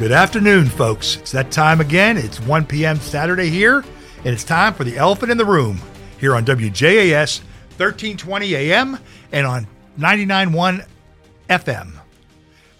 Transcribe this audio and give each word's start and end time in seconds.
Good 0.00 0.12
afternoon, 0.12 0.64
folks. 0.64 1.16
It's 1.16 1.32
that 1.32 1.50
time 1.50 1.82
again. 1.82 2.16
It's 2.16 2.40
1 2.40 2.64
p.m. 2.64 2.96
Saturday 2.96 3.50
here, 3.50 3.80
and 3.80 4.28
it's 4.28 4.44
time 4.44 4.72
for 4.72 4.82
the 4.82 4.96
elephant 4.96 5.30
in 5.30 5.36
the 5.36 5.44
room 5.44 5.78
here 6.18 6.34
on 6.34 6.46
WJAS 6.46 7.40
1320 7.76 8.54
AM 8.54 8.98
and 9.30 9.46
on 9.46 9.66
99.1 9.98 10.86
FM. 11.50 11.92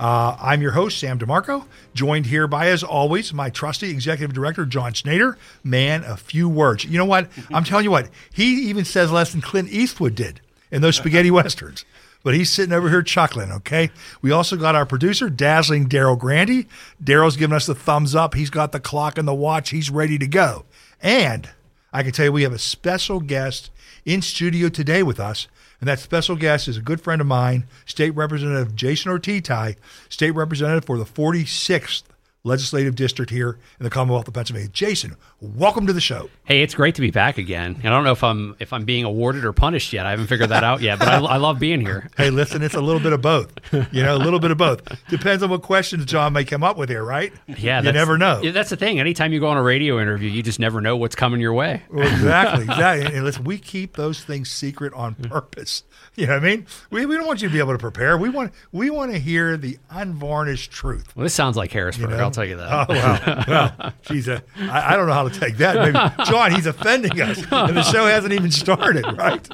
Uh, 0.01 0.35
I'm 0.41 0.63
your 0.63 0.71
host, 0.71 0.99
Sam 0.99 1.19
DeMarco, 1.19 1.67
joined 1.93 2.25
here 2.25 2.47
by, 2.47 2.69
as 2.69 2.83
always, 2.83 3.35
my 3.35 3.51
trusty 3.51 3.91
executive 3.91 4.33
director, 4.33 4.65
John 4.65 4.95
Schneider. 4.95 5.37
Man, 5.63 6.05
a 6.05 6.17
few 6.17 6.49
words. 6.49 6.87
You 6.87 6.97
know 6.97 7.05
what? 7.05 7.29
I'm 7.53 7.65
telling 7.65 7.85
you 7.85 7.91
what, 7.91 8.09
he 8.33 8.71
even 8.71 8.87
says 8.87 9.13
less 9.13 9.33
than 9.33 9.43
Clint 9.43 9.69
Eastwood 9.69 10.15
did 10.15 10.41
in 10.71 10.81
those 10.81 10.97
spaghetti 10.97 11.31
westerns. 11.31 11.85
But 12.23 12.35
he's 12.35 12.51
sitting 12.51 12.73
over 12.73 12.91
here 12.91 13.03
chuckling, 13.03 13.51
okay? 13.51 13.91
We 14.21 14.31
also 14.31 14.57
got 14.57 14.75
our 14.75 14.85
producer, 14.85 15.31
dazzling 15.31 15.89
Daryl 15.89 16.19
Grandy. 16.19 16.69
Daryl's 17.03 17.37
giving 17.37 17.57
us 17.57 17.67
the 17.67 17.75
thumbs 17.75 18.15
up. 18.15 18.35
He's 18.35 18.51
got 18.51 18.73
the 18.73 18.81
clock 18.81 19.17
and 19.17 19.27
the 19.27 19.35
watch. 19.35 19.71
He's 19.71 19.91
ready 19.91 20.19
to 20.19 20.27
go. 20.27 20.65
And 21.03 21.49
I 21.93 22.03
can 22.03 22.13
tell 22.13 22.27
you 22.27 22.33
we 22.33 22.43
have 22.43 22.53
a 22.53 22.59
special 22.59 23.21
guest 23.21 23.71
in 24.05 24.21
studio 24.23 24.69
today 24.69 25.03
with 25.03 25.19
us. 25.19 25.49
And 25.81 25.89
that 25.89 25.99
special 25.99 26.37
guest 26.37 26.69
is 26.69 26.77
a 26.77 26.83
good 26.83 27.01
friend 27.01 27.23
of 27.23 27.27
mine, 27.27 27.65
State 27.87 28.11
Representative 28.11 28.77
Jason 28.77 29.11
Ortitay, 29.11 29.77
State 30.11 30.33
Representative 30.33 30.85
for 30.85 30.99
the 30.99 31.05
46th 31.05 32.03
legislative 32.45 32.95
district 32.95 33.31
here 33.31 33.59
in 33.79 33.85
the 33.85 33.91
Commonwealth 33.91 34.29
of 34.29 34.35
Pennsylvania. 34.35 34.69
Jason, 34.69 35.17
welcome 35.41 35.87
to 35.87 35.93
the 35.93 36.01
show. 36.01 36.29
Hey, 36.45 36.63
it's 36.63 36.75
great 36.75 36.97
to 36.97 37.01
be 37.01 37.11
back 37.11 37.39
again. 37.39 37.81
I 37.83 37.89
don't 37.89 38.05
know 38.05 38.13
if 38.13 38.23
I'm 38.23 38.57
if 38.59 38.73
I'm 38.73 38.85
being 38.85 39.05
awarded 39.05 39.45
or 39.45 39.53
punished 39.53 39.93
yet. 39.93 40.05
I 40.05 40.11
haven't 40.11 40.27
figured 40.27 40.51
that 40.51 40.65
out 40.65 40.81
yet, 40.81 40.99
but 40.99 41.09
I, 41.09 41.19
I 41.19 41.37
love 41.37 41.59
being 41.59 41.81
here. 41.81 42.09
Hey, 42.21 42.29
listen, 42.29 42.63
it's 42.63 42.75
a 42.75 42.81
little 42.81 43.01
bit 43.01 43.15
of 43.15 43.23
both. 43.23 43.51
You 43.73 44.03
know, 44.03 44.15
a 44.15 44.19
little 44.19 44.41
bit 44.41 44.51
of 44.51 44.59
both. 44.59 44.83
Depends 45.09 45.43
on 45.43 45.49
what 45.49 45.63
questions 45.63 46.05
John 46.05 46.35
may 46.35 46.45
come 46.45 46.63
up 46.63 46.77
with 46.77 46.91
here, 46.91 47.03
right? 47.03 47.33
Yeah, 47.47 47.81
you 47.81 47.93
never 47.93 48.19
know. 48.19 48.43
Yeah, 48.43 48.51
that's 48.51 48.69
the 48.69 48.77
thing. 48.77 49.01
Anytime 49.01 49.33
you 49.33 49.41
go 49.41 49.49
on 49.49 49.57
a 49.57 49.63
radio 49.63 49.99
interview, 50.01 50.29
you 50.29 50.43
just 50.43 50.59
never 50.59 50.83
know 50.83 50.99
what's 50.99 51.15
coming 51.15 51.41
your 51.41 51.55
way. 51.55 51.83
Well, 51.91 52.07
exactly, 52.07 52.65
exactly. 52.71 53.15
And 53.15 53.25
listen, 53.25 53.45
we 53.45 53.57
keep 53.57 53.97
those 53.97 54.23
things 54.23 54.51
secret 54.51 54.93
on 54.93 55.15
purpose. 55.15 55.85
You 56.17 56.27
know 56.27 56.35
what 56.35 56.45
I 56.45 56.47
mean? 56.47 56.67
We, 56.91 57.07
we 57.07 57.17
don't 57.17 57.27
want 57.27 57.41
you 57.41 57.49
to 57.49 57.53
be 57.53 57.61
able 57.61 57.73
to 57.73 57.79
prepare. 57.79 58.19
We 58.19 58.29
want 58.29 58.53
we 58.73 58.91
want 58.91 59.13
to 59.13 59.19
hear 59.19 59.57
the 59.57 59.79
unvarnished 59.89 60.71
truth. 60.71 61.15
Well, 61.17 61.23
this 61.23 61.35
sounds 61.35 61.57
like 61.57 61.73
Harrisburg. 61.73 62.11
You 62.11 62.17
know? 62.17 62.25
I'll 62.25 62.31
tell 62.31 62.45
you 62.45 62.57
that. 62.57 62.69
Oh, 62.71 62.93
well, 62.93 63.45
well, 63.49 63.93
geez, 64.03 64.29
uh, 64.29 64.41
I, 64.59 64.93
I, 64.95 64.97
don't 64.97 65.07
know 65.07 65.15
how 65.15 65.27
to 65.27 65.30
take 65.31 65.57
that. 65.59 65.77
Maybe 65.77 66.25
John, 66.31 66.53
he's 66.53 66.67
offending 66.67 67.21
us, 67.21 67.39
and 67.39 67.77
the 67.77 67.83
show 67.83 68.07
hasn't 68.07 68.33
even 68.33 68.51
started, 68.51 69.05
right? 69.17 69.49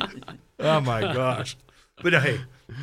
Oh 0.58 0.80
my 0.80 1.00
gosh! 1.14 1.56
But 2.02 2.14
uh, 2.14 2.20
hey, 2.20 2.40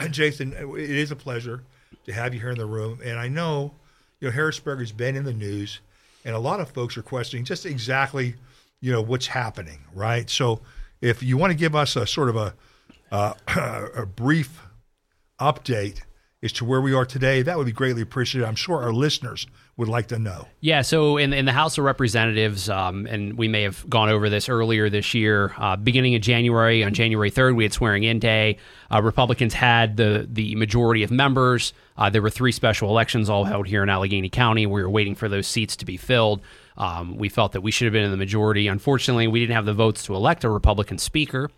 Jason, 0.10 0.54
it 0.54 0.90
is 0.90 1.12
a 1.12 1.16
pleasure 1.16 1.64
to 2.06 2.14
have 2.14 2.34
you 2.34 2.40
here 2.40 2.52
in 2.52 2.58
the 2.58 2.66
room, 2.66 3.00
and 3.04 3.20
I 3.20 3.28
know 3.28 3.74
you 4.20 4.28
know 4.28 4.32
Harrisburg 4.32 4.80
has 4.80 4.92
been 4.92 5.16
in 5.16 5.24
the 5.24 5.34
news, 5.34 5.80
and 6.26 6.36
a 6.36 6.40
lot 6.40 6.60
of 6.60 6.70
folks 6.72 6.98
are 6.98 7.04
questioning 7.04 7.46
just 7.46 7.66
exactly 7.66 8.36
you 8.82 8.92
know 8.92 9.02
what's 9.02 9.28
happening, 9.28 9.80
right? 9.94 10.30
So, 10.30 10.62
if 11.02 11.24
you 11.24 11.38
want 11.38 11.52
to 11.52 11.58
give 11.58 11.76
us 11.76 11.96
a 11.96 12.06
sort 12.06 12.30
of 12.30 12.36
a 12.36 12.54
uh, 13.12 13.34
a 13.96 14.06
brief 14.06 14.62
update 15.40 16.02
as 16.42 16.52
to 16.54 16.66
where 16.66 16.82
we 16.82 16.94
are 16.94 17.06
today, 17.06 17.42
that 17.42 17.58
would 17.58 17.66
be 17.66 17.72
greatly 17.72 18.02
appreciated. 18.02 18.48
I'm 18.48 18.56
sure 18.56 18.82
our 18.82 18.92
listeners 18.94 19.48
would 19.76 19.88
like 19.88 20.08
to 20.08 20.20
know. 20.20 20.48
Yeah, 20.60 20.84
so 20.84 21.18
in, 21.18 21.34
in 21.34 21.46
the 21.46 21.52
House 21.52 21.80
of 21.80 21.84
Representatives, 21.84 22.70
um, 22.70 23.08
and 23.08 23.38
we 23.38 23.48
may 23.48 23.64
have 23.64 23.90
gone 23.90 24.10
over 24.10 24.30
this 24.30 24.48
earlier 24.48 24.88
this 24.88 25.16
year, 25.16 25.54
uh, 25.58 25.76
beginning 25.76 26.14
of 26.14 26.22
January, 26.22 26.84
on 26.84 26.94
January 26.94 27.32
3rd, 27.32 27.56
we 27.56 27.64
had 27.64 27.74
swearing 27.74 28.04
in 28.04 28.20
day. 28.20 28.58
Uh, 28.92 29.02
Republicans 29.02 29.56
had 29.56 29.98
the, 29.98 30.28
the 30.32 30.54
majority 30.56 31.02
of 31.02 31.10
members. 31.10 31.74
Uh, 31.98 32.10
there 32.10 32.22
were 32.22 32.30
three 32.30 32.52
special 32.52 32.90
elections 32.90 33.30
all 33.30 33.46
held 33.46 33.66
here 33.66 33.82
in 33.82 33.90
Allegheny 33.90 34.30
County. 34.30 34.68
We 34.68 34.84
were 34.84 34.90
waiting 34.90 35.16
for 35.16 35.28
those 35.28 35.48
seats 35.48 35.76
to 35.78 35.86
be 35.86 35.98
filled. 35.98 36.42
Um, 36.78 37.18
we 37.18 37.30
felt 37.30 37.54
that 37.54 37.62
we 37.62 37.72
should 37.72 37.86
have 37.86 37.94
been 37.94 38.04
in 38.04 38.12
the 38.12 38.18
majority. 38.18 38.68
Unfortunately, 38.68 39.28
we 39.28 39.40
didn't 39.40 39.56
have 39.56 39.66
the 39.66 39.74
votes 39.74 40.04
to 40.06 40.16
elect 40.16 40.44
a 40.44 40.50
Republican 40.50 41.00
speaker. 41.00 41.50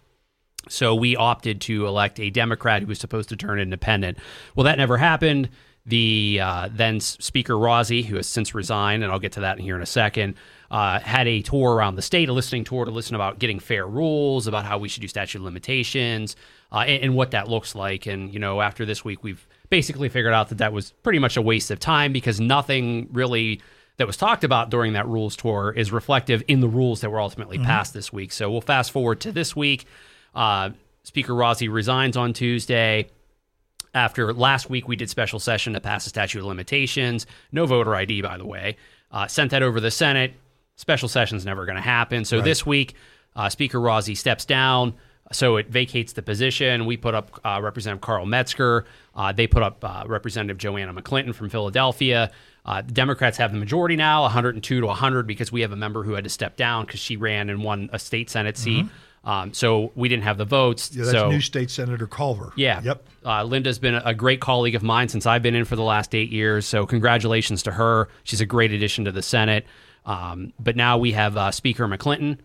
So 0.70 0.96
we 0.96 1.16
opted 1.16 1.62
to 1.62 1.86
elect 1.86 2.20
a 2.20 2.30
Democrat 2.30 2.82
who 2.82 2.88
was 2.88 3.00
supposed 3.00 3.30
to 3.30 3.36
turn 3.36 3.60
independent. 3.60 4.18
Well, 4.56 4.64
that 4.64 4.78
never 4.78 4.98
happened. 4.98 5.50
The 5.86 6.40
uh, 6.42 6.70
then 6.72 7.00
Speaker 7.00 7.54
Rozzi, 7.54 8.04
who 8.04 8.16
has 8.16 8.28
since 8.28 8.56
resigned, 8.56 9.04
and 9.04 9.12
I'll 9.12 9.20
get 9.20 9.34
to 9.34 9.42
that 9.42 9.58
in 9.58 9.64
here 9.64 9.76
in 9.76 9.84
a 9.84 9.88
second, 9.88 10.36
uh, 10.72 11.00
had 11.00 11.28
a 11.28 11.42
tour 11.42 11.76
around 11.76 11.96
the 11.96 12.02
state, 12.02 12.28
a 12.28 12.34
listening 12.34 12.64
tour 12.64 12.86
to 12.86 12.92
listen 12.92 13.16
about 13.16 13.38
getting 13.38 13.60
fair 13.60 13.86
rules, 13.86 14.48
about 14.48 14.66
how 14.66 14.80
we 14.80 14.90
should 14.90 15.02
do 15.02 15.08
statute 15.08 15.38
of 15.38 15.46
limitations, 15.46 16.36
uh, 16.72 16.80
and, 16.80 17.04
and 17.04 17.16
what 17.16 17.32
that 17.32 17.48
looks 17.48 17.76
like. 17.76 18.08
And 18.08 18.34
you 18.34 18.40
know, 18.40 18.62
after 18.62 18.84
this 18.84 19.06
week, 19.06 19.24
we've 19.24 19.48
basically 19.70 20.10
figured 20.10 20.34
out 20.34 20.50
that 20.50 20.58
that 20.58 20.74
was 20.74 20.92
pretty 21.04 21.20
much 21.20 21.38
a 21.38 21.42
waste 21.42 21.70
of 21.70 21.80
time 21.80 22.12
because 22.12 22.40
nothing 22.40 23.10
really 23.12 23.62
that 23.98 24.08
was 24.08 24.18
talked 24.18 24.44
about 24.44 24.70
during 24.70 24.94
that 24.94 25.08
rules 25.08 25.36
tour 25.36 25.74
is 25.76 25.92
reflective 25.92 26.44
in 26.48 26.60
the 26.60 26.68
rules 26.68 27.02
that 27.02 27.10
were 27.10 27.22
ultimately 27.22 27.58
mm-hmm. 27.58 27.68
passed 27.68 27.94
this 27.94 28.12
week. 28.12 28.32
So 28.32 28.52
we'll 28.52 28.62
fast 28.62 28.92
forward 28.92 29.22
to 29.22 29.32
this 29.32 29.56
week. 29.56 29.86
Uh, 30.34 30.72
Speaker 31.04 31.34
Rozzi 31.34 31.72
resigns 31.72 32.18
on 32.18 32.34
Tuesday. 32.34 33.08
After 33.96 34.34
last 34.34 34.70
week, 34.70 34.90
we 34.90 34.98
did 34.98 35.10
special 35.10 35.40
session 35.40 35.74
to 35.74 35.80
pass 35.80 36.06
a 36.06 36.10
statute 36.10 36.40
of 36.40 36.46
limitations. 36.46 37.26
No 37.54 37.66
voter 37.66 37.96
ID, 37.96 38.22
by 38.22 38.38
the 38.38 38.46
way. 38.46 38.76
Uh, 39.10 39.26
sent 39.26 39.52
that 39.52 39.64
over 39.64 39.78
to 39.78 39.82
the 39.82 39.90
Senate. 39.90 40.34
Special 40.76 41.08
session's 41.08 41.46
never 41.46 41.66
going 41.66 41.78
to 41.78 41.82
happen. 41.82 42.26
So 42.26 42.38
right. 42.38 42.44
this 42.44 42.66
week, 42.66 42.96
uh, 43.38 43.48
Speaker 43.48 43.80
Rozzi 43.80 44.18
steps 44.18 44.44
down. 44.44 44.96
So 45.32 45.56
it 45.56 45.70
vacates 45.70 46.14
the 46.14 46.22
position. 46.22 46.86
We 46.86 46.98
put 46.98 47.16
up 47.16 47.40
uh, 47.44 47.60
Representative 47.64 48.02
Carl 48.02 48.26
Metzgar. 48.26 48.84
Uh, 49.16 49.32
they 49.32 49.48
put 49.48 49.64
up 49.64 49.84
uh, 49.84 50.04
Representative 50.06 50.58
Joanna 50.58 50.94
McClinton 50.94 51.34
from 51.34 51.50
Philadelphia. 51.50 52.32
Uh, 52.66 52.82
the 52.82 52.92
Democrats 52.92 53.38
have 53.38 53.52
the 53.52 53.58
majority 53.58 53.96
now, 53.96 54.24
102 54.24 54.82
to 54.82 54.86
100, 54.86 55.26
because 55.26 55.52
we 55.52 55.62
have 55.62 55.72
a 55.72 55.76
member 55.76 56.04
who 56.04 56.14
had 56.14 56.26
to 56.26 56.30
step 56.30 56.58
down 56.58 56.86
because 56.86 57.00
she 57.00 57.16
ran 57.16 57.50
and 57.50 57.64
won 57.64 57.90
a 57.94 57.98
state 57.98 58.30
Senate 58.30 58.58
seat. 58.58 58.86
Mm-hmm. 58.86 58.96
Um, 59.26 59.54
so 59.54 59.92
we 59.96 60.08
didn't 60.08 60.24
have 60.24 60.38
the 60.38 60.46
votes. 60.46 60.92
Yeah, 60.94 61.06
that's 61.06 61.18
so, 61.18 61.30
new 61.30 61.42
state 61.42 61.72
senator 61.72 62.06
Culver. 62.06 62.54
Yeah. 62.56 62.82
Yep. 62.84 63.08
Uh, 63.24 63.44
Lynda's 63.44 63.80
been 63.80 63.96
a 63.96 64.14
great 64.14 64.40
colleague 64.40 64.76
of 64.76 64.84
mine 64.84 65.10
since 65.10 65.26
I've 65.26 65.42
been 65.42 65.56
in 65.56 65.66
for 65.66 65.76
the 65.76 65.84
last 65.84 66.14
eight 66.14 66.32
years. 66.32 66.66
So 66.68 66.86
congratulations 66.86 67.64
to 67.64 67.72
her. 67.72 68.08
She's 68.24 68.40
a 68.40 68.46
great 68.46 68.72
addition 68.72 69.06
to 69.06 69.12
the 69.12 69.24
Senate. 69.24 69.66
Um, 70.06 70.54
but 70.60 70.76
now 70.76 71.00
we 71.00 71.12
have 71.14 71.36
uh, 71.36 71.52
Speaker 71.52 71.88
McClinton, 71.88 72.38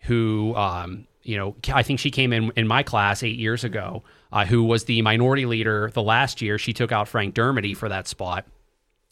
who 0.00 0.54
um, 0.56 1.06
you 1.22 1.36
know 1.36 1.54
I 1.72 1.84
think 1.84 2.00
she 2.00 2.10
came 2.10 2.32
in 2.32 2.50
in 2.56 2.66
my 2.66 2.82
class 2.82 3.22
eight 3.22 3.38
years 3.38 3.62
ago, 3.62 4.02
uh, 4.32 4.44
who 4.44 4.64
was 4.64 4.84
the 4.84 5.00
minority 5.02 5.46
leader 5.46 5.90
the 5.94 6.02
last 6.02 6.42
year. 6.42 6.58
She 6.58 6.72
took 6.72 6.90
out 6.90 7.06
Frank 7.06 7.34
Dermody 7.34 7.76
for 7.76 7.88
that 7.88 8.08
spot. 8.08 8.46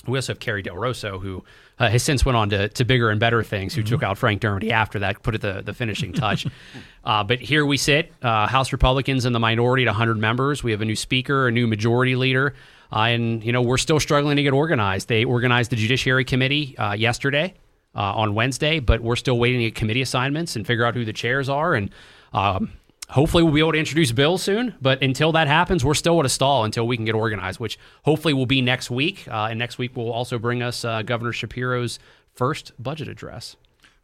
We 0.07 0.19
also 0.19 0.33
have 0.33 0.41
Carrie 0.41 0.65
DelRosso, 0.65 1.23
who 1.23 1.45
uh, 1.83 1.89
has 1.91 2.03
since 2.05 2.25
went 2.25 2.37
on 2.37 2.49
to, 2.51 2.69
to 2.69 2.85
bigger 2.85 3.11
and 3.11 3.19
better 3.19 3.43
things, 3.43 3.75
who 3.75 3.83
mm-hmm. 3.83 3.89
took 3.89 4.03
out 4.05 4.17
Frank 4.17 4.41
Dermody 4.41 4.71
after 4.71 5.01
that, 5.01 5.21
put 5.25 5.35
it 5.35 5.41
the, 5.41 5.63
the 5.63 5.75
finishing 5.75 6.13
touch. 6.13 6.47
uh, 7.05 7.25
but 7.25 7.41
here 7.41 7.67
we 7.67 7.77
sit, 7.77 8.13
uh, 8.23 8.47
House 8.47 8.71
Republicans 8.71 9.25
in 9.25 9.33
the 9.33 9.41
minority 9.41 9.83
at 9.83 9.89
100 9.89 10.17
members. 10.17 10.63
We 10.63 10.71
have 10.71 10.81
a 10.81 10.85
new 10.85 10.95
speaker, 10.95 11.49
a 11.49 11.51
new 11.51 11.67
majority 11.67 12.15
leader, 12.15 12.55
uh, 12.93 13.01
and 13.01 13.43
you 13.43 13.51
know 13.51 13.63
we're 13.63 13.79
still 13.79 13.99
struggling 13.99 14.37
to 14.37 14.45
get 14.45 14.53
organized. 14.53 15.09
They 15.09 15.25
organized 15.25 15.73
the 15.73 15.77
Judiciary 15.77 16.25
Committee 16.25 16.79
uh, 16.79 16.93
yesterday 16.93 17.55
uh, 17.97 18.15
on 18.15 18.35
Wednesday, 18.35 18.79
but 18.79 19.01
we're 19.01 19.17
still 19.17 19.39
waiting 19.39 19.59
to 19.59 19.65
get 19.65 19.75
committee 19.75 20.03
assignments 20.03 20.55
and 20.55 20.65
figure 20.65 20.85
out 20.85 20.95
who 20.95 21.05
the 21.05 21.13
chairs 21.13 21.49
are. 21.49 21.75
And 21.75 21.91
um, 22.33 22.73
hopefully 23.13 23.43
we'll 23.43 23.53
be 23.53 23.61
able 23.61 23.73
to 23.73 23.79
introduce 23.79 24.11
Bill 24.11 24.39
soon. 24.39 24.75
But 24.81 25.03
until 25.03 25.33
that 25.33 25.47
happens, 25.47 25.85
we're 25.85 25.95
still 25.95 26.19
at 26.21 26.27
a 26.27 26.31
stall 26.31 26.65
until 26.65 26.87
we 26.87 26.97
can 26.97 27.05
get 27.05 27.15
organized, 27.15 27.61
which 27.61 27.79
hopefully 28.05 28.35
will 28.35 28.47
be 28.47 28.61
next 28.61 28.91
week. 28.91 29.29
Uh, 29.29 29.49
and 29.51 29.59
next 29.59 29.79
week 29.79 29.97
will 29.97 30.11
also 30.11 30.39
bring 30.39 30.63
us 30.63 30.85
uh, 30.85 31.03
Governor 31.03 31.33
Shapiro's 31.33 31.99
first 32.35 32.73
budget 32.83 33.09
address. 33.09 33.57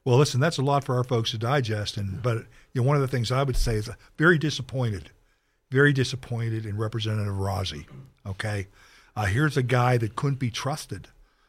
Well, 0.04 0.18
listen, 0.18 0.40
that's 0.40 0.58
a 0.58 0.62
lot 0.62 0.84
for 0.84 0.96
our 0.96 1.04
folks 1.04 1.32
to 1.32 1.38
digest. 1.38 1.96
And 1.96 2.22
but 2.22 2.46
you 2.72 2.82
know, 2.82 2.82
one 2.82 2.96
of 2.96 3.02
the 3.02 3.08
things 3.08 3.32
I 3.32 3.42
would 3.42 3.56
say 3.56 3.74
is 3.74 3.90
very 4.16 4.38
disappointed, 4.38 5.10
very 5.70 5.92
disappointed 5.92 6.64
in 6.64 6.76
Representative 6.76 7.34
Rozzi. 7.34 7.86
Okay, 8.26 8.68
uh, 9.16 9.26
here's 9.26 9.56
a 9.56 9.62
guy 9.62 9.96
that 9.98 10.16
couldn't 10.16 10.38
be 10.38 10.50
trusted 10.50 11.08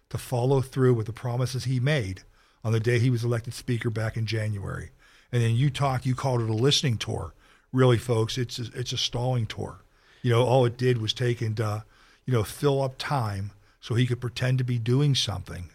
to 0.10 0.18
follow 0.18 0.62
through 0.62 0.94
with 0.96 1.06
the 1.06 1.14
promises 1.14 1.66
he 1.66 1.80
made 1.80 2.24
on 2.64 2.72
the 2.74 2.80
day 2.80 3.00
he 3.00 3.10
was 3.10 3.24
elected 3.24 3.54
Speaker 3.54 3.90
back 3.90 4.18
in 4.18 4.26
January. 4.26 4.90
And 5.32 5.42
then 5.42 5.56
you 5.56 5.70
talk, 5.70 6.06
you 6.06 6.16
called 6.16 6.42
it 6.42 6.50
a 6.50 6.54
listening 6.54 6.98
tour 6.98 7.34
really, 7.72 7.98
folks, 7.98 8.38
it's 8.38 8.60
a, 8.60 8.66
it's 8.74 8.94
a 8.94 8.98
stalling 8.98 9.46
tour. 9.46 9.80
You 10.22 10.32
know, 10.32 10.44
all 10.44 10.66
it 10.66 10.78
did 10.78 11.02
was 11.02 11.14
take 11.14 11.42
and 11.42 11.60
uh, 11.60 11.82
you 12.26 12.34
know 12.34 12.44
fill 12.44 12.82
up 12.82 12.98
time 12.98 13.52
so 13.82 13.96
he 13.96 14.06
could 14.06 14.22
pretend 14.22 14.58
to 14.58 14.64
be 14.64 14.78
doing 14.78 15.16
something. 15.16 15.70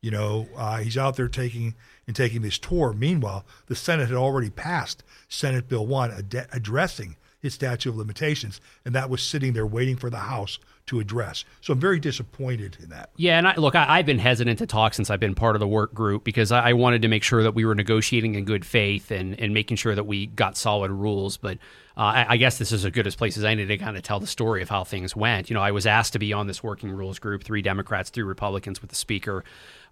You 0.00 0.10
know, 0.10 0.48
uh, 0.56 0.78
he's 0.78 0.98
out 0.98 1.16
there 1.16 1.28
taking 1.28 1.74
and 2.06 2.14
taking 2.14 2.42
this 2.42 2.58
tour. 2.58 2.92
Meanwhile, 2.92 3.44
the 3.66 3.74
Senate 3.74 4.08
had 4.08 4.16
already 4.16 4.50
passed 4.50 5.02
Senate 5.28 5.68
Bill 5.68 5.86
One 5.86 6.12
ad- 6.12 6.48
addressing 6.52 7.16
his 7.40 7.54
statute 7.54 7.90
of 7.90 7.96
limitations, 7.96 8.60
and 8.84 8.94
that 8.94 9.10
was 9.10 9.22
sitting 9.22 9.52
there 9.52 9.66
waiting 9.66 9.96
for 9.96 10.10
the 10.10 10.18
House 10.18 10.58
to 10.86 11.00
address. 11.00 11.44
So 11.60 11.72
I'm 11.72 11.80
very 11.80 11.98
disappointed 11.98 12.76
in 12.80 12.90
that. 12.90 13.10
Yeah, 13.16 13.38
and 13.38 13.48
I, 13.48 13.56
look, 13.56 13.74
I, 13.74 13.96
have 13.96 14.06
been 14.06 14.20
hesitant 14.20 14.60
to 14.60 14.66
talk 14.66 14.94
since 14.94 15.10
I've 15.10 15.20
been 15.20 15.34
part 15.34 15.56
of 15.56 15.60
the 15.60 15.66
work 15.66 15.92
group 15.92 16.22
because 16.22 16.52
I, 16.52 16.70
I, 16.70 16.72
wanted 16.74 17.02
to 17.02 17.08
make 17.08 17.24
sure 17.24 17.42
that 17.42 17.54
we 17.54 17.64
were 17.64 17.74
negotiating 17.74 18.36
in 18.36 18.44
good 18.44 18.64
faith 18.64 19.10
and, 19.10 19.38
and 19.40 19.52
making 19.52 19.78
sure 19.78 19.96
that 19.96 20.04
we 20.04 20.26
got 20.26 20.56
solid 20.56 20.92
rules. 20.92 21.36
But 21.38 21.58
uh, 21.96 22.00
I, 22.00 22.26
I, 22.30 22.36
guess 22.36 22.58
this 22.58 22.70
is 22.70 22.84
as 22.84 22.92
good 22.92 23.06
as 23.06 23.16
place 23.16 23.36
as 23.36 23.42
any 23.42 23.66
to 23.66 23.78
kind 23.78 23.96
of 23.96 24.04
tell 24.04 24.20
the 24.20 24.28
story 24.28 24.62
of 24.62 24.68
how 24.68 24.84
things 24.84 25.16
went. 25.16 25.50
You 25.50 25.54
know, 25.54 25.62
I 25.62 25.72
was 25.72 25.86
asked 25.86 26.12
to 26.12 26.20
be 26.20 26.32
on 26.32 26.46
this 26.46 26.62
working 26.62 26.92
rules 26.92 27.18
group, 27.18 27.42
three 27.42 27.62
Democrats, 27.62 28.10
three 28.10 28.22
Republicans 28.22 28.80
with 28.80 28.90
the 28.90 28.96
speaker. 28.96 29.42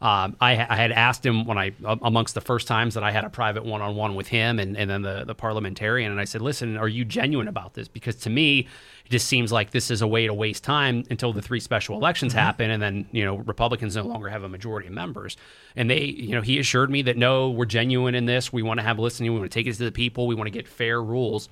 Um, 0.00 0.36
I, 0.40 0.52
I, 0.52 0.76
had 0.76 0.92
asked 0.92 1.24
him 1.26 1.44
when 1.44 1.58
I, 1.58 1.72
amongst 1.82 2.34
the 2.34 2.40
first 2.40 2.68
times 2.68 2.94
that 2.94 3.02
I 3.02 3.10
had 3.10 3.24
a 3.24 3.30
private 3.30 3.64
one 3.64 3.80
on 3.80 3.96
one 3.96 4.14
with 4.14 4.28
him 4.28 4.58
and, 4.58 4.76
and 4.76 4.90
then 4.90 5.02
the, 5.02 5.24
the 5.24 5.34
parliamentarian, 5.34 6.12
and 6.12 6.20
I 6.20 6.24
said, 6.24 6.42
listen, 6.42 6.76
are 6.76 6.88
you 6.88 7.04
genuine 7.04 7.48
about 7.48 7.74
this? 7.74 7.88
Because 7.88 8.16
to 8.16 8.30
me, 8.30 8.68
it 9.04 9.10
just 9.10 9.26
seems 9.28 9.52
like 9.52 9.70
this 9.70 9.90
is 9.90 10.00
a 10.00 10.06
way 10.06 10.26
to 10.26 10.32
waste 10.32 10.64
time 10.64 11.04
until 11.10 11.32
the 11.32 11.42
three 11.42 11.60
special 11.60 11.96
elections 11.96 12.32
mm-hmm. 12.32 12.40
happen, 12.40 12.70
and 12.70 12.82
then 12.82 13.06
you 13.12 13.24
know 13.24 13.36
Republicans 13.36 13.96
no 13.96 14.02
longer 14.02 14.28
have 14.28 14.44
a 14.44 14.48
majority 14.48 14.88
of 14.88 14.94
members. 14.94 15.36
And 15.76 15.90
they, 15.90 16.04
you 16.04 16.30
know, 16.30 16.40
he 16.40 16.58
assured 16.58 16.90
me 16.90 17.02
that 17.02 17.16
no, 17.16 17.50
we're 17.50 17.66
genuine 17.66 18.14
in 18.14 18.24
this. 18.24 18.52
We 18.52 18.62
want 18.62 18.80
to 18.80 18.84
have 18.84 18.98
listening. 18.98 19.32
We 19.32 19.40
want 19.40 19.50
to 19.50 19.54
take 19.58 19.66
it 19.66 19.74
to 19.74 19.84
the 19.84 19.92
people. 19.92 20.26
We 20.26 20.34
want 20.34 20.46
to 20.46 20.52
get 20.52 20.66
fair 20.66 21.02
rules. 21.02 21.48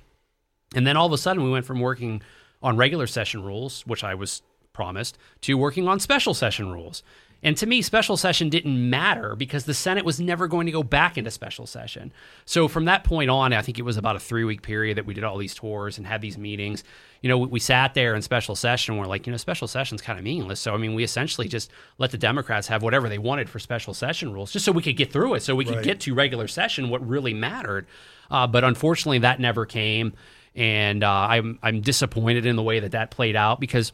And 0.75 0.87
then 0.87 0.97
all 0.97 1.05
of 1.05 1.13
a 1.13 1.17
sudden, 1.17 1.43
we 1.43 1.51
went 1.51 1.65
from 1.65 1.79
working 1.79 2.23
on 2.63 2.77
regular 2.77 3.05
session 3.05 3.43
rules, 3.43 3.85
which 3.85 4.03
I 4.03 4.15
was 4.15 4.41
promised, 4.71 5.19
to 5.41 5.55
working 5.55 5.87
on 5.87 5.99
special 5.99 6.33
session 6.33 6.71
rules. 6.71 7.03
And 7.43 7.57
to 7.57 7.65
me, 7.65 7.81
special 7.81 8.15
session 8.15 8.47
didn't 8.47 8.89
matter 8.89 9.35
because 9.35 9.65
the 9.65 9.73
Senate 9.73 10.05
was 10.05 10.19
never 10.19 10.47
going 10.47 10.65
to 10.65 10.71
go 10.71 10.81
back 10.81 11.17
into 11.17 11.29
special 11.29 11.67
session. 11.67 12.13
So 12.45 12.69
from 12.69 12.85
that 12.85 13.03
point 13.03 13.29
on, 13.29 13.51
I 13.51 13.61
think 13.61 13.77
it 13.77 13.83
was 13.83 13.97
about 13.97 14.15
a 14.15 14.19
three 14.19 14.45
week 14.45 14.61
period 14.61 14.97
that 14.97 15.05
we 15.05 15.13
did 15.13 15.25
all 15.25 15.37
these 15.37 15.53
tours 15.53 15.97
and 15.97 16.07
had 16.07 16.21
these 16.21 16.37
meetings. 16.37 16.85
You 17.21 17.27
know, 17.27 17.37
we, 17.37 17.47
we 17.47 17.59
sat 17.59 17.95
there 17.95 18.15
in 18.15 18.21
special 18.21 18.55
session. 18.55 18.93
And 18.93 19.01
we're 19.01 19.07
like, 19.07 19.27
you 19.27 19.31
know, 19.31 19.37
special 19.37 19.67
session's 19.67 20.01
kind 20.01 20.17
of 20.17 20.23
meaningless. 20.23 20.61
So 20.61 20.73
I 20.73 20.77
mean, 20.77 20.93
we 20.93 21.03
essentially 21.03 21.49
just 21.49 21.69
let 21.97 22.11
the 22.11 22.17
Democrats 22.17 22.67
have 22.67 22.81
whatever 22.81 23.09
they 23.09 23.17
wanted 23.17 23.49
for 23.49 23.59
special 23.59 23.93
session 23.93 24.31
rules, 24.31 24.51
just 24.51 24.63
so 24.63 24.71
we 24.71 24.81
could 24.81 24.97
get 24.97 25.11
through 25.11 25.33
it, 25.33 25.43
so 25.43 25.53
we 25.53 25.65
could 25.65 25.75
right. 25.75 25.83
get 25.83 25.99
to 26.01 26.13
regular 26.13 26.47
session, 26.47 26.89
what 26.89 27.05
really 27.05 27.33
mattered. 27.33 27.85
Uh, 28.31 28.47
but 28.47 28.63
unfortunately, 28.63 29.19
that 29.19 29.41
never 29.41 29.65
came, 29.65 30.13
and 30.55 31.03
uh, 31.03 31.09
I'm 31.09 31.59
I'm 31.61 31.81
disappointed 31.81 32.45
in 32.45 32.55
the 32.55 32.63
way 32.63 32.79
that 32.79 32.91
that 32.91 33.11
played 33.11 33.35
out 33.35 33.59
because 33.59 33.91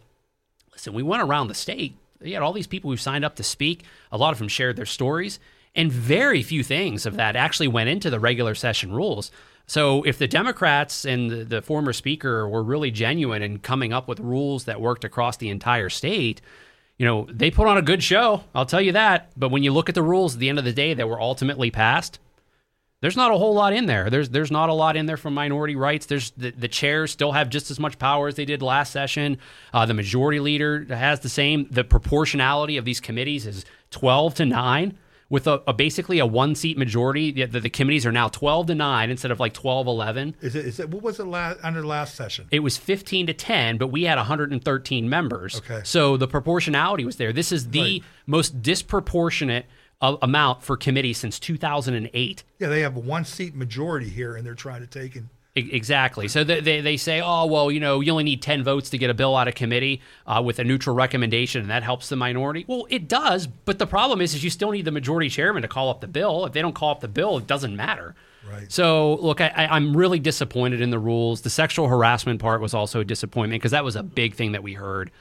listen, 0.71 0.93
we 0.93 1.03
went 1.03 1.23
around 1.23 1.47
the 1.47 1.55
state 1.55 1.95
you 2.21 2.33
had 2.33 2.43
all 2.43 2.53
these 2.53 2.67
people 2.67 2.89
who 2.89 2.97
signed 2.97 3.25
up 3.25 3.35
to 3.35 3.43
speak. 3.43 3.83
A 4.11 4.17
lot 4.17 4.33
of 4.33 4.39
them 4.39 4.47
shared 4.47 4.75
their 4.75 4.85
stories, 4.85 5.39
and 5.75 5.91
very 5.91 6.41
few 6.43 6.63
things 6.63 7.05
of 7.05 7.15
that 7.15 7.35
actually 7.35 7.67
went 7.67 7.89
into 7.89 8.09
the 8.09 8.19
regular 8.19 8.55
session 8.55 8.91
rules. 8.91 9.31
So 9.67 10.01
if 10.03 10.17
the 10.17 10.27
Democrats 10.27 11.05
and 11.05 11.29
the, 11.29 11.43
the 11.43 11.61
former 11.61 11.93
speaker 11.93 12.49
were 12.49 12.63
really 12.63 12.89
genuine 12.89 13.43
in 13.43 13.59
coming 13.59 13.93
up 13.93 14.07
with 14.07 14.19
rules 14.19 14.65
that 14.65 14.81
worked 14.81 15.03
across 15.03 15.37
the 15.37 15.49
entire 15.49 15.89
state, 15.89 16.41
you 16.97 17.05
know, 17.05 17.27
they 17.31 17.51
put 17.51 17.67
on 17.67 17.77
a 17.77 17.81
good 17.83 18.03
show. 18.03 18.43
I'll 18.53 18.65
tell 18.65 18.81
you 18.81 18.93
that. 18.93 19.31
But 19.37 19.51
when 19.51 19.63
you 19.63 19.71
look 19.71 19.87
at 19.87 19.95
the 19.95 20.03
rules 20.03 20.33
at 20.33 20.39
the 20.39 20.49
end 20.49 20.59
of 20.59 20.65
the 20.65 20.73
day 20.73 20.93
that 20.95 21.07
were 21.07 21.21
ultimately 21.21 21.71
passed, 21.71 22.19
there's 23.01 23.15
not 23.15 23.31
a 23.31 23.37
whole 23.37 23.53
lot 23.53 23.73
in 23.73 23.85
there. 23.85 24.09
There's 24.09 24.29
there's 24.29 24.51
not 24.51 24.69
a 24.69 24.73
lot 24.73 24.97
in 24.97 25.05
there 25.05 25.17
for 25.17 25.29
minority 25.29 25.75
rights. 25.75 26.05
There's 26.05 26.31
the, 26.31 26.51
the 26.51 26.67
chairs 26.67 27.11
still 27.11 27.31
have 27.31 27.49
just 27.49 27.71
as 27.71 27.79
much 27.79 27.97
power 27.97 28.27
as 28.27 28.35
they 28.35 28.45
did 28.45 28.61
last 28.61 28.91
session. 28.91 29.37
Uh, 29.73 29.85
the 29.85 29.93
majority 29.93 30.39
leader 30.39 30.85
has 30.89 31.21
the 31.21 31.29
same. 31.29 31.67
The 31.71 31.83
proportionality 31.83 32.77
of 32.77 32.85
these 32.85 32.99
committees 32.99 33.45
is 33.45 33.65
12 33.91 34.35
to 34.35 34.45
nine, 34.45 34.97
with 35.29 35.47
a, 35.47 35.61
a 35.67 35.73
basically 35.73 36.19
a 36.19 36.25
one 36.25 36.55
seat 36.55 36.77
majority. 36.77 37.31
The, 37.31 37.45
the, 37.45 37.59
the, 37.61 37.69
committees 37.69 38.05
are 38.05 38.11
now 38.11 38.27
12 38.27 38.67
to 38.67 38.75
nine 38.75 39.09
instead 39.09 39.31
of 39.31 39.39
like 39.39 39.53
12 39.53 39.87
11. 39.87 40.35
Is 40.41 40.55
it? 40.55 40.65
Is 40.65 40.79
it? 40.79 40.89
What 40.89 41.03
was 41.03 41.19
it 41.19 41.25
last 41.25 41.59
under 41.63 41.85
last 41.85 42.15
session? 42.15 42.47
It 42.51 42.59
was 42.59 42.77
15 42.77 43.27
to 43.27 43.33
10, 43.33 43.77
but 43.77 43.87
we 43.87 44.03
had 44.03 44.17
113 44.17 45.09
members. 45.09 45.57
Okay. 45.57 45.81
So 45.83 46.17
the 46.17 46.27
proportionality 46.27 47.05
was 47.05 47.15
there. 47.15 47.31
This 47.31 47.51
is 47.51 47.69
the 47.69 47.81
right. 47.81 48.03
most 48.25 48.61
disproportionate 48.61 49.67
amount 50.01 50.63
for 50.63 50.77
committee 50.77 51.13
since 51.13 51.39
2008. 51.39 52.43
Yeah, 52.57 52.67
they 52.67 52.81
have 52.81 52.95
a 52.95 52.99
one 52.99 53.25
seat 53.25 53.55
majority 53.55 54.09
here, 54.09 54.35
and 54.35 54.45
they're 54.45 54.55
trying 54.55 54.81
to 54.81 54.87
take 54.87 55.15
in. 55.15 55.29
Exactly. 55.55 56.27
So 56.27 56.43
they, 56.43 56.61
they, 56.61 56.79
they, 56.79 56.95
say, 56.95 57.21
oh, 57.21 57.45
well, 57.45 57.71
you 57.71 57.79
know, 57.79 57.99
you 57.99 58.11
only 58.11 58.23
need 58.23 58.41
10 58.41 58.63
votes 58.63 58.89
to 58.91 58.97
get 58.97 59.09
a 59.09 59.13
bill 59.13 59.35
out 59.35 59.47
of 59.47 59.55
committee 59.55 60.01
uh, 60.25 60.41
with 60.45 60.59
a 60.59 60.63
neutral 60.63 60.95
recommendation, 60.95 61.61
and 61.61 61.69
that 61.69 61.83
helps 61.83 62.07
the 62.07 62.15
minority. 62.15 62.65
Well, 62.67 62.85
it 62.89 63.07
does, 63.07 63.47
but 63.47 63.79
the 63.79 63.87
problem 63.87 64.21
is, 64.21 64.33
is 64.33 64.43
you 64.43 64.49
still 64.49 64.71
need 64.71 64.85
the 64.85 64.91
majority 64.91 65.27
chairman 65.27 65.63
to 65.63 65.67
call 65.67 65.89
up 65.89 66.01
the 66.01 66.07
bill. 66.07 66.45
If 66.45 66.53
they 66.53 66.61
don't 66.61 66.75
call 66.75 66.91
up 66.91 67.01
the 67.01 67.07
bill, 67.07 67.37
it 67.37 67.47
doesn't 67.47 67.75
matter. 67.75 68.15
Right. 68.49 68.71
So, 68.71 69.15
look, 69.15 69.41
I, 69.41 69.67
I'm 69.69 69.97
really 69.97 70.19
disappointed 70.19 70.81
in 70.81 70.91
the 70.91 70.99
rules. 70.99 71.41
The 71.41 71.49
sexual 71.49 71.87
harassment 71.87 72.39
part 72.39 72.61
was 72.61 72.73
also 72.73 73.01
a 73.01 73.05
disappointment 73.05 73.61
because 73.61 73.71
that 73.71 73.83
was 73.83 73.95
a 73.95 74.03
big 74.03 74.35
thing 74.35 74.53
that 74.53 74.63
we 74.63 74.73
heard 74.73 75.11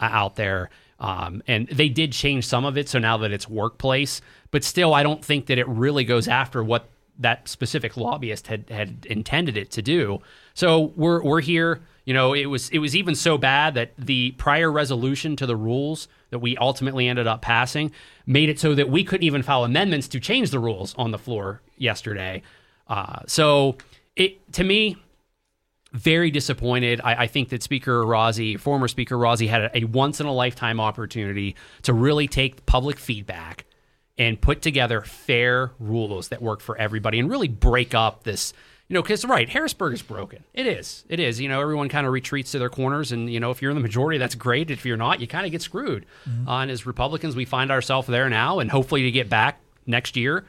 uh, 0.00 0.08
out 0.10 0.36
there. 0.36 0.70
Um, 0.98 1.42
and 1.46 1.68
they 1.68 1.88
did 1.88 2.12
change 2.12 2.46
some 2.46 2.64
of 2.64 2.78
it, 2.78 2.88
so 2.88 2.98
now 2.98 3.18
that 3.18 3.30
it's 3.30 3.48
workplace, 3.48 4.22
but 4.50 4.64
still, 4.64 4.94
I 4.94 5.02
don't 5.02 5.24
think 5.24 5.46
that 5.46 5.58
it 5.58 5.68
really 5.68 6.04
goes 6.04 6.26
after 6.26 6.64
what 6.64 6.88
that 7.18 7.48
specific 7.48 7.96
lobbyist 7.96 8.46
had 8.46 8.68
had 8.70 9.06
intended 9.08 9.56
it 9.56 9.70
to 9.72 9.82
do. 9.82 10.20
So 10.54 10.92
we're 10.96 11.22
we're 11.22 11.40
here. 11.40 11.80
You 12.04 12.14
know, 12.14 12.34
it 12.34 12.46
was 12.46 12.68
it 12.70 12.78
was 12.78 12.94
even 12.94 13.14
so 13.14 13.36
bad 13.36 13.74
that 13.74 13.92
the 13.98 14.32
prior 14.32 14.70
resolution 14.70 15.36
to 15.36 15.46
the 15.46 15.56
rules 15.56 16.08
that 16.30 16.38
we 16.38 16.56
ultimately 16.56 17.08
ended 17.08 17.26
up 17.26 17.42
passing 17.42 17.90
made 18.26 18.48
it 18.48 18.60
so 18.60 18.74
that 18.74 18.88
we 18.88 19.02
couldn't 19.02 19.24
even 19.24 19.42
file 19.42 19.64
amendments 19.64 20.08
to 20.08 20.20
change 20.20 20.50
the 20.50 20.58
rules 20.58 20.94
on 20.96 21.10
the 21.10 21.18
floor 21.18 21.62
yesterday. 21.76 22.42
Uh, 22.88 23.20
so 23.26 23.76
it 24.14 24.52
to 24.52 24.62
me, 24.62 24.96
very 25.96 26.30
disappointed. 26.30 27.00
I, 27.02 27.22
I, 27.22 27.26
think 27.26 27.48
that 27.48 27.62
Speaker 27.62 28.04
Rozzi, 28.04 28.60
former 28.60 28.86
Speaker 28.86 29.16
Rozzi, 29.16 29.48
had 29.48 29.62
a, 29.62 29.78
a 29.78 29.84
once 29.84 30.20
in 30.20 30.26
a 30.26 30.32
lifetime 30.32 30.78
opportunity 30.78 31.56
to 31.82 31.92
really 31.92 32.28
take 32.28 32.66
public 32.66 32.98
feedback 32.98 33.64
and 34.18 34.40
put 34.40 34.62
together 34.62 35.00
fair 35.00 35.72
rules 35.78 36.28
that 36.28 36.42
work 36.42 36.60
for 36.60 36.76
everybody 36.76 37.18
and 37.18 37.30
really 37.30 37.48
break 37.48 37.94
up 37.94 38.24
this. 38.24 38.52
You 38.88 38.94
know, 38.94 39.02
because 39.02 39.24
right, 39.24 39.48
Harrisburg 39.48 39.94
is 39.94 40.02
broken. 40.02 40.44
It 40.54 40.66
is. 40.66 41.04
It 41.08 41.18
is. 41.18 41.40
You 41.40 41.48
know, 41.48 41.60
everyone 41.60 41.88
kind 41.88 42.06
of 42.06 42.12
retreats 42.12 42.52
to 42.52 42.58
their 42.60 42.68
corners, 42.68 43.10
and 43.10 43.32
you 43.32 43.40
know, 43.40 43.50
if 43.50 43.60
you're 43.60 43.72
in 43.72 43.76
the 43.76 43.82
majority, 43.82 44.18
that's 44.18 44.36
great. 44.36 44.70
If 44.70 44.84
you're 44.84 44.96
not, 44.96 45.20
you 45.20 45.26
kind 45.26 45.44
of 45.44 45.50
get 45.50 45.62
screwed. 45.62 46.06
Mm-hmm. 46.28 46.48
Uh, 46.48 46.62
and 46.62 46.70
as 46.70 46.86
Republicans, 46.86 47.34
we 47.34 47.44
find 47.44 47.72
ourselves 47.72 48.06
there 48.06 48.28
now, 48.28 48.60
and 48.60 48.70
hopefully 48.70 49.02
to 49.02 49.10
get 49.10 49.28
back 49.28 49.60
next 49.86 50.16
year 50.16 50.44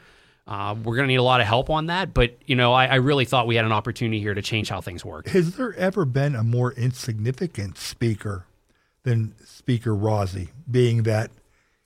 uh, 0.48 0.74
we're 0.82 0.96
going 0.96 1.06
to 1.06 1.12
need 1.12 1.16
a 1.16 1.22
lot 1.22 1.42
of 1.42 1.46
help 1.46 1.68
on 1.68 1.86
that, 1.86 2.14
but 2.14 2.38
you 2.46 2.56
know, 2.56 2.72
I, 2.72 2.86
I, 2.86 2.94
really 2.94 3.26
thought 3.26 3.46
we 3.46 3.56
had 3.56 3.66
an 3.66 3.72
opportunity 3.72 4.18
here 4.18 4.32
to 4.32 4.40
change 4.40 4.70
how 4.70 4.80
things 4.80 5.04
work. 5.04 5.28
Has 5.28 5.56
there 5.56 5.74
ever 5.74 6.06
been 6.06 6.34
a 6.34 6.42
more 6.42 6.72
insignificant 6.72 7.76
speaker 7.76 8.46
than 9.02 9.34
Speaker 9.44 9.90
Rozzi, 9.94 10.48
being 10.70 11.02
that 11.02 11.30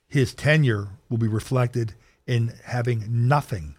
his 0.07 0.33
tenure 0.33 0.87
will 1.09 1.17
be 1.17 1.27
reflected 1.27 1.93
in 2.25 2.53
having 2.63 3.27
nothing, 3.27 3.75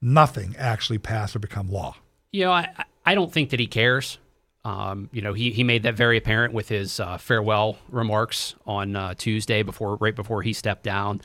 nothing 0.00 0.54
actually 0.56 0.98
pass 0.98 1.34
or 1.34 1.40
become 1.40 1.68
law? 1.68 1.96
You 2.30 2.44
know, 2.44 2.52
I, 2.52 2.68
I 3.04 3.16
don't 3.16 3.32
think 3.32 3.50
that 3.50 3.58
he 3.58 3.66
cares. 3.66 4.18
Um, 4.64 5.10
you 5.12 5.20
know, 5.20 5.32
he, 5.32 5.50
he 5.50 5.64
made 5.64 5.82
that 5.82 5.94
very 5.94 6.16
apparent 6.16 6.54
with 6.54 6.68
his 6.68 7.00
uh, 7.00 7.18
farewell 7.18 7.78
remarks 7.88 8.54
on 8.66 8.94
uh, 8.94 9.14
Tuesday 9.14 9.64
before, 9.64 9.96
right 9.96 10.14
before 10.14 10.42
he 10.42 10.52
stepped 10.52 10.84
down. 10.84 11.22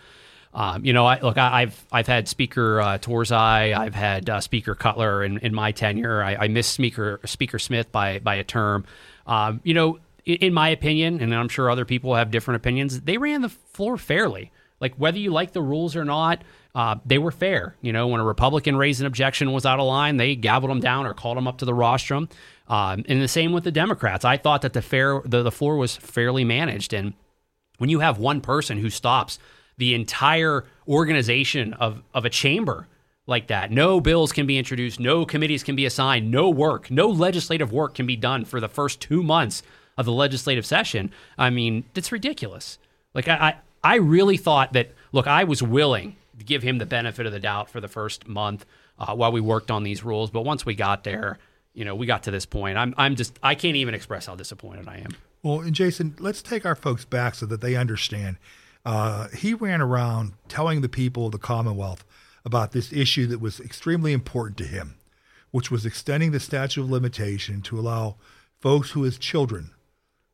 Um, 0.53 0.83
you 0.83 0.91
know, 0.91 1.05
I, 1.05 1.19
look, 1.21 1.37
I, 1.37 1.61
have 1.61 1.85
I've 1.91 2.07
had 2.07 2.27
Speaker 2.27 2.81
uh, 2.81 2.97
Turzai, 2.97 3.75
I've 3.75 3.95
had 3.95 4.29
uh, 4.29 4.41
Speaker 4.41 4.75
Cutler 4.75 5.23
in, 5.23 5.37
in 5.37 5.53
my 5.53 5.71
tenure. 5.71 6.21
I, 6.21 6.35
I 6.35 6.47
missed 6.49 6.73
Speaker 6.73 7.21
Speaker 7.25 7.57
Smith 7.57 7.91
by 7.91 8.19
by 8.19 8.35
a 8.35 8.43
term. 8.43 8.85
Um, 9.25 9.61
you 9.63 9.73
know, 9.73 9.99
in, 10.25 10.35
in, 10.37 10.53
my 10.53 10.69
opinion, 10.69 11.21
and 11.21 11.33
I'm 11.33 11.47
sure 11.47 11.69
other 11.69 11.85
people 11.85 12.15
have 12.15 12.31
different 12.31 12.57
opinions, 12.57 13.01
they 13.01 13.17
ran 13.17 13.41
the 13.41 13.49
floor 13.49 13.97
fairly. 13.97 14.51
Like 14.81 14.95
whether 14.95 15.19
you 15.19 15.31
like 15.31 15.53
the 15.53 15.61
rules 15.61 15.95
or 15.95 16.03
not, 16.03 16.43
uh, 16.75 16.95
they 17.05 17.17
were 17.17 17.31
fair. 17.31 17.75
You 17.81 17.93
know, 17.93 18.07
when 18.07 18.19
a 18.19 18.25
Republican 18.25 18.75
raised 18.75 18.99
an 18.99 19.07
objection 19.07 19.53
was 19.53 19.65
out 19.65 19.79
of 19.79 19.85
line, 19.85 20.17
they 20.17 20.35
gavelled 20.35 20.67
them 20.67 20.79
down 20.79 21.05
or 21.05 21.13
called 21.13 21.37
them 21.37 21.47
up 21.47 21.59
to 21.59 21.65
the 21.65 21.73
rostrum. 21.73 22.27
Um, 22.67 23.05
and 23.07 23.21
the 23.21 23.27
same 23.27 23.51
with 23.51 23.63
the 23.63 23.71
Democrats. 23.71 24.25
I 24.25 24.37
thought 24.37 24.63
that 24.63 24.73
the 24.73 24.81
fair 24.81 25.21
the, 25.23 25.43
the 25.43 25.51
floor 25.51 25.77
was 25.77 25.95
fairly 25.95 26.43
managed, 26.43 26.93
and 26.93 27.13
when 27.77 27.89
you 27.89 27.99
have 27.99 28.17
one 28.17 28.41
person 28.41 28.77
who 28.77 28.89
stops 28.89 29.39
the 29.81 29.95
entire 29.95 30.63
organization 30.87 31.73
of, 31.73 32.03
of 32.13 32.23
a 32.23 32.29
chamber 32.29 32.87
like 33.25 33.47
that. 33.47 33.71
No 33.71 33.99
bills 33.99 34.31
can 34.31 34.45
be 34.45 34.59
introduced, 34.59 34.99
no 34.99 35.25
committees 35.25 35.63
can 35.63 35.75
be 35.75 35.87
assigned, 35.87 36.29
no 36.29 36.51
work, 36.51 36.91
no 36.91 37.09
legislative 37.09 37.73
work 37.73 37.95
can 37.95 38.05
be 38.05 38.15
done 38.15 38.45
for 38.45 38.59
the 38.59 38.69
first 38.69 39.01
two 39.01 39.23
months 39.23 39.63
of 39.97 40.05
the 40.05 40.11
legislative 40.11 40.67
session. 40.67 41.11
I 41.35 41.49
mean, 41.49 41.85
it's 41.95 42.11
ridiculous. 42.11 42.77
Like 43.15 43.27
I, 43.27 43.55
I, 43.83 43.93
I 43.93 43.95
really 43.95 44.37
thought 44.37 44.73
that. 44.73 44.91
Look, 45.11 45.25
I 45.25 45.45
was 45.45 45.63
willing 45.63 46.15
to 46.37 46.45
give 46.45 46.61
him 46.61 46.77
the 46.77 46.85
benefit 46.85 47.25
of 47.25 47.33
the 47.33 47.39
doubt 47.39 47.67
for 47.67 47.81
the 47.81 47.87
first 47.87 48.27
month 48.27 48.67
uh, 48.99 49.15
while 49.15 49.31
we 49.31 49.41
worked 49.41 49.71
on 49.71 49.81
these 49.81 50.03
rules, 50.03 50.29
but 50.29 50.45
once 50.45 50.63
we 50.63 50.75
got 50.75 51.03
there, 51.03 51.39
you 51.73 51.85
know, 51.85 51.95
we 51.95 52.05
got 52.05 52.21
to 52.23 52.31
this 52.31 52.45
point. 52.45 52.77
I'm, 52.77 52.93
I'm 52.97 53.15
just, 53.15 53.39
I 53.41 53.55
can't 53.55 53.77
even 53.77 53.95
express 53.95 54.27
how 54.27 54.35
disappointed 54.35 54.87
I 54.87 54.97
am. 54.97 55.15
Well, 55.41 55.61
and 55.61 55.73
Jason, 55.73 56.15
let's 56.19 56.43
take 56.43 56.67
our 56.67 56.75
folks 56.75 57.03
back 57.03 57.33
so 57.33 57.47
that 57.47 57.61
they 57.61 57.75
understand. 57.75 58.37
Uh, 58.85 59.27
he 59.29 59.53
ran 59.53 59.81
around 59.81 60.33
telling 60.47 60.81
the 60.81 60.89
people 60.89 61.27
of 61.27 61.31
the 61.31 61.37
Commonwealth 61.37 62.03
about 62.43 62.71
this 62.71 62.91
issue 62.91 63.27
that 63.27 63.39
was 63.39 63.59
extremely 63.59 64.13
important 64.13 64.57
to 64.57 64.63
him, 64.63 64.95
which 65.51 65.69
was 65.69 65.85
extending 65.85 66.31
the 66.31 66.39
statute 66.39 66.81
of 66.81 66.89
limitation 66.89 67.61
to 67.61 67.79
allow 67.79 68.15
folks 68.59 68.91
who, 68.91 69.05
as 69.05 69.17
children, 69.17 69.71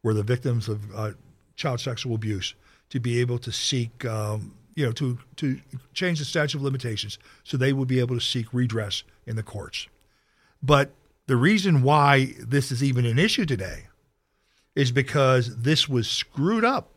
were 0.03 0.13
the 0.13 0.23
victims 0.23 0.69
of 0.69 0.95
uh, 0.95 1.11
child 1.55 1.79
sexual 1.79 2.15
abuse 2.15 2.55
to 2.89 2.99
be 2.99 3.19
able 3.19 3.37
to 3.39 3.51
seek, 3.51 4.05
um, 4.05 4.53
you 4.75 4.85
know, 4.85 4.93
to, 4.93 5.17
to 5.35 5.59
change 5.93 6.19
the 6.19 6.25
statute 6.25 6.57
of 6.57 6.63
limitations 6.63 7.19
so 7.43 7.57
they 7.57 7.73
would 7.73 7.87
be 7.87 7.99
able 7.99 8.15
to 8.15 8.21
seek 8.21 8.53
redress 8.53 9.03
in 9.25 9.35
the 9.35 9.43
courts. 9.43 9.87
But 10.63 10.91
The 11.27 11.35
reason 11.35 11.83
why 11.83 12.35
this 12.39 12.71
is 12.71 12.81
even 12.81 13.05
an 13.05 13.19
issue 13.19 13.45
today 13.45 13.87
is 14.75 14.91
because 14.91 15.57
this 15.57 15.89
was 15.89 16.09
screwed 16.09 16.63
up 16.63 16.89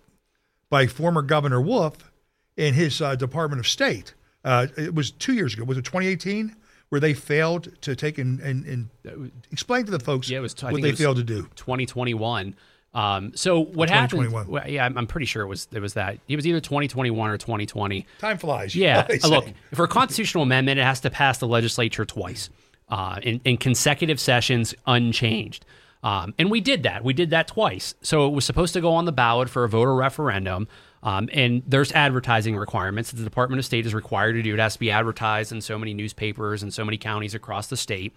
by 0.70 0.86
former 0.86 1.22
Governor 1.22 1.60
Wolf 1.60 2.10
in 2.56 2.74
his 2.74 3.02
uh, 3.02 3.16
Department 3.16 3.60
of 3.60 3.68
State. 3.68 4.14
Uh, 4.44 4.68
it 4.78 4.94
was 4.94 5.10
two 5.10 5.34
years 5.34 5.54
ago. 5.54 5.64
Was 5.64 5.76
it 5.76 5.84
2018 5.84 6.56
where 6.88 7.00
they 7.00 7.14
failed 7.14 7.68
to 7.82 7.94
take 7.94 8.18
and, 8.18 8.40
and, 8.40 8.64
and 8.66 9.32
explain 9.50 9.84
to 9.84 9.90
the 9.90 10.00
folks 10.00 10.28
Yeah, 10.28 10.38
it 10.38 10.42
was. 10.42 10.54
I 10.62 10.72
what 10.72 10.82
they 10.82 10.90
was 10.90 11.00
failed 11.00 11.16
to 11.18 11.22
do? 11.22 11.42
2021. 11.56 12.54
Um, 12.92 13.32
so 13.36 13.60
what 13.60 13.88
happened? 13.88 14.22
2021. 14.22 14.48
well, 14.48 14.68
Yeah, 14.68 14.84
I'm, 14.84 14.98
I'm 14.98 15.06
pretty 15.06 15.26
sure 15.26 15.42
it 15.42 15.46
was 15.46 15.68
it 15.72 15.80
was 15.80 15.94
that. 15.94 16.18
It 16.26 16.36
was 16.36 16.46
either 16.46 16.60
2021 16.60 17.30
or 17.30 17.38
2020. 17.38 18.06
Time 18.18 18.38
flies. 18.38 18.74
Yeah. 18.74 19.06
uh, 19.22 19.28
Look, 19.28 19.46
for 19.72 19.84
a 19.84 19.88
constitutional 19.88 20.42
amendment, 20.42 20.80
it 20.80 20.84
has 20.84 21.00
to 21.00 21.10
pass 21.10 21.38
the 21.38 21.46
legislature 21.46 22.04
twice 22.04 22.50
uh, 22.88 23.20
in, 23.22 23.40
in 23.44 23.56
consecutive 23.56 24.18
sessions, 24.18 24.74
unchanged. 24.86 25.64
Um, 26.02 26.34
and 26.38 26.50
we 26.50 26.60
did 26.60 26.82
that. 26.84 27.04
We 27.04 27.12
did 27.12 27.30
that 27.30 27.46
twice. 27.48 27.94
So 28.02 28.26
it 28.26 28.30
was 28.30 28.44
supposed 28.44 28.72
to 28.72 28.80
go 28.80 28.92
on 28.94 29.04
the 29.04 29.12
ballot 29.12 29.50
for 29.50 29.64
a 29.64 29.68
voter 29.68 29.94
referendum. 29.94 30.66
Um, 31.02 31.28
and 31.32 31.62
there's 31.66 31.92
advertising 31.92 32.56
requirements 32.56 33.10
that 33.10 33.16
the 33.16 33.24
Department 33.24 33.58
of 33.58 33.64
State 33.64 33.86
is 33.86 33.94
required 33.94 34.34
to 34.34 34.42
do. 34.42 34.54
It 34.54 34.60
has 34.60 34.74
to 34.74 34.78
be 34.78 34.90
advertised 34.90 35.52
in 35.52 35.60
so 35.60 35.78
many 35.78 35.94
newspapers 35.94 36.62
and 36.62 36.72
so 36.72 36.84
many 36.84 36.96
counties 36.98 37.34
across 37.34 37.68
the 37.68 37.76
state. 37.76 38.14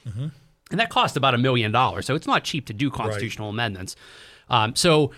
And 0.72 0.80
that 0.80 0.90
cost 0.90 1.16
about 1.18 1.34
a 1.34 1.38
million 1.38 1.72
dollars. 1.72 2.06
So 2.06 2.16
it's 2.16 2.28
not 2.28 2.44
cheap 2.44 2.66
to 2.68 2.74
do 2.74 2.90
constitutional 2.90 3.50
amendments. 3.50 3.96
Um, 4.50 4.76
so 4.76 5.12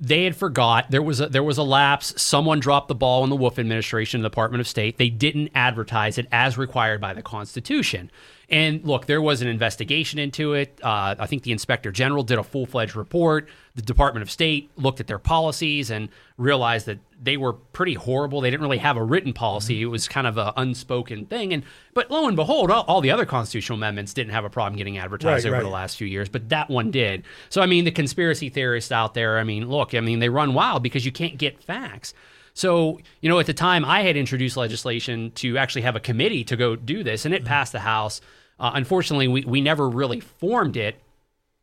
they 0.00 0.24
had 0.24 0.34
forgot 0.34 0.90
there 0.90 1.02
was 1.02 1.20
a, 1.20 1.28
there 1.28 1.42
was 1.42 1.58
a 1.58 1.62
lapse. 1.62 2.20
Someone 2.20 2.58
dropped 2.58 2.88
the 2.88 2.94
ball 2.96 3.22
in 3.22 3.30
the 3.30 3.36
Wolf 3.36 3.58
administration, 3.58 4.22
the 4.22 4.28
Department 4.28 4.60
of 4.60 4.66
State. 4.66 4.98
They 4.98 5.10
didn't 5.10 5.50
advertise 5.54 6.18
it 6.18 6.26
as 6.32 6.58
required 6.58 7.00
by 7.00 7.14
the 7.14 7.22
Constitution. 7.22 8.10
And 8.50 8.82
look, 8.82 9.04
there 9.04 9.20
was 9.20 9.42
an 9.42 9.48
investigation 9.48 10.18
into 10.18 10.54
it. 10.54 10.80
Uh, 10.82 11.14
I 11.18 11.26
think 11.26 11.42
the 11.42 11.52
Inspector 11.52 11.90
General 11.92 12.22
did 12.22 12.38
a 12.38 12.42
full 12.42 12.64
fledged 12.64 12.96
report. 12.96 13.46
The 13.74 13.82
Department 13.82 14.22
of 14.22 14.30
State 14.30 14.70
looked 14.76 15.00
at 15.00 15.06
their 15.06 15.18
policies 15.18 15.90
and 15.90 16.08
realized 16.38 16.86
that 16.86 16.98
they 17.22 17.36
were 17.36 17.52
pretty 17.52 17.92
horrible. 17.92 18.40
They 18.40 18.50
didn't 18.50 18.62
really 18.62 18.78
have 18.78 18.96
a 18.96 19.04
written 19.04 19.34
policy. 19.34 19.82
It 19.82 19.86
was 19.86 20.08
kind 20.08 20.26
of 20.26 20.38
an 20.38 20.52
unspoken 20.56 21.26
thing. 21.26 21.52
And 21.52 21.62
but 21.92 22.10
lo 22.10 22.26
and 22.26 22.36
behold, 22.36 22.70
all, 22.70 22.84
all 22.84 23.02
the 23.02 23.10
other 23.10 23.26
constitutional 23.26 23.76
amendments 23.76 24.14
didn't 24.14 24.32
have 24.32 24.46
a 24.46 24.50
problem 24.50 24.78
getting 24.78 24.96
advertised 24.96 25.44
Right, 25.44 25.50
over 25.50 25.58
right. 25.58 25.62
the 25.62 25.68
last 25.68 25.98
few 25.98 26.06
years, 26.06 26.30
but 26.30 26.48
that 26.48 26.70
one 26.70 26.90
did. 26.90 27.24
So 27.50 27.60
I 27.60 27.66
mean, 27.66 27.84
the 27.84 27.90
conspiracy 27.90 28.48
theorists 28.48 28.90
out 28.90 29.12
there, 29.12 29.38
I 29.38 29.44
mean, 29.44 29.68
look, 29.68 29.94
I 29.94 30.00
mean, 30.00 30.20
they 30.20 30.30
run 30.30 30.54
wild 30.54 30.82
because 30.82 31.04
you 31.04 31.12
can't 31.12 31.36
get 31.36 31.62
facts. 31.62 32.14
So, 32.58 32.98
you 33.20 33.28
know, 33.28 33.38
at 33.38 33.46
the 33.46 33.54
time 33.54 33.84
I 33.84 34.02
had 34.02 34.16
introduced 34.16 34.56
legislation 34.56 35.30
to 35.36 35.56
actually 35.58 35.82
have 35.82 35.94
a 35.94 36.00
committee 36.00 36.42
to 36.44 36.56
go 36.56 36.74
do 36.74 37.04
this, 37.04 37.24
and 37.24 37.32
it 37.32 37.44
passed 37.44 37.70
the 37.70 37.78
House. 37.78 38.20
Uh, 38.58 38.72
unfortunately, 38.74 39.28
we, 39.28 39.44
we 39.44 39.60
never 39.60 39.88
really 39.88 40.18
formed 40.18 40.76
it, 40.76 40.96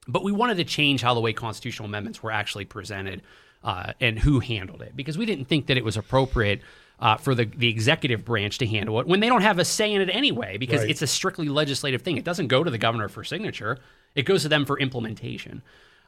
but 0.07 0.23
we 0.23 0.31
wanted 0.31 0.55
to 0.55 0.63
change 0.63 1.01
how 1.01 1.13
the 1.13 1.19
way 1.19 1.33
constitutional 1.33 1.87
amendments 1.87 2.23
were 2.23 2.31
actually 2.31 2.63
presented 2.63 3.21
uh, 3.61 3.91
and 3.99 4.17
who 4.19 4.39
handled 4.39 4.81
it 4.81 4.95
because 4.95 5.17
we 5.17 5.25
didn't 5.25 5.45
think 5.45 5.67
that 5.67 5.75
it 5.75 5.83
was 5.83 5.97
appropriate 5.97 6.61
uh, 7.01 7.17
for 7.17 7.35
the, 7.35 7.43
the 7.43 7.67
executive 7.67 8.23
branch 8.23 8.59
to 8.59 8.65
handle 8.65 8.97
it 9.01 9.05
when 9.05 9.19
they 9.19 9.27
don't 9.27 9.41
have 9.41 9.59
a 9.59 9.65
say 9.65 9.91
in 9.91 9.99
it 10.01 10.09
anyway 10.09 10.55
because 10.55 10.79
Right. 10.79 10.89
it's 10.91 11.01
a 11.01 11.07
strictly 11.07 11.49
legislative 11.49 12.03
thing. 12.03 12.15
It 12.15 12.23
doesn't 12.23 12.47
go 12.47 12.63
to 12.63 12.71
the 12.71 12.77
governor 12.77 13.09
for 13.09 13.25
signature, 13.25 13.79
it 14.13 14.23
goes 14.23 14.43
to 14.43 14.47
them 14.49 14.65
for 14.65 14.79
implementation. 14.79 15.61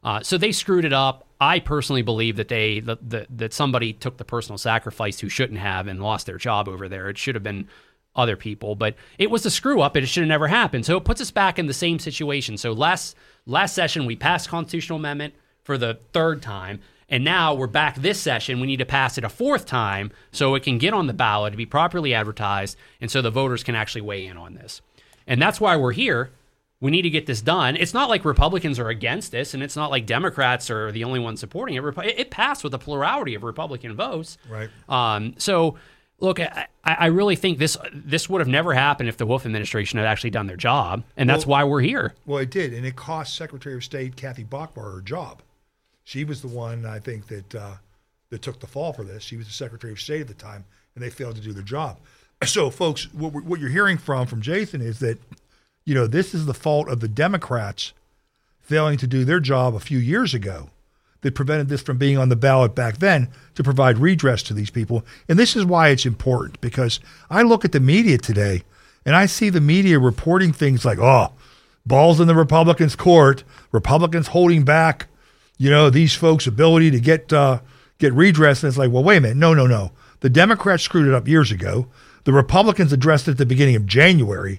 Uh, 0.07 0.23
so 0.23 0.37
they 0.37 0.53
screwed 0.53 0.85
it 0.85 0.93
up. 0.93 1.27
I 1.41 1.59
personally 1.59 2.01
believe 2.01 2.37
that 2.37 2.47
they 2.47 2.79
that, 2.79 3.27
that 3.29 3.53
somebody 3.53 3.91
took 3.91 4.15
the 4.15 4.23
personal 4.23 4.57
sacrifice 4.57 5.19
who 5.19 5.27
shouldn't 5.27 5.59
have 5.59 5.87
and 5.87 6.01
lost 6.01 6.25
their 6.25 6.37
job 6.37 6.69
over 6.69 6.87
there. 6.87 7.09
It 7.09 7.17
should 7.17 7.35
have 7.35 7.43
been 7.43 7.67
other 8.15 8.37
people, 8.37 8.75
but 8.75 8.95
it 9.17 9.29
was 9.29 9.45
a 9.45 9.51
screw 9.51 9.81
up 9.81 9.97
and 9.97 10.03
it 10.05 10.07
should 10.07 10.21
have 10.21 10.29
never 10.29 10.47
happened. 10.47 10.85
So 10.85 10.95
it 10.95 11.03
puts 11.03 11.19
us 11.19 11.29
back 11.29 11.59
in 11.59 11.67
the 11.67 11.73
same 11.73 11.99
situation. 11.99 12.57
So 12.57 12.71
last 12.71 13.17
last 13.45 13.75
session 13.75 14.05
we 14.05 14.15
passed 14.15 14.47
constitutional 14.47 14.97
amendment 14.97 15.33
for 15.65 15.77
the 15.77 15.99
third 16.13 16.41
time, 16.41 16.79
and 17.09 17.25
now 17.25 17.53
we're 17.53 17.67
back 17.67 17.97
this 17.97 18.17
session. 18.17 18.61
We 18.61 18.67
need 18.67 18.77
to 18.77 18.85
pass 18.85 19.17
it 19.17 19.25
a 19.25 19.29
fourth 19.29 19.65
time 19.65 20.13
so 20.31 20.55
it 20.55 20.63
can 20.63 20.77
get 20.77 20.93
on 20.93 21.07
the 21.07 21.13
ballot 21.13 21.51
to 21.51 21.57
be 21.57 21.65
properly 21.65 22.13
advertised, 22.13 22.77
and 23.01 23.11
so 23.11 23.21
the 23.21 23.29
voters 23.29 23.61
can 23.61 23.75
actually 23.75 24.01
weigh 24.03 24.25
in 24.25 24.37
on 24.37 24.53
this. 24.53 24.81
And 25.27 25.41
that's 25.41 25.59
why 25.59 25.75
we're 25.75 25.91
here. 25.91 26.31
We 26.79 26.91
need 26.91 27.01
to 27.03 27.09
get 27.09 27.25
this 27.25 27.41
done. 27.41 27.75
It's 27.75 27.93
not 27.93 28.07
like 28.07 28.23
Republicans 28.23 28.77
are 28.77 28.89
against 28.89 29.31
this, 29.31 29.55
and 29.55 29.63
it's 29.63 29.75
not 29.75 29.89
like 29.89 30.05
Democrats 30.05 30.69
are 30.69 30.91
the 30.91 31.03
only 31.03 31.19
ones 31.19 31.39
supporting 31.39 31.75
it. 31.75 31.83
It 31.83 32.19
it 32.19 32.29
passed 32.29 32.63
with 32.63 32.73
a 32.73 32.77
plurality 32.77 33.33
of 33.33 33.43
Republican 33.43 33.95
votes. 33.95 34.37
Right. 34.47 34.69
Um, 34.87 35.33
so, 35.39 35.77
look, 36.19 36.39
I, 36.39 36.67
I 36.83 37.07
really 37.07 37.35
think 37.35 37.57
this 37.57 37.77
this 37.91 38.29
would 38.29 38.41
have 38.41 38.47
never 38.47 38.73
happened 38.73 39.09
if 39.09 39.17
the 39.17 39.25
Wolf 39.25 39.45
administration 39.45 39.97
had 39.97 40.07
actually 40.07 40.29
done 40.29 40.45
their 40.45 40.57
job, 40.57 41.03
and 41.15 41.27
that's 41.27 41.47
why 41.47 41.63
we're 41.63 41.81
here. 41.81 42.13
Well, 42.27 42.39
it 42.39 42.51
did, 42.51 42.73
and 42.73 42.85
it 42.85 42.95
cost 42.95 43.35
Secretary 43.35 43.75
of 43.75 43.83
State 43.83 44.15
Kathy 44.15 44.43
Boockvar 44.43 44.93
her 44.93 45.01
job. 45.01 45.41
She 46.03 46.23
was 46.25 46.41
the 46.41 46.47
one 46.47 46.85
I 46.85 46.99
think 46.99 47.27
that 47.27 47.55
uh, 47.55 47.73
that 48.29 48.43
took 48.43 48.59
the 48.59 48.67
fall 48.67 48.93
for 48.93 49.03
this. 49.03 49.23
She 49.23 49.35
was 49.35 49.47
the 49.47 49.53
Secretary 49.53 49.93
of 49.93 49.99
State 49.99 50.21
at 50.21 50.27
the 50.27 50.35
time, 50.35 50.63
and 50.93 51.03
they 51.03 51.09
failed 51.09 51.37
to 51.37 51.41
do 51.41 51.53
their 51.53 51.63
job. 51.63 51.97
So, 52.45 52.69
folks, 52.69 53.11
what, 53.15 53.33
what 53.33 53.59
you're 53.59 53.67
hearing 53.67 53.97
from 53.97 54.27
from 54.27 54.41
Jason 54.41 54.79
is 54.79 54.99
that 54.99 55.17
you 55.87 55.95
know 55.95 56.05
this 56.05 56.35
is 56.35 56.45
the 56.45 56.53
fault 56.53 56.89
of 56.89 56.99
the 56.99 57.07
Democrats 57.07 57.93
failing 58.59 58.97
to 58.97 59.07
do 59.07 59.23
their 59.23 59.39
job 59.39 59.73
a 59.73 59.79
few 59.79 59.97
years 59.97 60.33
ago 60.33 60.69
that 61.21 61.33
prevented 61.33 61.69
this 61.69 61.81
from 61.81 61.97
being 61.97 62.17
on 62.17 62.27
the 62.27 62.35
ballot 62.35 62.75
back 62.75 62.97
then 62.97 63.29
to 63.55 63.63
provide 63.63 63.97
redress 63.97 64.43
to 64.43 64.53
these 64.53 64.69
people. 64.69 65.05
And 65.29 65.39
this 65.39 65.55
is 65.55 65.65
why 65.65 65.87
it's 65.87 66.05
important 66.05 66.59
because 66.59 66.99
I 67.29 67.41
look 67.41 67.63
at 67.63 67.71
the 67.71 67.79
media 67.79 68.17
today 68.17 68.63
and 69.05 69.15
I 69.15 69.27
see 69.27 69.49
the 69.49 69.61
media 69.61 69.97
reporting 69.97 70.51
things 70.51 70.83
like, 70.83 70.99
oh, 70.99 71.31
balls 71.85 72.19
in 72.19 72.27
the 72.27 72.35
Republicans' 72.35 72.97
court, 72.97 73.45
Republicans 73.71 74.27
holding 74.27 74.63
back, 74.65 75.07
you 75.57 75.69
know, 75.69 75.89
these 75.89 76.13
folks' 76.13 76.47
ability 76.47 76.91
to 76.91 76.99
get 76.99 77.31
uh, 77.31 77.61
get 77.97 78.11
redress. 78.11 78.61
And 78.61 78.67
it's 78.67 78.77
like, 78.77 78.91
well, 78.91 79.05
wait 79.05 79.17
a 79.17 79.21
minute, 79.21 79.37
no, 79.37 79.53
no, 79.53 79.65
no. 79.65 79.93
The 80.19 80.29
Democrats 80.29 80.83
screwed 80.83 81.07
it 81.07 81.13
up 81.13 81.29
years 81.29 81.49
ago. 81.49 81.87
The 82.25 82.33
Republicans 82.33 82.91
addressed 82.91 83.29
it 83.29 83.31
at 83.31 83.37
the 83.37 83.45
beginning 83.45 83.77
of 83.77 83.85
January. 83.85 84.57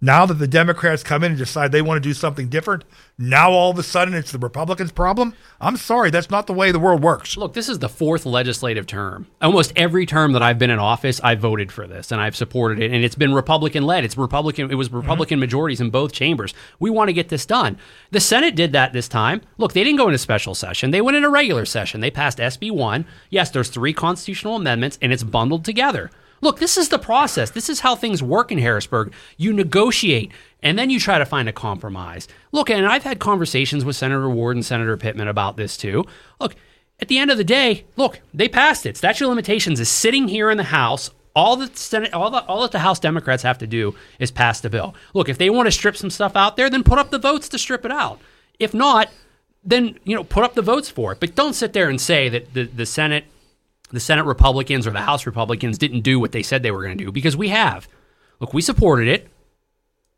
Now 0.00 0.26
that 0.26 0.34
the 0.34 0.46
Democrats 0.46 1.02
come 1.02 1.24
in 1.24 1.32
and 1.32 1.38
decide 1.38 1.72
they 1.72 1.82
want 1.82 2.00
to 2.00 2.08
do 2.08 2.14
something 2.14 2.48
different, 2.48 2.84
now 3.18 3.50
all 3.50 3.72
of 3.72 3.78
a 3.80 3.82
sudden 3.82 4.14
it's 4.14 4.30
the 4.30 4.38
Republicans' 4.38 4.92
problem. 4.92 5.34
I'm 5.60 5.76
sorry, 5.76 6.10
that's 6.10 6.30
not 6.30 6.46
the 6.46 6.52
way 6.52 6.70
the 6.70 6.78
world 6.78 7.02
works. 7.02 7.36
Look, 7.36 7.52
this 7.52 7.68
is 7.68 7.80
the 7.80 7.88
fourth 7.88 8.24
legislative 8.24 8.86
term. 8.86 9.26
Almost 9.42 9.72
every 9.74 10.06
term 10.06 10.34
that 10.34 10.42
I've 10.42 10.58
been 10.58 10.70
in 10.70 10.78
office, 10.78 11.20
I 11.24 11.34
voted 11.34 11.72
for 11.72 11.88
this 11.88 12.12
and 12.12 12.20
I've 12.20 12.36
supported 12.36 12.80
it, 12.80 12.92
and 12.92 13.04
it's 13.04 13.16
been 13.16 13.34
Republican 13.34 13.82
led. 13.86 14.04
It's 14.04 14.16
Republican. 14.16 14.70
It 14.70 14.76
was 14.76 14.88
mm-hmm. 14.88 14.98
Republican 14.98 15.40
majorities 15.40 15.80
in 15.80 15.90
both 15.90 16.12
chambers. 16.12 16.54
We 16.78 16.90
want 16.90 17.08
to 17.08 17.12
get 17.12 17.28
this 17.28 17.44
done. 17.44 17.76
The 18.12 18.20
Senate 18.20 18.54
did 18.54 18.70
that 18.74 18.92
this 18.92 19.08
time. 19.08 19.40
Look, 19.56 19.72
they 19.72 19.82
didn't 19.82 19.98
go 19.98 20.06
into 20.06 20.18
special 20.18 20.54
session. 20.54 20.92
They 20.92 21.00
went 21.00 21.16
into 21.16 21.28
regular 21.28 21.64
session. 21.64 22.00
They 22.00 22.12
passed 22.12 22.38
SB 22.38 22.70
one. 22.70 23.04
Yes, 23.30 23.50
there's 23.50 23.68
three 23.68 23.92
constitutional 23.92 24.54
amendments, 24.54 24.96
and 25.02 25.12
it's 25.12 25.24
bundled 25.24 25.64
together. 25.64 26.12
Look, 26.40 26.58
this 26.58 26.76
is 26.76 26.88
the 26.88 26.98
process. 26.98 27.50
This 27.50 27.68
is 27.68 27.80
how 27.80 27.94
things 27.94 28.22
work 28.22 28.52
in 28.52 28.58
Harrisburg. 28.58 29.12
You 29.36 29.52
negotiate 29.52 30.32
and 30.62 30.78
then 30.78 30.90
you 30.90 30.98
try 30.98 31.18
to 31.18 31.26
find 31.26 31.48
a 31.48 31.52
compromise. 31.52 32.26
Look, 32.52 32.70
and 32.70 32.86
I've 32.86 33.04
had 33.04 33.18
conversations 33.18 33.84
with 33.84 33.96
Senator 33.96 34.28
Ward 34.28 34.56
and 34.56 34.64
Senator 34.64 34.96
Pittman 34.96 35.28
about 35.28 35.56
this 35.56 35.76
too. 35.76 36.04
Look, 36.40 36.56
at 37.00 37.08
the 37.08 37.18
end 37.18 37.30
of 37.30 37.36
the 37.36 37.44
day, 37.44 37.84
look, 37.96 38.20
they 38.34 38.48
passed 38.48 38.84
it. 38.84 38.96
Statute 38.96 39.24
of 39.24 39.30
limitations 39.30 39.78
is 39.78 39.88
sitting 39.88 40.28
here 40.28 40.50
in 40.50 40.56
the 40.56 40.64
House. 40.64 41.10
All 41.36 41.56
that 41.56 41.76
Senate, 41.76 42.12
all, 42.12 42.30
the, 42.30 42.44
all 42.46 42.62
that 42.62 42.72
the 42.72 42.80
House 42.80 42.98
Democrats 42.98 43.44
have 43.44 43.58
to 43.58 43.66
do 43.66 43.94
is 44.18 44.32
pass 44.32 44.60
the 44.60 44.70
bill. 44.70 44.96
Look, 45.14 45.28
if 45.28 45.38
they 45.38 45.50
want 45.50 45.66
to 45.66 45.72
strip 45.72 45.96
some 45.96 46.10
stuff 46.10 46.34
out 46.34 46.56
there, 46.56 46.68
then 46.68 46.82
put 46.82 46.98
up 46.98 47.10
the 47.10 47.18
votes 47.18 47.48
to 47.50 47.58
strip 47.58 47.84
it 47.84 47.92
out. 47.92 48.20
If 48.58 48.74
not, 48.74 49.10
then 49.64 49.98
you 50.04 50.16
know 50.16 50.24
put 50.24 50.42
up 50.42 50.54
the 50.54 50.62
votes 50.62 50.90
for 50.90 51.12
it. 51.12 51.20
But 51.20 51.36
don't 51.36 51.52
sit 51.52 51.72
there 51.72 51.88
and 51.88 52.00
say 52.00 52.28
that 52.28 52.54
the, 52.54 52.64
the 52.64 52.86
Senate 52.86 53.26
the 53.90 54.00
Senate 54.00 54.24
Republicans 54.24 54.86
or 54.86 54.90
the 54.90 55.00
House 55.00 55.26
Republicans 55.26 55.78
didn't 55.78 56.00
do 56.00 56.20
what 56.20 56.32
they 56.32 56.42
said 56.42 56.62
they 56.62 56.70
were 56.70 56.82
going 56.82 56.96
to 56.96 57.04
do 57.04 57.12
because 57.12 57.36
we 57.36 57.48
have. 57.48 57.88
Look, 58.40 58.52
we 58.52 58.62
supported 58.62 59.08
it. 59.08 59.28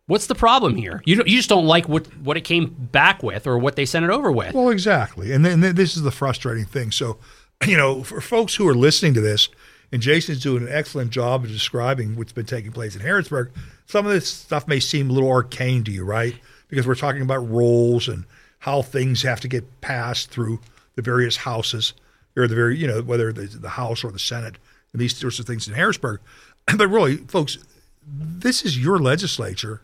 What's 0.07 0.27
the 0.27 0.35
problem 0.35 0.75
here? 0.75 1.03
You, 1.05 1.23
you 1.25 1.37
just 1.37 1.49
don't 1.49 1.67
like 1.67 1.89
what, 1.89 2.07
what 2.19 2.37
it 2.37 2.41
came 2.43 2.75
back 2.77 3.23
with 3.23 3.47
or 3.47 3.59
what 3.59 3.77
they 3.77 3.87
sent 3.87 4.05
it 4.05 4.11
over 4.11 4.33
with. 4.33 4.55
Well, 4.55 4.71
exactly. 4.71 5.33
And 5.33 5.45
then 5.45 5.61
this 5.61 5.97
is 5.97 6.03
the 6.03 6.11
frustrating 6.11 6.65
thing. 6.65 6.91
So, 6.91 7.19
you 7.67 7.77
know, 7.77 8.03
for 8.03 8.21
folks 8.21 8.57
who 8.57 8.67
are 8.67 8.75
listening 8.75 9.15
to 9.15 9.21
this, 9.21 9.49
and 9.93 10.03
Jason's 10.03 10.43
doing 10.43 10.65
an 10.65 10.73
excellent 10.73 11.11
job 11.11 11.45
of 11.45 11.51
describing 11.51 12.17
what's 12.17 12.33
been 12.33 12.47
taking 12.47 12.73
place 12.73 12.95
in 12.95 13.03
Harrisburg, 13.03 13.51
some 13.87 14.07
of 14.07 14.13
this 14.13 14.29
stuff 14.29 14.69
may 14.69 14.81
seem 14.81 15.11
a 15.11 15.13
little 15.13 15.31
arcane 15.31 15.85
to 15.85 15.91
you, 15.91 16.05
right? 16.05 16.35
Because 16.69 16.87
we're 16.87 16.95
talking 16.95 17.23
about 17.23 17.49
roles 17.49 18.09
and 18.09 18.25
how 18.61 18.83
things 18.83 19.23
have 19.23 19.41
to 19.41 19.49
get 19.49 19.81
passed 19.81 20.31
through 20.31 20.61
the 20.95 21.03
various 21.03 21.37
houses, 21.37 21.93
or 22.37 22.47
the 22.47 22.55
very, 22.55 22.77
you 22.77 22.87
know, 22.87 23.03
whether 23.03 23.33
the, 23.33 23.43
the 23.43 23.71
House 23.71 24.05
or 24.05 24.11
the 24.11 24.19
Senate, 24.19 24.57
and 24.93 25.01
these 25.01 25.17
sorts 25.17 25.39
of 25.39 25.47
things 25.47 25.69
in 25.69 25.75
Harrisburg. 25.75 26.21
But 26.77 26.89
really, 26.89 27.17
folks, 27.17 27.59
this 28.07 28.65
is 28.65 28.79
your 28.79 28.99
legislature, 28.99 29.83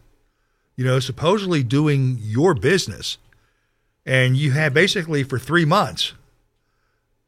you 0.77 0.85
know, 0.85 1.01
supposedly 1.01 1.63
doing 1.63 2.19
your 2.21 2.55
business 2.55 3.19
and 4.07 4.37
you 4.37 4.53
had 4.53 4.73
basically 4.73 5.25
for 5.25 5.39
three 5.39 5.65
months 5.65 6.13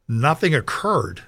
nothing 0.06 0.54
occurred 0.54 1.22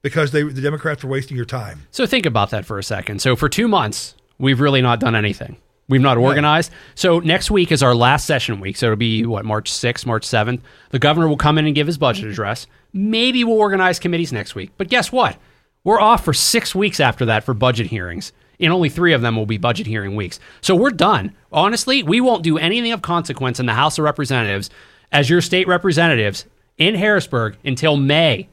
because 0.00 0.30
they 0.30 0.44
the 0.44 0.62
Democrats 0.62 1.02
were 1.02 1.10
wasting 1.10 1.36
your 1.36 1.44
time. 1.44 1.86
So 1.90 2.06
think 2.06 2.24
about 2.24 2.50
that 2.50 2.64
for 2.64 2.78
a 2.78 2.84
second. 2.84 3.20
So 3.20 3.34
for 3.34 3.48
two 3.48 3.68
months, 3.68 4.14
we've 4.38 4.60
really 4.60 4.80
not 4.80 5.00
done 5.00 5.16
anything. 5.16 5.56
We've 5.88 6.02
not 6.02 6.18
organized. 6.18 6.70
So 6.94 7.18
next 7.20 7.50
week 7.50 7.72
is 7.72 7.82
our 7.82 7.94
last 7.94 8.26
session 8.26 8.60
week. 8.60 8.76
So 8.76 8.86
it'll 8.86 8.96
be 8.96 9.24
what 9.24 9.46
March 9.46 9.72
6th, 9.72 10.04
March 10.04 10.26
7th. 10.26 10.60
The 10.90 10.98
governor 10.98 11.28
will 11.28 11.38
come 11.38 11.56
in 11.56 11.64
and 11.64 11.74
give 11.74 11.86
his 11.86 11.96
budget 11.96 12.24
mm-hmm. 12.24 12.32
address. 12.32 12.66
Maybe 12.92 13.42
we'll 13.42 13.56
organize 13.56 13.98
committees 13.98 14.32
next 14.32 14.54
week. 14.54 14.70
But 14.76 14.88
guess 14.88 15.10
what? 15.10 15.38
We're 15.84 16.00
off 16.00 16.24
for 16.24 16.34
six 16.34 16.74
weeks 16.74 17.00
after 17.00 17.24
that 17.26 17.44
for 17.44 17.54
budget 17.54 17.86
hearings. 17.86 18.32
And 18.60 18.72
only 18.72 18.90
three 18.90 19.14
of 19.14 19.22
them 19.22 19.36
will 19.36 19.46
be 19.46 19.56
budget 19.56 19.86
hearing 19.86 20.14
weeks. 20.14 20.40
So 20.60 20.74
we're 20.74 20.90
done. 20.90 21.34
Honestly, 21.52 22.02
we 22.02 22.20
won't 22.20 22.42
do 22.42 22.58
anything 22.58 22.92
of 22.92 23.00
consequence 23.00 23.58
in 23.58 23.66
the 23.66 23.74
House 23.74 23.98
of 23.98 24.04
Representatives 24.04 24.68
as 25.10 25.30
your 25.30 25.40
state 25.40 25.68
representatives 25.68 26.44
in 26.76 26.96
Harrisburg 26.96 27.56
until 27.64 27.96
May. 27.96 28.48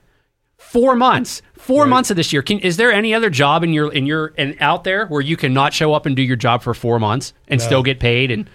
Four 0.69 0.95
months. 0.95 1.41
Four 1.53 1.83
Right. 1.83 1.89
months 1.89 2.11
of 2.11 2.17
this 2.17 2.31
year. 2.33 2.41
Can, 2.41 2.59
is 2.59 2.77
there 2.77 2.91
any 2.91 3.13
other 3.13 3.29
job 3.29 3.63
in 3.63 3.73
your 3.73 3.91
in 3.91 4.05
your 4.05 4.33
and 4.37 4.55
out 4.59 4.83
there 4.83 5.07
where 5.07 5.21
you 5.21 5.35
cannot 5.37 5.73
show 5.73 5.93
up 5.93 6.05
and 6.05 6.15
do 6.15 6.21
your 6.21 6.35
job 6.35 6.61
for 6.61 6.73
four 6.73 6.99
months 6.99 7.33
and 7.47 7.61
still 7.61 7.81
get 7.83 7.99
paid? 7.99 8.29
And 8.31 8.49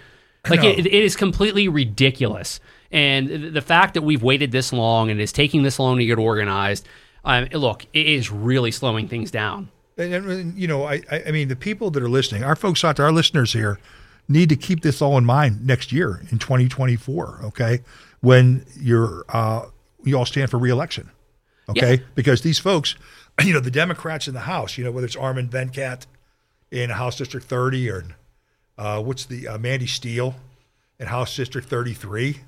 like 0.49 0.61
No. 0.61 0.69
it, 0.69 0.85
it 0.85 0.93
is 0.93 1.15
completely 1.15 1.67
ridiculous. 1.67 2.59
And 2.91 3.53
the 3.53 3.61
fact 3.61 3.93
that 3.95 4.01
we've 4.01 4.21
waited 4.23 4.51
this 4.51 4.71
long 4.73 5.09
and 5.09 5.19
it's 5.21 5.31
taking 5.31 5.63
this 5.63 5.79
long 5.79 5.97
to 5.97 6.05
get 6.05 6.17
organized, 6.19 6.87
um, 7.25 7.47
look, 7.53 7.85
it 7.93 8.05
is 8.05 8.31
really 8.31 8.71
slowing 8.71 9.07
things 9.07 9.31
down. 9.31 9.69
And, 9.97 10.13
and- 10.13 10.57
you 10.57 10.67
know, 10.67 10.83
I, 10.85 11.01
I 11.11 11.23
I 11.27 11.31
mean, 11.31 11.47
the 11.47 11.55
people 11.55 11.91
that 11.91 12.01
are 12.03 12.09
listening, 12.09 12.43
our 12.43 12.55
folks 12.55 12.83
out 12.83 12.95
there, 12.97 13.05
our 13.05 13.11
listeners 13.11 13.53
here, 13.53 13.79
need 14.29 14.49
to 14.49 14.55
keep 14.55 14.81
this 14.81 15.01
all 15.01 15.17
in 15.17 15.25
mind 15.25 15.65
next 15.65 15.91
year 15.91 16.21
in 16.31 16.39
2024. 16.39 17.41
Okay, 17.45 17.79
when 18.21 18.65
you're 18.79 19.25
uh, 19.29 19.65
you 20.03 20.17
all 20.17 20.25
stand 20.25 20.49
for 20.49 20.57
reelection. 20.57 21.09
Okay, 21.71 21.95
Yeah. 21.95 22.05
because 22.15 22.41
these 22.41 22.59
folks, 22.59 22.95
you 23.43 23.53
know, 23.53 23.59
the 23.59 23.71
Democrats 23.71 24.27
in 24.27 24.33
the 24.33 24.41
House, 24.41 24.77
you 24.77 24.83
know, 24.83 24.91
whether 24.91 25.05
it's 25.05 25.15
Arvind 25.15 25.49
Venkat 25.49 26.05
in 26.71 26.89
House 26.91 27.17
District 27.17 27.45
30 27.45 27.89
or 27.89 28.03
uh, 28.77 29.01
what's 29.01 29.25
the 29.25 29.47
uh, 29.47 29.57
Mandy 29.57 29.87
Steele 29.87 30.35
in 30.99 31.07
House 31.07 31.35
District 31.35 31.67
33, 31.67 32.39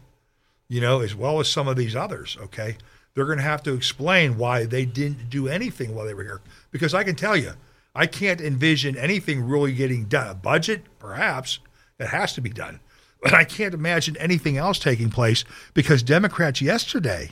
you 0.69 0.81
know, 0.81 1.01
as 1.01 1.13
well 1.15 1.39
as 1.39 1.47
some 1.49 1.67
of 1.67 1.75
these 1.75 1.95
others, 1.95 2.37
okay? 2.41 2.77
They're 3.13 3.25
going 3.25 3.37
to 3.37 3.43
have 3.43 3.61
to 3.63 3.73
explain 3.73 4.37
why 4.37 4.65
they 4.65 4.85
didn't 4.85 5.29
do 5.29 5.47
anything 5.47 5.93
while 5.93 6.05
they 6.05 6.13
were 6.15 6.23
here. 6.23 6.41
Because 6.71 6.93
I 6.93 7.03
can 7.03 7.15
tell 7.15 7.35
you, 7.37 7.51
I 7.93 8.07
can't 8.07 8.41
envision 8.41 8.97
anything 8.97 9.43
really 9.47 9.73
getting 9.73 10.05
done. 10.05 10.27
A 10.27 10.33
budget, 10.33 10.83
perhaps, 10.97 11.59
that 11.99 12.09
has 12.09 12.33
to 12.33 12.41
be 12.41 12.49
done. 12.49 12.79
But 13.21 13.33
I 13.33 13.43
can't 13.43 13.73
imagine 13.75 14.17
anything 14.17 14.57
else 14.57 14.79
taking 14.79 15.09
place 15.11 15.45
because 15.75 16.01
Democrats 16.01 16.59
yesterday 16.61 17.31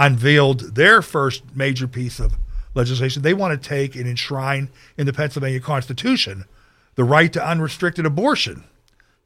unveiled 0.00 0.74
their 0.74 1.02
first 1.02 1.54
major 1.54 1.86
piece 1.86 2.18
of 2.18 2.34
legislation. 2.74 3.22
They 3.22 3.34
want 3.34 3.62
to 3.62 3.68
take 3.68 3.94
and 3.94 4.08
enshrine 4.08 4.70
in 4.96 5.04
the 5.06 5.12
Pennsylvania 5.12 5.60
Constitution 5.60 6.46
the 6.94 7.04
right 7.04 7.30
to 7.34 7.46
unrestricted 7.46 8.06
abortion. 8.06 8.64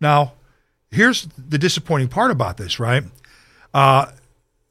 Now, 0.00 0.34
here's 0.90 1.26
the 1.26 1.58
disappointing 1.58 2.08
part 2.08 2.32
about 2.32 2.56
this, 2.56 2.80
right? 2.80 3.04
Uh, 3.72 4.06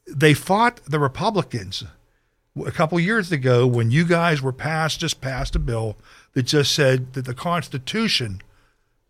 they 0.06 0.34
fought 0.34 0.80
the 0.84 0.98
Republicans 0.98 1.84
a 2.64 2.70
couple 2.70 3.00
years 3.00 3.32
ago 3.32 3.66
when 3.66 3.90
you 3.90 4.04
guys 4.04 4.42
were 4.42 4.52
passed, 4.52 5.00
just 5.00 5.22
passed 5.22 5.56
a 5.56 5.58
bill 5.58 5.96
that 6.34 6.42
just 6.42 6.72
said 6.72 7.14
that 7.14 7.24
the 7.24 7.34
Constitution, 7.34 8.42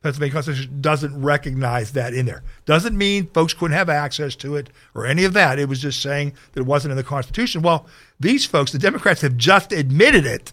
Pennsylvania 0.04 0.34
Constitution, 0.34 0.82
doesn't 0.82 1.18
recognize 1.18 1.92
that 1.92 2.12
in 2.12 2.26
there. 2.26 2.42
Doesn't 2.66 2.96
mean 2.96 3.26
folks 3.28 3.54
couldn't 3.54 3.75
have 3.75 3.88
access 3.88 4.37
to 4.37 4.54
it 4.54 4.68
or 4.94 5.06
any 5.06 5.25
of 5.25 5.32
that. 5.32 5.58
It 5.58 5.66
was 5.66 5.80
just 5.80 6.02
saying 6.02 6.34
that 6.52 6.61
it 6.61 6.66
wasn't 6.66 6.92
in 6.92 6.99
the 6.99 7.02
Constitution. 7.02 7.62
Well, 7.62 7.87
these 8.20 8.44
folks, 8.44 8.70
the 8.70 8.78
Democrats, 8.78 9.23
have 9.23 9.38
just 9.38 9.73
admitted 9.73 10.26
it 10.26 10.52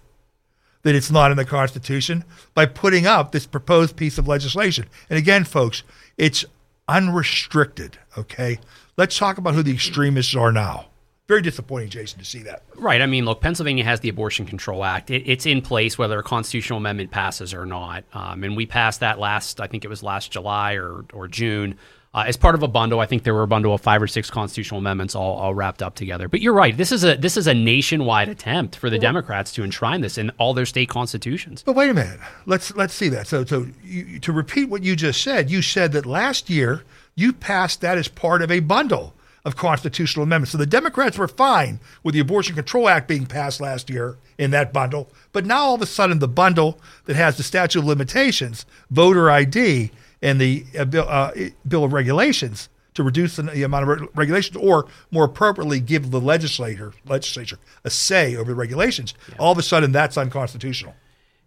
that 0.83 0.95
it's 0.95 1.11
not 1.11 1.31
in 1.31 1.37
the 1.37 1.43
Constitution 1.43 2.23
by 2.53 2.65
putting 2.65 3.05
up 3.05 3.33
this 3.33 3.45
proposed 3.45 3.97
piece 3.97 4.17
of 4.17 4.25
legislation. 4.25 4.85
And 5.09 5.19
again, 5.19 5.43
folks, 5.43 5.83
it's 6.17 6.45
unrestricted. 6.87 7.97
Okay, 8.17 8.57
let's 8.95 9.17
talk 9.17 9.37
about 9.37 9.53
who 9.53 9.63
the 9.63 9.73
extremists 9.73 10.33
are 10.33 10.53
now. 10.53 10.90
Very 11.31 11.41
disappointing, 11.41 11.87
Jason, 11.87 12.19
to 12.19 12.25
see 12.25 12.39
that. 12.39 12.61
Right. 12.75 13.01
I 13.01 13.05
mean, 13.05 13.23
look, 13.23 13.39
Pennsylvania 13.39 13.85
has 13.85 14.01
the 14.01 14.09
Abortion 14.09 14.45
Control 14.45 14.83
Act. 14.83 15.09
It, 15.09 15.23
it's 15.25 15.45
in 15.45 15.61
place 15.61 15.97
whether 15.97 16.19
a 16.19 16.23
constitutional 16.23 16.75
amendment 16.75 17.09
passes 17.09 17.53
or 17.53 17.65
not. 17.65 18.03
Um, 18.11 18.43
and 18.43 18.57
we 18.57 18.65
passed 18.65 18.99
that 18.99 19.17
last, 19.17 19.61
I 19.61 19.67
think 19.67 19.85
it 19.85 19.87
was 19.87 20.03
last 20.03 20.29
July 20.29 20.73
or, 20.73 21.05
or 21.13 21.29
June. 21.29 21.77
Uh, 22.13 22.25
as 22.27 22.35
part 22.35 22.53
of 22.53 22.63
a 22.63 22.67
bundle, 22.67 22.99
I 22.99 23.05
think 23.05 23.23
there 23.23 23.33
were 23.33 23.43
a 23.43 23.47
bundle 23.47 23.73
of 23.73 23.79
five 23.79 24.01
or 24.01 24.07
six 24.07 24.29
constitutional 24.29 24.79
amendments 24.79 25.15
all, 25.15 25.37
all 25.37 25.53
wrapped 25.53 25.81
up 25.81 25.95
together. 25.95 26.27
But 26.27 26.41
you're 26.41 26.51
right. 26.53 26.75
This 26.75 26.91
is 26.91 27.05
a 27.05 27.15
this 27.15 27.37
is 27.37 27.47
a 27.47 27.53
nationwide 27.53 28.27
attempt 28.27 28.75
for 28.75 28.89
the 28.89 28.99
Democrats 28.99 29.53
to 29.53 29.63
enshrine 29.63 30.01
this 30.01 30.17
in 30.17 30.31
all 30.31 30.53
their 30.53 30.65
state 30.65 30.89
constitutions. 30.89 31.63
But 31.63 31.77
wait 31.77 31.91
a 31.91 31.93
minute. 31.93 32.19
Let's 32.45 32.75
let's 32.75 32.93
see 32.93 33.07
that. 33.07 33.27
So 33.27 33.45
so 33.45 33.67
you, 33.81 34.19
to 34.19 34.33
repeat 34.33 34.67
what 34.67 34.83
you 34.83 34.97
just 34.97 35.23
said, 35.23 35.49
you 35.49 35.61
said 35.61 35.93
that 35.93 36.05
last 36.05 36.49
year 36.49 36.83
you 37.15 37.31
passed 37.31 37.79
that 37.79 37.97
as 37.97 38.09
part 38.09 38.41
of 38.41 38.51
a 38.51 38.59
bundle 38.59 39.15
of 39.43 39.55
constitutional 39.55 40.23
amendments. 40.23 40.51
So 40.51 40.57
the 40.57 40.65
Democrats 40.65 41.17
were 41.17 41.27
fine 41.27 41.79
with 42.03 42.13
the 42.13 42.19
Abortion 42.19 42.55
Control 42.55 42.87
Act 42.87 43.07
being 43.07 43.25
passed 43.25 43.59
last 43.59 43.89
year 43.89 44.17
in 44.37 44.51
that 44.51 44.71
bundle, 44.71 45.09
but 45.31 45.45
now 45.45 45.59
all 45.59 45.75
of 45.75 45.81
a 45.81 45.85
sudden 45.85 46.19
the 46.19 46.27
bundle 46.27 46.79
that 47.05 47.15
has 47.15 47.37
the 47.37 47.43
statute 47.43 47.79
of 47.79 47.85
limitations, 47.85 48.65
voter 48.89 49.31
ID, 49.31 49.91
and 50.21 50.39
the 50.39 50.65
uh, 50.77 50.85
bill, 50.85 51.05
uh, 51.07 51.31
bill 51.67 51.83
of 51.83 51.93
regulations 51.93 52.69
to 52.93 53.03
reduce 53.03 53.37
the, 53.37 53.43
the 53.43 53.63
amount 53.63 53.89
of 53.89 54.01
re- 54.01 54.07
regulations, 54.15 54.57
or 54.57 54.87
more 55.09 55.25
appropriately, 55.25 55.79
give 55.79 56.11
the 56.11 56.21
legislator 56.21 56.93
legislature 57.05 57.57
a 57.83 57.89
say 57.89 58.35
over 58.35 58.51
the 58.51 58.55
regulations. 58.55 59.13
All 59.39 59.51
of 59.51 59.57
a 59.57 59.63
sudden, 59.63 59.91
that's 59.91 60.17
unconstitutional. 60.17 60.95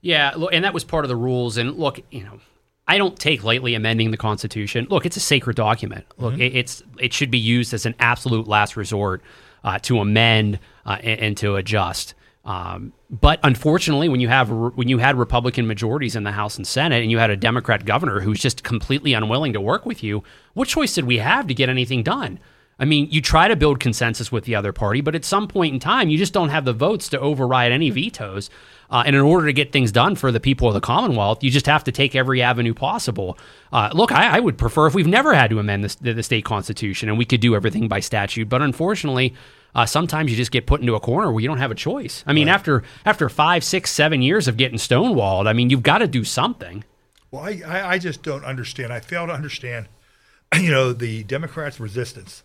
Yeah, 0.00 0.35
and 0.52 0.64
that 0.64 0.74
was 0.74 0.85
part 0.85 1.04
of 1.04 1.09
the 1.09 1.16
rules. 1.16 1.57
And 1.57 1.76
look, 1.78 2.00
you 2.11 2.24
know, 2.24 2.40
I 2.86 2.98
don't 2.98 3.18
take 3.18 3.42
lightly 3.44 3.74
amending 3.74 4.10
the 4.10 4.16
Constitution. 4.16 4.86
Look, 4.90 5.06
it's 5.06 5.16
a 5.16 5.20
sacred 5.20 5.56
document. 5.56 6.04
Look, 6.18 6.38
it, 6.38 6.54
it's 6.54 6.82
it 6.98 7.12
should 7.12 7.30
be 7.30 7.38
used 7.38 7.72
as 7.72 7.86
an 7.86 7.94
absolute 7.98 8.46
last 8.46 8.76
resort 8.76 9.22
uh, 9.64 9.78
to 9.80 10.00
amend 10.00 10.58
uh, 10.84 10.98
and, 11.02 11.20
and 11.20 11.36
to 11.38 11.56
adjust. 11.56 12.14
Um, 12.44 12.92
but 13.10 13.40
unfortunately, 13.42 14.10
when 14.10 14.20
you 14.20 14.28
have 14.28 14.50
when 14.50 14.88
you 14.88 14.98
had 14.98 15.16
Republican 15.16 15.66
majorities 15.66 16.14
in 16.14 16.24
the 16.24 16.32
House 16.32 16.58
and 16.58 16.66
Senate, 16.66 17.02
and 17.02 17.10
you 17.10 17.18
had 17.18 17.30
a 17.30 17.36
Democrat 17.36 17.86
governor 17.86 18.20
who's 18.20 18.38
just 18.38 18.64
completely 18.64 19.14
unwilling 19.14 19.54
to 19.54 19.60
work 19.60 19.86
with 19.86 20.02
you, 20.02 20.22
what 20.52 20.68
choice 20.68 20.94
did 20.94 21.06
we 21.06 21.18
have 21.18 21.46
to 21.46 21.54
get 21.54 21.70
anything 21.70 22.02
done? 22.02 22.38
I 22.78 22.84
mean, 22.84 23.08
you 23.10 23.20
try 23.20 23.48
to 23.48 23.56
build 23.56 23.78
consensus 23.78 24.32
with 24.32 24.44
the 24.44 24.54
other 24.56 24.72
party, 24.72 25.00
but 25.00 25.14
at 25.14 25.24
some 25.24 25.46
point 25.46 25.74
in 25.74 25.80
time, 25.80 26.08
you 26.08 26.18
just 26.18 26.32
don't 26.32 26.48
have 26.48 26.64
the 26.64 26.72
votes 26.72 27.08
to 27.10 27.20
override 27.20 27.72
any 27.72 27.90
vetoes. 27.90 28.50
Uh, 28.90 29.02
and 29.06 29.16
in 29.16 29.22
order 29.22 29.46
to 29.46 29.52
get 29.52 29.72
things 29.72 29.92
done 29.92 30.14
for 30.14 30.30
the 30.30 30.40
people 30.40 30.68
of 30.68 30.74
the 30.74 30.80
Commonwealth, 30.80 31.42
you 31.42 31.50
just 31.50 31.66
have 31.66 31.84
to 31.84 31.92
take 31.92 32.14
every 32.14 32.42
avenue 32.42 32.74
possible. 32.74 33.38
Uh, 33.72 33.90
look, 33.94 34.12
I, 34.12 34.37
I 34.37 34.40
would 34.40 34.58
prefer 34.58 34.87
if 34.87 34.94
we've 34.94 35.06
never 35.06 35.34
had 35.34 35.50
to 35.50 35.58
amend 35.58 35.84
this, 35.84 35.94
the, 35.96 36.12
the 36.12 36.22
state 36.22 36.44
constitution 36.44 37.08
and 37.08 37.16
we 37.16 37.24
could 37.24 37.40
do 37.40 37.54
everything 37.54 37.88
by 37.88 38.00
statute. 38.00 38.48
But 38.48 38.62
unfortunately, 38.62 39.34
uh, 39.74 39.87
sometimes 39.87 40.30
you 40.30 40.37
just 40.37 40.52
get 40.52 40.66
put 40.66 40.80
into 40.80 40.94
a 40.94 41.00
corner 41.00 41.32
where 41.32 41.40
you 41.40 41.48
don't 41.48 41.58
have 41.58 41.70
a 41.70 41.76
choice. 41.76 42.22
I 42.26 42.32
mean, 42.32 42.48
after 42.48 42.84
after 43.04 43.28
five, 43.28 43.64
six, 43.64 43.90
seven 43.90 44.22
years 44.22 44.46
of 44.46 44.56
getting 44.56 44.78
stonewalled, 44.78 45.48
I 45.48 45.52
mean, 45.52 45.70
you've 45.70 45.82
got 45.82 45.98
to 45.98 46.06
do 46.06 46.22
something. 46.22 46.84
Well, 47.30 47.42
I, 47.42 47.62
I, 47.66 47.90
I 47.94 47.98
just 47.98 48.22
don't 48.22 48.44
understand. 48.44 48.92
I 48.92 49.00
fail 49.00 49.26
to 49.26 49.32
understand, 49.32 49.88
you 50.60 50.70
know, 50.70 50.92
the 50.92 51.24
Democrats' 51.24 51.80
resistance 51.80 52.44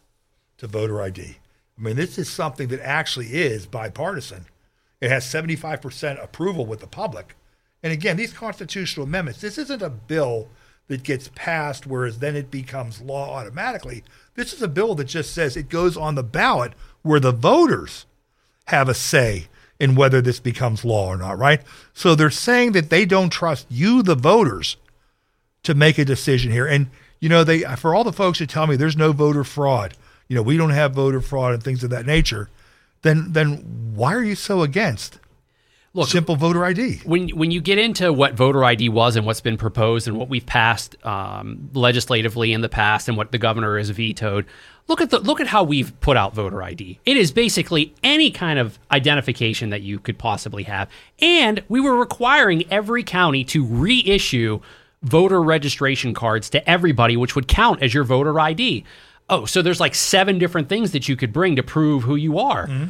to 0.60 0.68
voter 0.68 1.02
ID. 1.02 1.38
I 1.78 1.82
mean, 1.82 1.96
this 1.96 2.18
is 2.18 2.30
something 2.30 2.68
that 2.70 2.82
actually 2.82 3.28
is 3.28 3.66
bipartisan. 3.66 4.46
It 5.02 5.10
has 5.10 5.26
75% 5.26 6.24
approval 6.24 6.66
with 6.66 6.82
the 6.82 6.88
public. 6.88 7.36
And 7.82 7.94
again, 7.94 8.18
these 8.18 8.34
constitutional 8.34 9.06
amendments, 9.06 9.42
this 9.42 9.58
isn't 9.58 9.82
a 9.82 9.90
bill 9.90 10.50
that 10.88 11.04
gets 11.04 11.30
passed, 11.36 11.88
whereas 11.88 12.20
then 12.20 12.36
it 12.36 12.52
becomes 12.52 13.02
law 13.02 13.36
automatically. 13.36 14.04
This 14.36 14.54
is 14.54 14.62
a 14.62 14.68
bill 14.68 14.96
that 14.96 15.06
just 15.06 15.34
says 15.34 15.56
it 15.56 15.70
goes 15.70 15.96
on 15.96 16.16
the 16.16 16.24
ballot 16.24 16.74
where 17.02 17.20
the 17.20 17.32
voters 17.32 18.06
have 18.66 18.90
a 18.90 18.94
say 18.94 19.48
in 19.80 19.96
whether 19.96 20.22
this 20.22 20.40
becomes 20.40 20.84
law 20.84 21.08
or 21.08 21.18
not, 21.18 21.38
right? 21.38 21.62
So 21.94 22.14
they're 22.14 22.30
saying 22.30 22.74
that 22.74 22.90
they 22.90 23.06
don't 23.06 23.30
trust 23.30 23.66
you, 23.70 24.04
the 24.04 24.16
voters, 24.16 24.76
to 25.64 25.74
make 25.74 25.98
a 25.98 26.06
decision 26.06 26.52
here. 26.52 26.66
And 26.66 26.90
you 27.20 27.30
know, 27.30 27.44
they 27.44 27.62
for 27.76 27.94
all 27.94 28.04
the 28.04 28.14
folks 28.14 28.40
that 28.40 28.50
tell 28.50 28.68
me 28.68 28.76
there's 28.76 28.98
no 28.98 29.12
voter 29.12 29.44
fraud, 29.44 29.94
you 30.30 30.36
know, 30.36 30.42
we 30.44 30.56
don't 30.56 30.70
have 30.70 30.94
voter 30.94 31.20
fraud 31.20 31.56
and 31.56 31.64
things 31.64 31.84
of 31.84 31.90
that 31.90 32.06
nature, 32.06 32.50
then 33.02 33.34
then 33.34 33.94
why 33.96 34.14
are 34.14 34.24
you 34.24 34.36
so 34.36 34.62
against 34.62 35.20
Look, 35.94 36.08
simple 36.08 36.36
voter 36.36 36.64
ID? 36.64 37.02
when 37.04 37.30
when 37.30 37.50
you 37.52 37.60
get 37.60 37.80
into 37.80 38.14
what 38.14 38.36
voter 38.36 38.64
ID 38.64 38.90
was 38.90 39.16
and 39.16 39.26
what's 39.26 39.42
been 39.42 39.58
proposed 39.58 40.08
and 40.08 40.18
what 40.18 40.30
we've 40.30 40.46
passed 40.46 40.96
um, 41.06 41.70
legislatively 41.74 42.54
in 42.54 42.62
the 42.62 42.70
past 42.70 43.08
and 43.08 43.18
what 43.18 43.32
the 43.32 43.40
governor 43.40 43.78
has 43.78 43.90
vetoed, 43.90 44.46
look 44.88 45.02
at 45.02 45.10
the 45.10 45.20
look 45.20 45.40
at 45.40 45.48
how 45.48 45.64
we've 45.64 46.00
put 46.00 46.16
out 46.16 46.36
voter 46.36 46.62
ID. 46.62 47.00
It 47.06 47.18
is 47.18 47.32
basically 47.32 47.96
any 48.04 48.30
kind 48.30 48.60
of 48.60 48.78
identification 48.92 49.72
that 49.72 49.82
you 49.82 49.98
could 49.98 50.20
possibly 50.20 50.64
have, 50.64 50.90
and 51.20 51.64
we 51.70 51.82
were 51.82 51.96
requiring 51.96 52.72
every 52.72 53.04
county 53.04 53.44
to 53.46 53.66
reissue 53.66 54.60
voter 55.02 55.42
registration 55.42 56.14
cards 56.14 56.50
to 56.52 56.70
everybody, 56.70 57.16
which 57.18 57.34
would 57.36 57.48
count 57.48 57.82
as 57.82 57.94
your 57.94 58.04
voter 58.04 58.40
ID. 58.40 58.84
Oh, 59.30 59.46
so 59.46 59.62
there's 59.62 59.80
like 59.80 59.96
seven 59.96 60.40
different 60.40 60.70
things 60.70 60.92
that 60.92 61.08
you 61.08 61.16
could 61.16 61.32
bring 61.34 61.56
to 61.56 61.64
prove 61.64 62.04
who 62.04 62.16
you 62.16 62.40
are. 62.40 62.68
Mm-hmm. 62.68 62.86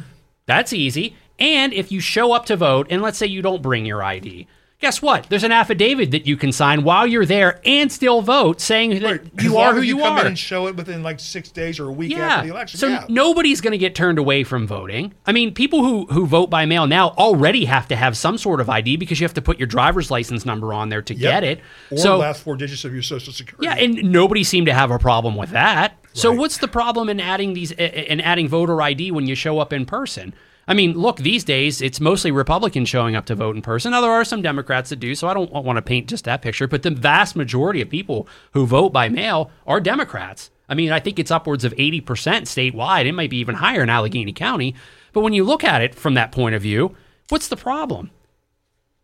That's 0.46 0.72
easy. 0.72 1.16
And 1.38 1.72
if 1.72 1.90
you 1.92 2.00
show 2.00 2.32
up 2.32 2.46
to 2.46 2.56
vote, 2.56 2.86
and 2.90 3.00
let's 3.02 3.18
say 3.18 3.26
you 3.26 3.42
don't 3.42 3.62
bring 3.62 3.86
your 3.86 4.02
ID, 4.02 4.46
Guess 4.80 5.02
what? 5.02 5.24
There's 5.28 5.44
an 5.44 5.52
affidavit 5.52 6.10
that 6.12 6.26
you 6.26 6.38
can 6.38 6.52
sign 6.52 6.84
while 6.84 7.06
you're 7.06 7.26
there 7.26 7.60
and 7.66 7.92
still 7.92 8.22
vote, 8.22 8.62
saying 8.62 8.98
that 9.00 9.02
Right. 9.02 9.20
You 9.42 9.58
are 9.58 9.74
who 9.74 9.80
as 9.80 9.86
you, 9.86 9.98
come 9.98 10.14
are. 10.14 10.20
in 10.22 10.28
and 10.28 10.38
show 10.38 10.68
it 10.68 10.74
within 10.76 11.02
like 11.02 11.20
six 11.20 11.50
days 11.50 11.78
or 11.78 11.88
a 11.90 11.92
week 11.92 12.12
Yeah. 12.12 12.26
after 12.36 12.46
the 12.48 12.54
election. 12.54 12.80
So 12.80 12.86
yeah. 12.88 13.04
nobody's 13.10 13.60
going 13.60 13.72
to 13.72 13.78
get 13.78 13.94
turned 13.94 14.18
away 14.18 14.42
from 14.42 14.66
voting. 14.66 15.12
I 15.26 15.32
mean, 15.32 15.52
people 15.52 15.84
who 15.84 16.06
who 16.06 16.24
vote 16.26 16.48
by 16.48 16.64
mail 16.64 16.86
now 16.86 17.10
already 17.10 17.66
have 17.66 17.88
to 17.88 17.96
have 17.96 18.16
some 18.16 18.38
sort 18.38 18.58
of 18.58 18.70
ID 18.70 18.96
because 18.96 19.20
you 19.20 19.24
have 19.26 19.34
to 19.34 19.42
put 19.42 19.58
your 19.58 19.66
driver's 19.66 20.10
license 20.10 20.46
number 20.46 20.72
on 20.72 20.88
there 20.88 21.02
to 21.02 21.14
Yep. 21.14 21.20
get 21.30 21.44
it. 21.44 21.60
Or 21.90 21.98
so 21.98 22.16
last 22.16 22.42
four 22.42 22.56
digits 22.56 22.82
of 22.86 22.94
your 22.94 23.02
social 23.02 23.34
security. 23.34 23.66
yeah, 23.66 23.74
and 23.74 24.10
nobody 24.10 24.42
seemed 24.42 24.66
to 24.68 24.72
have 24.72 24.90
a 24.90 24.98
problem 24.98 25.36
with 25.36 25.50
that. 25.50 25.99
So 26.12 26.30
Right. 26.30 26.38
what's 26.38 26.58
the 26.58 26.68
problem 26.68 27.08
in 27.08 27.20
adding 27.20 27.54
these 27.54 27.70
in 27.72 28.20
adding 28.20 28.48
voter 28.48 28.80
ID 28.82 29.10
when 29.10 29.26
you 29.26 29.34
show 29.34 29.58
up 29.58 29.72
in 29.72 29.86
person? 29.86 30.34
I 30.68 30.74
mean, 30.74 30.92
look, 30.92 31.16
these 31.16 31.42
days 31.42 31.80
it's 31.82 32.00
mostly 32.00 32.30
Republicans 32.30 32.88
showing 32.88 33.16
up 33.16 33.26
to 33.26 33.34
vote 33.34 33.56
in 33.56 33.62
person. 33.62 33.90
Now 33.90 34.00
there 34.00 34.10
are 34.12 34.24
some 34.24 34.42
Democrats 34.42 34.90
that 34.90 35.00
do, 35.00 35.14
so 35.14 35.26
I 35.28 35.34
don't 35.34 35.50
want 35.52 35.76
to 35.76 35.82
paint 35.82 36.08
just 36.08 36.24
that 36.26 36.42
picture. 36.42 36.68
But 36.68 36.82
the 36.82 36.90
vast 36.90 37.34
majority 37.34 37.80
of 37.80 37.88
people 37.88 38.28
who 38.52 38.66
vote 38.66 38.92
by 38.92 39.08
mail 39.08 39.50
are 39.66 39.80
Democrats. 39.80 40.50
I 40.68 40.74
mean, 40.74 40.92
I 40.92 41.00
think 41.00 41.18
it's 41.18 41.30
upwards 41.32 41.64
of 41.64 41.74
eighty 41.78 42.00
percent 42.00 42.46
statewide. 42.46 43.06
It 43.06 43.12
might 43.12 43.30
be 43.30 43.38
even 43.38 43.56
higher 43.56 43.82
in 43.82 43.88
Allegheny 43.90 44.32
County. 44.32 44.74
But 45.12 45.22
when 45.22 45.32
you 45.32 45.42
look 45.42 45.64
at 45.64 45.82
it 45.82 45.94
from 45.94 46.14
that 46.14 46.30
point 46.30 46.54
of 46.54 46.62
view, 46.62 46.94
what's 47.30 47.48
the 47.48 47.56
problem? 47.56 48.10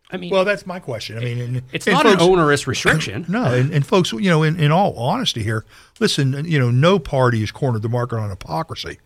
I 0.09 0.17
mean, 0.17 0.29
Well, 0.29 0.45
that's 0.45 0.65
my 0.65 0.79
question. 0.79 1.17
I 1.17 1.21
mean, 1.21 1.39
and, 1.39 1.61
it's 1.73 1.85
and 1.85 1.95
not 1.95 2.05
folks, 2.05 2.21
an 2.23 2.29
onerous 2.29 2.65
restriction. 2.65 3.25
No, 3.29 3.43
and, 3.43 3.73
and 3.73 3.85
folks, 3.85 4.13
you 4.13 4.29
know, 4.29 4.43
in, 4.43 4.59
in 4.59 4.71
all 4.71 4.97
honesty 4.97 5.43
here, 5.43 5.65
listen, 5.99 6.45
you 6.45 6.57
know, 6.57 6.71
no 6.71 6.97
party 6.97 7.41
has 7.41 7.51
cornered 7.51 7.81
the 7.81 7.89
market 7.89 8.17
on 8.17 8.29
hypocrisy. 8.29 8.99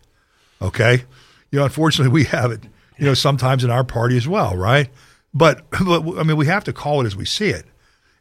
Okay, 0.60 1.04
you 1.50 1.58
know, 1.58 1.64
unfortunately, 1.64 2.12
we 2.12 2.24
have 2.24 2.52
it. 2.52 2.62
You 2.98 3.06
know, 3.06 3.14
sometimes 3.14 3.64
in 3.64 3.70
our 3.70 3.82
party 3.82 4.16
as 4.16 4.28
well, 4.28 4.56
right? 4.56 4.88
But 5.34 5.68
but 5.84 6.18
I 6.18 6.22
mean, 6.22 6.36
we 6.36 6.46
have 6.46 6.64
to 6.64 6.72
call 6.72 7.00
it 7.00 7.06
as 7.06 7.16
we 7.16 7.24
see 7.24 7.48
it, 7.48 7.64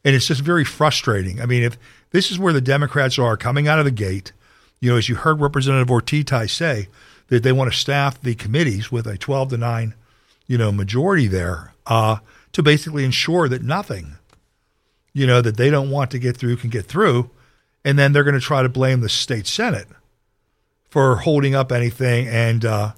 and 0.04 0.16
it's 0.16 0.28
just 0.28 0.42
very 0.42 0.66
frustrating. 0.66 1.40
I 1.40 1.46
mean, 1.46 1.62
if 1.62 1.78
this 2.10 2.32
is 2.32 2.40
where 2.40 2.54
the 2.54 2.62
Democrats 2.62 3.20
are 3.20 3.38
coming 3.38 3.68
out 3.68 3.78
of 3.78 3.86
the 3.86 3.92
gate, 3.92 4.32
you 4.80 4.90
know, 4.90 4.98
as 4.98 5.08
you 5.08 5.16
heard 5.16 5.40
Representative 5.40 5.88
Ortitay 5.88 6.50
say, 6.50 6.88
that 7.28 7.44
they 7.44 7.52
want 7.52 7.72
to 7.72 7.78
staff 7.78 8.20
the 8.20 8.34
committees 8.34 8.92
with 8.92 9.06
a 9.06 9.20
twelve 9.20 9.50
to 9.50 9.58
nine, 9.58 9.94
you 10.48 10.58
know, 10.58 10.72
majority 10.72 11.28
there 11.28 11.74
uh, 11.86 12.18
to 12.54 12.64
basically 12.64 13.04
ensure 13.04 13.48
that 13.48 13.64
nothing 13.64 14.18
you 15.14 15.28
know, 15.28 15.42
that 15.42 15.58
they 15.58 15.70
don't 15.70 15.90
want 15.90 16.12
to 16.12 16.20
get 16.20 16.38
through 16.38 16.58
can 16.58 16.70
get 16.70 16.86
through. 16.86 17.30
And 17.84 17.98
then 17.98 18.14
they're 18.14 18.24
going 18.24 18.36
to 18.36 18.40
try 18.40 18.64
to 18.64 18.70
blame 18.70 19.02
the 19.02 19.10
state 19.10 19.48
Senate 19.48 19.88
for 20.90 21.18
holding 21.18 21.56
up 21.56 21.72
anything 21.72 22.28
and, 22.28 22.64
uh, 22.64 22.94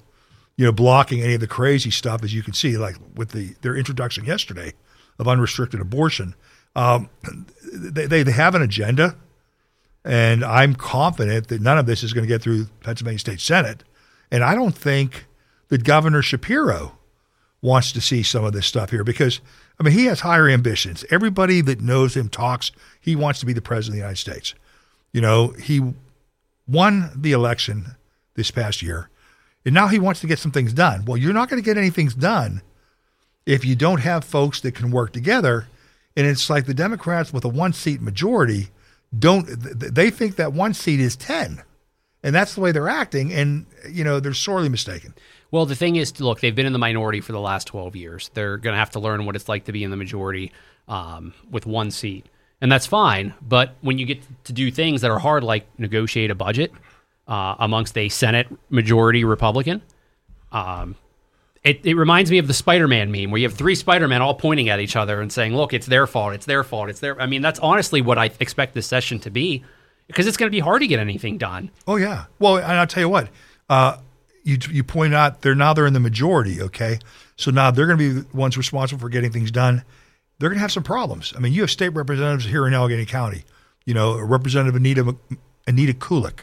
you 0.56 0.64
know, 0.64 0.72
blocking 0.72 1.22
any 1.22 1.34
of 1.34 1.40
the 1.40 1.46
crazy 1.46 1.90
stuff, 1.90 2.22
as 2.22 2.34
you 2.34 2.42
can 2.42 2.54
see, 2.54 2.76
like 2.76 2.96
with 3.14 3.30
the 3.30 3.54
their 3.62 3.74
introduction 3.74 4.24
yesterday 4.24 4.72
of 5.18 5.26
unrestricted 5.26 5.80
abortion. 5.80 6.34
Um, 6.76 7.08
they, 7.72 8.06
they, 8.06 8.22
they 8.22 8.32
have 8.32 8.54
an 8.54 8.62
agenda, 8.62 9.16
and 10.04 10.44
I'm 10.44 10.74
confident 10.74 11.48
that 11.48 11.60
none 11.60 11.78
of 11.78 11.86
this 11.86 12.02
is 12.02 12.12
going 12.12 12.24
to 12.24 12.28
get 12.28 12.42
through 12.42 12.66
Pennsylvania 12.82 13.18
State 13.18 13.40
Senate. 13.40 13.82
And 14.30 14.44
I 14.44 14.54
don't 14.54 14.76
think 14.76 15.26
that 15.68 15.82
Governor 15.82 16.22
Shapiro 16.22 16.98
wants 17.64 17.92
to 17.92 18.00
see 18.00 18.22
some 18.22 18.44
of 18.44 18.52
this 18.52 18.66
stuff 18.66 18.90
here 18.90 19.02
because 19.02 19.40
I 19.80 19.82
mean 19.82 19.94
he 19.94 20.04
has 20.04 20.20
higher 20.20 20.48
ambitions. 20.48 21.02
Everybody 21.10 21.62
that 21.62 21.80
knows 21.80 22.14
him 22.14 22.28
talks. 22.28 22.70
He 23.00 23.16
wants 23.16 23.40
to 23.40 23.46
be 23.46 23.54
the 23.54 23.62
president 23.62 23.94
of 23.94 23.94
the 23.94 24.02
United 24.02 24.18
States. 24.18 24.54
You 25.12 25.22
know, 25.22 25.48
he 25.48 25.94
won 26.68 27.10
the 27.16 27.32
election 27.32 27.96
this 28.34 28.50
past 28.50 28.82
year, 28.82 29.08
and 29.64 29.74
now 29.74 29.88
he 29.88 29.98
wants 29.98 30.20
to 30.20 30.26
get 30.26 30.38
some 30.38 30.52
things 30.52 30.74
done. 30.74 31.06
Well, 31.06 31.16
you're 31.16 31.32
not 31.32 31.48
going 31.48 31.62
to 31.62 31.64
get 31.64 31.78
anything 31.78 32.08
done 32.08 32.60
if 33.46 33.64
you 33.64 33.74
don't 33.74 34.00
have 34.00 34.24
folks 34.24 34.60
that 34.60 34.74
can 34.74 34.90
work 34.90 35.12
together. 35.12 35.66
And 36.16 36.26
it's 36.26 36.50
like 36.50 36.66
the 36.66 36.74
Democrats 36.74 37.32
with 37.32 37.44
a 37.44 37.48
one 37.48 37.72
seat 37.72 38.00
majority 38.00 38.68
don't 39.16 39.46
they 39.46 40.10
think 40.10 40.36
that 40.36 40.52
one 40.52 40.74
seat 40.74 41.00
is 41.00 41.16
10. 41.16 41.62
And 42.22 42.34
that's 42.34 42.54
the 42.54 42.60
way 42.60 42.72
they're 42.72 42.88
acting 42.88 43.32
and 43.32 43.66
you 43.88 44.04
know, 44.04 44.20
they're 44.20 44.34
sorely 44.34 44.68
mistaken. 44.68 45.14
Well, 45.54 45.66
the 45.66 45.76
thing 45.76 45.94
is, 45.94 46.18
look, 46.18 46.40
they've 46.40 46.52
been 46.52 46.66
in 46.66 46.72
the 46.72 46.80
minority 46.80 47.20
for 47.20 47.30
the 47.30 47.38
last 47.38 47.68
12 47.68 47.94
years. 47.94 48.28
They're 48.34 48.56
going 48.56 48.74
to 48.74 48.78
have 48.80 48.90
to 48.90 48.98
learn 48.98 49.24
what 49.24 49.36
it's 49.36 49.48
like 49.48 49.66
to 49.66 49.72
be 49.72 49.84
in 49.84 49.92
the 49.92 49.96
majority 49.96 50.50
um, 50.88 51.32
with 51.48 51.64
one 51.64 51.92
seat. 51.92 52.26
And 52.60 52.72
that's 52.72 52.86
fine. 52.86 53.34
But 53.40 53.76
when 53.80 53.96
you 53.96 54.04
get 54.04 54.20
to 54.46 54.52
do 54.52 54.72
things 54.72 55.02
that 55.02 55.12
are 55.12 55.20
hard, 55.20 55.44
like 55.44 55.68
negotiate 55.78 56.32
a 56.32 56.34
budget 56.34 56.72
uh, 57.28 57.54
amongst 57.60 57.96
a 57.96 58.08
Senate 58.08 58.48
majority 58.68 59.22
Republican, 59.22 59.80
um, 60.50 60.96
it, 61.62 61.86
it 61.86 61.94
reminds 61.94 62.32
me 62.32 62.38
of 62.38 62.48
the 62.48 62.52
Spider 62.52 62.88
Man 62.88 63.12
meme 63.12 63.30
where 63.30 63.38
you 63.38 63.46
have 63.46 63.56
three 63.56 63.76
Spider 63.76 64.08
Men 64.08 64.22
all 64.22 64.34
pointing 64.34 64.70
at 64.70 64.80
each 64.80 64.96
other 64.96 65.20
and 65.20 65.32
saying, 65.32 65.54
look, 65.54 65.72
it's 65.72 65.86
their 65.86 66.08
fault. 66.08 66.34
It's 66.34 66.46
their 66.46 66.64
fault. 66.64 66.90
It's 66.90 66.98
their. 66.98 67.22
I 67.22 67.26
mean, 67.26 67.42
that's 67.42 67.60
honestly 67.60 68.02
what 68.02 68.18
I 68.18 68.32
expect 68.40 68.74
this 68.74 68.88
session 68.88 69.20
to 69.20 69.30
be 69.30 69.62
because 70.08 70.26
it's 70.26 70.36
going 70.36 70.48
to 70.50 70.56
be 70.56 70.58
hard 70.58 70.82
to 70.82 70.88
get 70.88 70.98
anything 70.98 71.38
done. 71.38 71.70
Oh 71.86 71.94
yeah. 71.94 72.24
Well, 72.40 72.56
and 72.56 72.72
I'll 72.72 72.88
tell 72.88 73.04
you 73.04 73.08
what. 73.08 73.28
Uh, 73.70 73.98
you 74.44 74.58
you 74.70 74.84
point 74.84 75.14
out 75.14 75.42
they're 75.42 75.54
now 75.54 75.72
they're 75.72 75.86
in 75.86 75.94
the 75.94 76.00
majority. 76.00 76.62
Okay, 76.62 76.98
so 77.36 77.50
now 77.50 77.70
they're 77.70 77.86
going 77.86 77.98
to 77.98 78.14
be 78.14 78.20
the 78.20 78.36
ones 78.36 78.56
responsible 78.56 79.00
for 79.00 79.08
getting 79.08 79.32
things 79.32 79.50
done. 79.50 79.82
They're 80.38 80.50
going 80.50 80.58
to 80.58 80.62
have 80.62 80.72
some 80.72 80.82
problems. 80.82 81.32
I 81.36 81.40
mean, 81.40 81.52
you 81.52 81.62
have 81.62 81.70
state 81.70 81.90
representatives 81.90 82.44
here 82.44 82.66
in 82.66 82.74
Allegheny 82.74 83.06
County. 83.06 83.44
You 83.84 83.94
know, 83.94 84.18
Representative 84.18 84.76
Anita 84.76 85.16
Anita 85.66 85.92
Kulik 85.94 86.40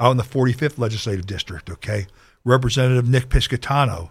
out 0.00 0.12
in 0.12 0.16
the 0.16 0.22
45th 0.22 0.78
legislative 0.78 1.26
district. 1.26 1.68
Okay, 1.70 2.06
Representative 2.44 3.08
Nick 3.08 3.28
Pisciottano, 3.28 4.10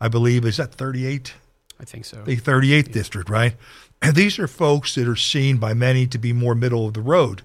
I 0.00 0.08
believe, 0.08 0.44
is 0.44 0.56
that 0.56 0.74
38 0.74 1.34
I 1.80 1.84
think 1.84 2.04
so. 2.04 2.22
the 2.22 2.36
38th 2.36 2.92
district, 2.92 3.28
right? 3.30 3.54
And 4.02 4.14
these 4.14 4.38
are 4.38 4.46
folks 4.46 4.94
that 4.96 5.08
are 5.08 5.16
seen 5.16 5.58
by 5.58 5.74
many 5.74 6.06
to 6.08 6.18
be 6.18 6.32
more 6.32 6.54
middle 6.54 6.86
of 6.86 6.94
the 6.94 7.00
road, 7.00 7.42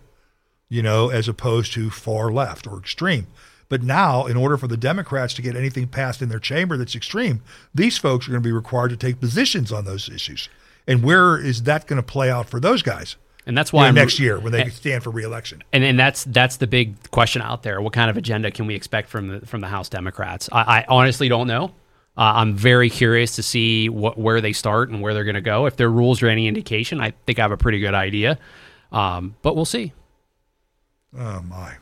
you 0.67 0.81
know, 0.81 1.09
as 1.09 1.27
opposed 1.27 1.73
to 1.73 1.89
far 1.89 2.31
left 2.31 2.67
or 2.67 2.77
extreme. 2.77 3.27
But 3.69 3.83
now, 3.83 4.25
in 4.25 4.35
order 4.35 4.57
for 4.57 4.67
the 4.67 4.77
Democrats 4.77 5.33
to 5.35 5.41
get 5.43 5.55
anything 5.55 5.87
passed 5.87 6.21
in 6.21 6.29
their 6.29 6.39
chamber 6.39 6.75
that's 6.75 6.95
extreme, 6.95 7.41
these 7.73 7.97
folks 7.97 8.27
are 8.27 8.31
going 8.31 8.41
to 8.41 8.47
be 8.47 8.51
required 8.51 8.89
to 8.89 8.97
take 8.97 9.19
positions 9.19 9.71
on 9.71 9.85
those 9.85 10.09
issues. 10.09 10.49
And 10.87 11.03
where 11.03 11.37
is 11.37 11.63
that 11.63 11.85
going 11.85 12.01
to 12.01 12.03
play 12.05 12.31
out 12.31 12.49
for 12.49 12.59
those 12.59 12.81
guys 12.81 13.15
And 13.45 13.55
that's 13.55 13.71
you 13.71 13.77
why 13.77 13.85
know, 13.89 13.91
next 14.01 14.17
year 14.19 14.39
when 14.39 14.51
they 14.51 14.63
and- 14.63 14.73
stand 14.73 15.03
for 15.03 15.11
reelection? 15.11 15.63
And 15.71 15.83
and 15.83 15.99
that's 15.99 16.23
that's 16.23 16.57
the 16.57 16.65
big 16.65 16.95
question 17.11 17.43
out 17.43 17.61
there. 17.61 17.79
What 17.79 17.93
kind 17.93 18.09
of 18.09 18.17
agenda 18.17 18.49
can 18.49 18.65
we 18.65 18.73
expect 18.73 19.07
from 19.09 19.27
the 19.27 19.45
from 19.45 19.61
the 19.61 19.67
House 19.67 19.87
Democrats? 19.87 20.49
I, 20.51 20.79
I 20.79 20.85
honestly 20.89 21.29
don't 21.29 21.47
know. 21.47 21.65
Uh, 22.17 22.33
I'm 22.41 22.55
very 22.55 22.89
curious 22.89 23.35
to 23.35 23.43
see 23.43 23.87
what 23.87 24.17
where 24.17 24.41
they 24.41 24.51
start 24.51 24.89
and 24.89 24.99
where 24.99 25.13
they're 25.13 25.23
going 25.25 25.35
to 25.35 25.41
go. 25.41 25.67
If 25.67 25.75
their 25.77 25.89
rules 25.91 26.23
are 26.23 26.27
any 26.27 26.47
indication, 26.47 26.99
I 26.99 27.13
think 27.27 27.37
I 27.37 27.43
have 27.43 27.51
a 27.51 27.57
pretty 27.57 27.79
good 27.79 27.93
idea. 27.93 28.39
Um, 28.91 29.35
but 29.43 29.55
we'll 29.55 29.65
see. 29.65 29.93
Oh 31.17 31.41
my, 31.43 31.73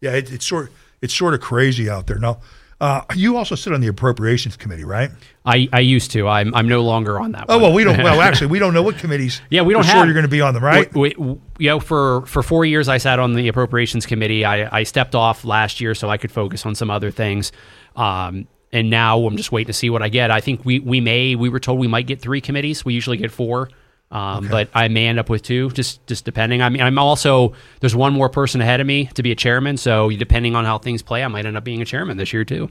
yeah, 0.00 0.12
it, 0.12 0.32
it's 0.32 0.46
sort 0.46 0.70
it's 1.02 1.14
sort 1.14 1.34
of 1.34 1.40
crazy 1.40 1.88
out 1.88 2.06
there. 2.06 2.18
Now, 2.18 2.40
uh, 2.80 3.02
you 3.14 3.36
also 3.36 3.54
sit 3.54 3.72
on 3.72 3.80
the 3.80 3.86
appropriations 3.86 4.56
committee, 4.56 4.84
right? 4.84 5.10
I, 5.44 5.68
I 5.72 5.80
used 5.80 6.10
to. 6.12 6.26
I'm 6.28 6.54
I'm 6.54 6.68
no 6.68 6.82
longer 6.82 7.20
on 7.20 7.32
that. 7.32 7.46
Oh 7.48 7.54
one. 7.54 7.62
well, 7.62 7.72
we 7.72 7.84
don't. 7.84 8.02
Well, 8.02 8.20
actually, 8.22 8.48
we 8.48 8.58
don't 8.58 8.74
know 8.74 8.82
what 8.82 8.98
committees. 8.98 9.40
Yeah, 9.48 9.62
we 9.62 9.72
don't 9.72 9.84
have. 9.84 9.94
sure 9.94 10.04
you're 10.04 10.14
going 10.14 10.24
to 10.24 10.28
be 10.28 10.40
on 10.40 10.54
them, 10.54 10.64
right? 10.64 10.92
We, 10.94 11.14
we, 11.16 11.38
you 11.58 11.68
know, 11.68 11.80
for 11.80 12.26
for 12.26 12.42
four 12.42 12.64
years, 12.64 12.88
I 12.88 12.98
sat 12.98 13.18
on 13.18 13.34
the 13.34 13.48
appropriations 13.48 14.06
committee. 14.06 14.44
I, 14.44 14.80
I 14.80 14.82
stepped 14.82 15.14
off 15.14 15.44
last 15.44 15.80
year 15.80 15.94
so 15.94 16.10
I 16.10 16.16
could 16.16 16.32
focus 16.32 16.66
on 16.66 16.74
some 16.74 16.90
other 16.90 17.10
things. 17.10 17.52
Um, 17.96 18.48
and 18.72 18.90
now 18.90 19.24
I'm 19.24 19.36
just 19.36 19.52
waiting 19.52 19.68
to 19.68 19.72
see 19.72 19.88
what 19.88 20.02
I 20.02 20.08
get. 20.08 20.30
I 20.30 20.40
think 20.40 20.64
we 20.64 20.80
we 20.80 21.00
may. 21.00 21.36
We 21.36 21.48
were 21.48 21.60
told 21.60 21.78
we 21.78 21.86
might 21.86 22.06
get 22.06 22.20
three 22.20 22.40
committees. 22.40 22.84
We 22.84 22.92
usually 22.92 23.16
get 23.16 23.30
four. 23.30 23.70
Um, 24.14 24.46
But 24.48 24.70
I 24.72 24.86
may 24.88 25.08
end 25.08 25.18
up 25.18 25.28
with 25.28 25.42
two, 25.42 25.70
just 25.70 26.06
just 26.06 26.24
depending. 26.24 26.62
I 26.62 26.68
mean, 26.68 26.80
I'm 26.80 26.98
also 26.98 27.52
there's 27.80 27.96
one 27.96 28.12
more 28.12 28.28
person 28.28 28.60
ahead 28.60 28.80
of 28.80 28.86
me 28.86 29.06
to 29.14 29.22
be 29.22 29.32
a 29.32 29.34
chairman. 29.34 29.76
So 29.76 30.08
depending 30.10 30.54
on 30.54 30.64
how 30.64 30.78
things 30.78 31.02
play, 31.02 31.24
I 31.24 31.28
might 31.28 31.44
end 31.44 31.56
up 31.56 31.64
being 31.64 31.82
a 31.82 31.84
chairman 31.84 32.16
this 32.16 32.32
year 32.32 32.44
too. 32.44 32.70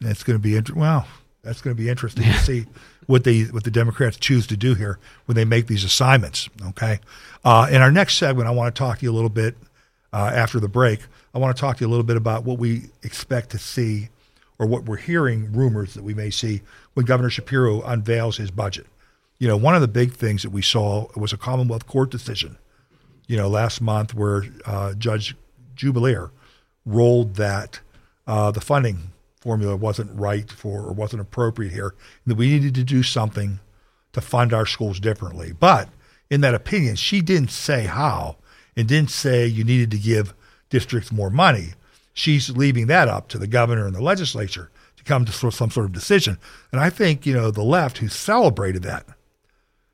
That's 0.00 0.22
going 0.22 0.38
to 0.38 0.42
be 0.42 0.56
inter- 0.56 0.74
well. 0.74 1.06
That's 1.42 1.60
going 1.60 1.76
to 1.76 1.82
be 1.82 1.88
interesting 1.88 2.24
to 2.24 2.38
see 2.38 2.66
what 3.06 3.24
they 3.24 3.42
what 3.42 3.64
the 3.64 3.70
Democrats 3.72 4.16
choose 4.16 4.46
to 4.46 4.56
do 4.56 4.74
here 4.74 5.00
when 5.26 5.34
they 5.34 5.44
make 5.44 5.66
these 5.66 5.82
assignments. 5.82 6.48
Okay. 6.68 7.00
Uh, 7.44 7.66
in 7.68 7.82
our 7.82 7.90
next 7.90 8.14
segment, 8.14 8.46
I 8.46 8.52
want 8.52 8.72
to 8.72 8.78
talk 8.78 9.00
to 9.00 9.04
you 9.04 9.10
a 9.10 9.14
little 9.14 9.28
bit 9.28 9.56
uh, 10.12 10.30
after 10.32 10.60
the 10.60 10.68
break. 10.68 11.00
I 11.34 11.38
want 11.38 11.56
to 11.56 11.60
talk 11.60 11.78
to 11.78 11.80
you 11.80 11.88
a 11.88 11.90
little 11.90 12.04
bit 12.04 12.16
about 12.16 12.44
what 12.44 12.58
we 12.58 12.90
expect 13.02 13.50
to 13.50 13.58
see, 13.58 14.10
or 14.60 14.66
what 14.66 14.84
we're 14.84 14.98
hearing 14.98 15.52
rumors 15.52 15.94
that 15.94 16.04
we 16.04 16.14
may 16.14 16.30
see 16.30 16.62
when 16.94 17.04
Governor 17.04 17.30
Shapiro 17.30 17.82
unveils 17.82 18.36
his 18.36 18.52
budget. 18.52 18.86
You 19.42 19.48
know, 19.48 19.56
one 19.56 19.74
of 19.74 19.80
the 19.80 19.88
big 19.88 20.12
things 20.12 20.44
that 20.44 20.50
we 20.50 20.62
saw 20.62 21.08
was 21.16 21.32
a 21.32 21.36
Commonwealth 21.36 21.88
Court 21.88 22.12
decision. 22.12 22.58
You 23.26 23.36
know, 23.36 23.48
last 23.48 23.80
month 23.80 24.14
where 24.14 24.44
uh, 24.64 24.94
Judge 24.94 25.34
Jubelirer 25.74 26.30
rolled 26.86 27.34
that 27.34 27.80
uh, 28.24 28.52
the 28.52 28.60
funding 28.60 29.10
formula 29.40 29.74
wasn't 29.74 30.16
right 30.16 30.48
for 30.48 30.82
or 30.82 30.92
wasn't 30.92 31.22
appropriate 31.22 31.72
here, 31.72 31.92
that 32.24 32.36
we 32.36 32.50
needed 32.50 32.76
to 32.76 32.84
do 32.84 33.02
something 33.02 33.58
to 34.12 34.20
fund 34.20 34.52
our 34.52 34.64
schools 34.64 35.00
differently. 35.00 35.52
But 35.52 35.88
in 36.30 36.40
that 36.42 36.54
opinion, 36.54 36.94
she 36.94 37.20
didn't 37.20 37.50
say 37.50 37.86
how 37.86 38.36
and 38.76 38.86
didn't 38.86 39.10
say 39.10 39.44
you 39.44 39.64
needed 39.64 39.90
to 39.90 39.98
give 39.98 40.34
districts 40.70 41.10
more 41.10 41.30
money. 41.30 41.70
She's 42.14 42.50
leaving 42.50 42.86
that 42.86 43.08
up 43.08 43.26
to 43.30 43.38
the 43.38 43.48
governor 43.48 43.86
and 43.86 43.96
the 43.96 44.02
legislature 44.02 44.70
to 44.98 45.02
come 45.02 45.24
to 45.24 45.32
some 45.32 45.72
sort 45.72 45.86
of 45.86 45.92
decision. 45.92 46.38
And 46.70 46.80
I 46.80 46.90
think, 46.90 47.26
you 47.26 47.34
know, 47.34 47.50
the 47.50 47.64
left 47.64 47.98
who 47.98 48.06
celebrated 48.06 48.84
that 48.84 49.04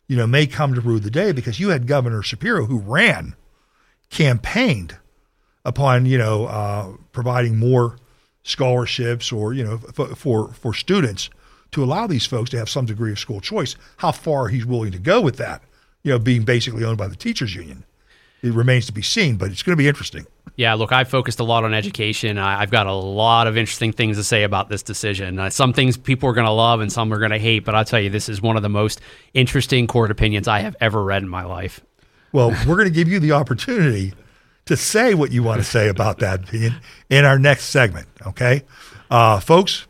you 0.09 0.17
know, 0.17 0.27
may 0.27 0.47
come 0.47 0.75
to 0.75 0.81
rue 0.81 0.99
the 0.99 1.11
day 1.11 1.33
because 1.33 1.61
you 1.61 1.69
had 1.69 1.87
Governor 1.87 2.23
Shapiro 2.23 2.65
who 2.67 2.79
ran, 2.79 3.37
campaigned 4.11 4.97
upon, 5.65 6.07
you 6.07 6.19
know, 6.19 6.47
uh, 6.47 6.93
providing 7.13 7.59
more 7.59 7.99
scholarships 8.43 9.31
or, 9.31 9.53
you 9.53 9.63
know, 9.63 9.77
for, 9.79 10.09
for, 10.17 10.49
for 10.55 10.73
students 10.73 11.29
to 11.73 11.85
allow 11.85 12.07
these 12.07 12.25
folks 12.25 12.49
to 12.51 12.59
have 12.59 12.71
some 12.71 12.87
degree 12.87 13.13
of 13.13 13.19
school 13.19 13.41
choice. 13.41 13.77
How 13.99 14.11
far 14.11 14.49
he's 14.49 14.65
willing 14.65 14.93
to 14.93 14.99
go 14.99 15.21
with 15.21 15.37
that, 15.37 15.63
you 16.03 16.11
know, 16.11 16.19
being 16.19 16.45
basically 16.45 16.85
owned 16.85 16.97
by 16.97 17.09
the 17.09 17.17
teachers 17.17 17.55
union, 17.55 17.85
it 18.43 18.53
remains 18.53 18.87
to 18.87 18.93
be 18.93 19.03
seen, 19.03 19.37
but 19.37 19.51
it's 19.51 19.63
going 19.63 19.77
to 19.77 19.81
be 19.81 19.89
interesting. 19.89 20.27
Yeah, 20.57 20.75
look, 20.75 20.91
I've 20.91 21.09
focused 21.09 21.39
a 21.39 21.45
lot 21.45 21.65
on 21.65 21.73
education. 21.73 22.37
I, 22.37 22.61
have 22.61 22.71
got 22.71 22.87
a 22.87 22.93
lot 22.93 23.47
of 23.47 23.57
interesting 23.57 23.93
things 23.93 24.17
to 24.17 24.25
say 24.25 24.43
about 24.43 24.69
this 24.69 24.83
decision. 24.83 25.39
Uh, 25.39 25.51
some 25.51 25.73
things 25.73 25.97
people 25.97 26.29
are 26.29 26.33
going 26.33 26.47
to 26.47 26.53
love 26.53 26.81
and 26.81 26.93
some 26.93 27.13
are 27.13 27.19
going 27.19 27.31
to 27.31 27.39
hate, 27.39 27.65
but 27.65 27.75
I'll 27.75 27.85
tell 27.85 28.01
you, 28.01 28.11
this 28.11 28.29
is 28.29 28.43
one 28.43 28.57
of 28.57 28.63
the 28.63 28.69
most 28.69 29.01
interesting 29.35 29.87
court 29.87 30.11
opinions 30.11 30.49
I 30.49 30.61
have 30.61 30.75
ever 30.81 31.03
read 31.03 31.23
in 31.23 31.29
my 31.29 31.45
life. 31.45 31.81
Well, 32.33 32.51
we're 32.67 32.77
going 32.77 32.89
to 32.89 32.95
give 32.95 33.09
you 33.09 33.21
the 33.21 33.33
opportunity 33.33 34.15
to 34.67 34.77
say 34.77 35.15
what 35.15 35.33
you 35.33 35.43
want 35.43 35.61
to 35.61 35.65
say 35.65 35.89
about 35.89 36.19
that 36.19 36.45
opinion 36.45 36.75
in 37.09 37.25
our 37.25 37.39
next 37.39 37.67
segment, 37.67 38.09
okay? 38.27 38.65
Uh, 39.11 39.41
folks, 39.41 39.87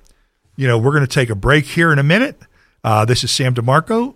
you 0.57 0.69
know, 0.69 0.79
we're 0.79 0.93
going 0.93 1.01
to 1.01 1.07
take 1.07 1.31
a 1.31 1.35
break 1.35 1.65
here 1.65 1.93
in 1.93 1.99
a 1.99 2.05
minute. 2.05 2.41
Uh, 2.85 3.05
this 3.05 3.25
is 3.25 3.31
Sam 3.31 3.55
DeMarco 3.55 4.15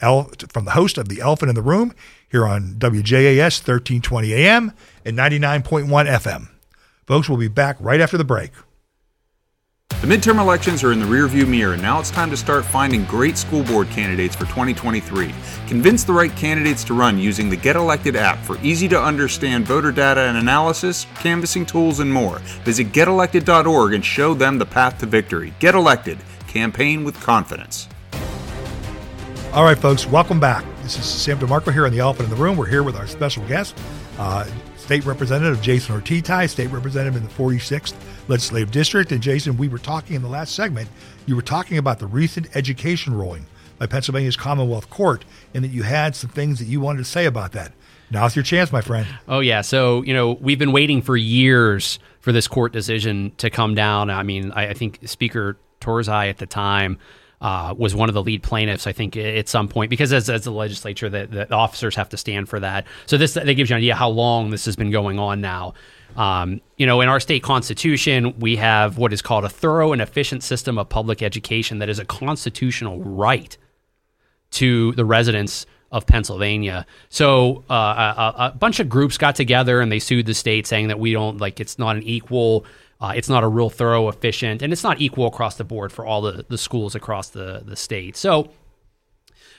from 0.00 0.64
the 0.64 0.72
host 0.72 0.96
of 0.96 1.08
The 1.08 1.20
Elephant 1.20 1.48
in 1.48 1.54
the 1.54 1.62
Room 1.62 1.92
here 2.32 2.46
on 2.46 2.76
WJAS 2.78 3.60
1320 3.60 4.32
AM 4.32 4.72
and 5.04 5.16
99.1 5.16 5.86
FM. 5.86 6.48
Folks, 7.06 7.28
we'll 7.28 7.38
be 7.38 7.46
back 7.46 7.76
right 7.78 8.00
after 8.00 8.16
the 8.16 8.24
break. 8.24 8.52
The 10.00 10.08
midterm 10.08 10.40
elections 10.40 10.82
are 10.82 10.90
in 10.90 10.98
the 10.98 11.06
rearview 11.06 11.46
mirror, 11.46 11.74
and 11.74 11.82
now 11.82 12.00
it's 12.00 12.10
time 12.10 12.30
to 12.30 12.36
start 12.36 12.64
finding 12.64 13.04
great 13.04 13.36
school 13.36 13.62
board 13.62 13.88
candidates 13.90 14.34
for 14.34 14.46
2023. 14.46 15.32
Convince 15.68 16.02
the 16.02 16.12
right 16.12 16.34
candidates 16.34 16.82
to 16.84 16.94
run 16.94 17.18
using 17.18 17.50
the 17.50 17.56
Get 17.56 17.76
Elected 17.76 18.16
app 18.16 18.38
for 18.38 18.58
easy 18.62 18.88
to 18.88 19.00
understand 19.00 19.66
voter 19.66 19.92
data 19.92 20.22
and 20.22 20.38
analysis, 20.38 21.06
canvassing 21.16 21.66
tools, 21.66 22.00
and 22.00 22.12
more. 22.12 22.38
Visit 22.64 22.92
getelected.org 22.92 23.92
and 23.92 24.04
show 24.04 24.32
them 24.34 24.58
the 24.58 24.66
path 24.66 24.98
to 25.00 25.06
victory. 25.06 25.52
Get 25.60 25.74
elected. 25.74 26.18
Campaign 26.48 27.04
with 27.04 27.20
confidence. 27.20 27.88
All 29.52 29.64
right, 29.64 29.78
folks, 29.78 30.06
welcome 30.06 30.40
back. 30.40 30.64
This 30.82 30.98
is 30.98 31.04
Sam 31.04 31.38
DeMarco 31.38 31.72
here 31.72 31.86
on 31.86 31.92
the 31.92 32.00
Elephant 32.00 32.28
in 32.28 32.34
the 32.34 32.42
Room. 32.42 32.56
We're 32.56 32.66
here 32.66 32.82
with 32.82 32.96
our 32.96 33.06
special 33.06 33.46
guest, 33.46 33.78
uh, 34.18 34.44
State 34.76 35.04
Representative 35.04 35.62
Jason 35.62 36.00
Ortitay, 36.00 36.50
State 36.50 36.70
Representative 36.70 37.14
in 37.14 37.22
the 37.22 37.32
46th 37.32 37.94
Legislative 38.26 38.72
District. 38.72 39.12
And 39.12 39.22
Jason, 39.22 39.56
we 39.56 39.68
were 39.68 39.78
talking 39.78 40.16
in 40.16 40.22
the 40.22 40.28
last 40.28 40.56
segment, 40.56 40.88
you 41.24 41.36
were 41.36 41.42
talking 41.42 41.78
about 41.78 42.00
the 42.00 42.08
recent 42.08 42.56
education 42.56 43.14
ruling 43.14 43.46
by 43.78 43.86
Pennsylvania's 43.86 44.36
Commonwealth 44.36 44.90
Court, 44.90 45.24
and 45.54 45.62
that 45.62 45.68
you 45.68 45.84
had 45.84 46.16
some 46.16 46.30
things 46.30 46.58
that 46.58 46.64
you 46.64 46.80
wanted 46.80 46.98
to 46.98 47.04
say 47.04 47.26
about 47.26 47.52
that. 47.52 47.72
Now's 48.10 48.34
your 48.34 48.42
chance, 48.42 48.72
my 48.72 48.80
friend. 48.80 49.06
Oh, 49.28 49.38
yeah. 49.38 49.60
So, 49.60 50.02
you 50.02 50.12
know, 50.12 50.32
we've 50.32 50.58
been 50.58 50.72
waiting 50.72 51.00
for 51.00 51.16
years 51.16 52.00
for 52.18 52.32
this 52.32 52.48
court 52.48 52.72
decision 52.72 53.30
to 53.36 53.50
come 53.50 53.76
down. 53.76 54.10
I 54.10 54.24
mean, 54.24 54.50
I, 54.50 54.70
I 54.70 54.74
think 54.74 54.98
Speaker 55.04 55.58
Turzai 55.80 56.28
at 56.28 56.38
the 56.38 56.46
time 56.46 56.98
uh, 57.42 57.74
was 57.76 57.94
one 57.94 58.08
of 58.08 58.14
the 58.14 58.22
lead 58.22 58.42
plaintiffs, 58.42 58.86
I 58.86 58.92
think, 58.92 59.16
at 59.16 59.48
some 59.48 59.68
point, 59.68 59.90
because 59.90 60.12
as, 60.12 60.30
as 60.30 60.44
the 60.44 60.52
legislature, 60.52 61.10
the, 61.10 61.26
the 61.26 61.52
officers 61.52 61.96
have 61.96 62.08
to 62.10 62.16
stand 62.16 62.48
for 62.48 62.60
that. 62.60 62.86
So 63.06 63.18
this 63.18 63.34
that 63.34 63.52
gives 63.54 63.68
you 63.68 63.74
an 63.74 63.78
idea 63.78 63.96
how 63.96 64.08
long 64.08 64.50
this 64.50 64.64
has 64.64 64.76
been 64.76 64.92
going 64.92 65.18
on 65.18 65.40
now. 65.40 65.74
Um, 66.16 66.60
you 66.76 66.86
know, 66.86 67.00
in 67.00 67.08
our 67.08 67.18
state 67.18 67.42
constitution, 67.42 68.38
we 68.38 68.56
have 68.56 68.96
what 68.96 69.12
is 69.12 69.22
called 69.22 69.44
a 69.44 69.48
thorough 69.48 69.92
and 69.92 70.00
efficient 70.00 70.44
system 70.44 70.78
of 70.78 70.88
public 70.88 71.20
education 71.20 71.80
that 71.80 71.88
is 71.88 71.98
a 71.98 72.04
constitutional 72.04 73.02
right 73.02 73.56
to 74.52 74.92
the 74.92 75.04
residents 75.04 75.66
of 75.90 76.06
Pennsylvania. 76.06 76.86
So 77.08 77.64
uh, 77.68 77.74
a, 77.74 78.34
a, 78.46 78.50
bunch 78.52 78.80
of 78.80 78.88
groups 78.88 79.18
got 79.18 79.34
together 79.34 79.80
and 79.80 79.90
they 79.90 79.98
sued 79.98 80.26
the 80.26 80.34
state, 80.34 80.66
saying 80.66 80.88
that 80.88 80.98
we 80.98 81.12
don't 81.12 81.38
like 81.38 81.60
it's 81.60 81.78
not 81.78 81.96
an 81.96 82.02
equal 82.02 82.64
uh, 83.02 83.12
it's 83.16 83.28
not 83.28 83.42
a 83.42 83.48
real 83.48 83.68
thorough, 83.68 84.08
efficient, 84.08 84.62
and 84.62 84.72
it's 84.72 84.84
not 84.84 85.00
equal 85.00 85.26
across 85.26 85.56
the 85.56 85.64
board 85.64 85.90
for 85.90 86.06
all 86.06 86.22
the, 86.22 86.46
the 86.48 86.56
schools 86.56 86.94
across 86.94 87.30
the, 87.30 87.60
the 87.64 87.74
state. 87.74 88.16
So 88.16 88.52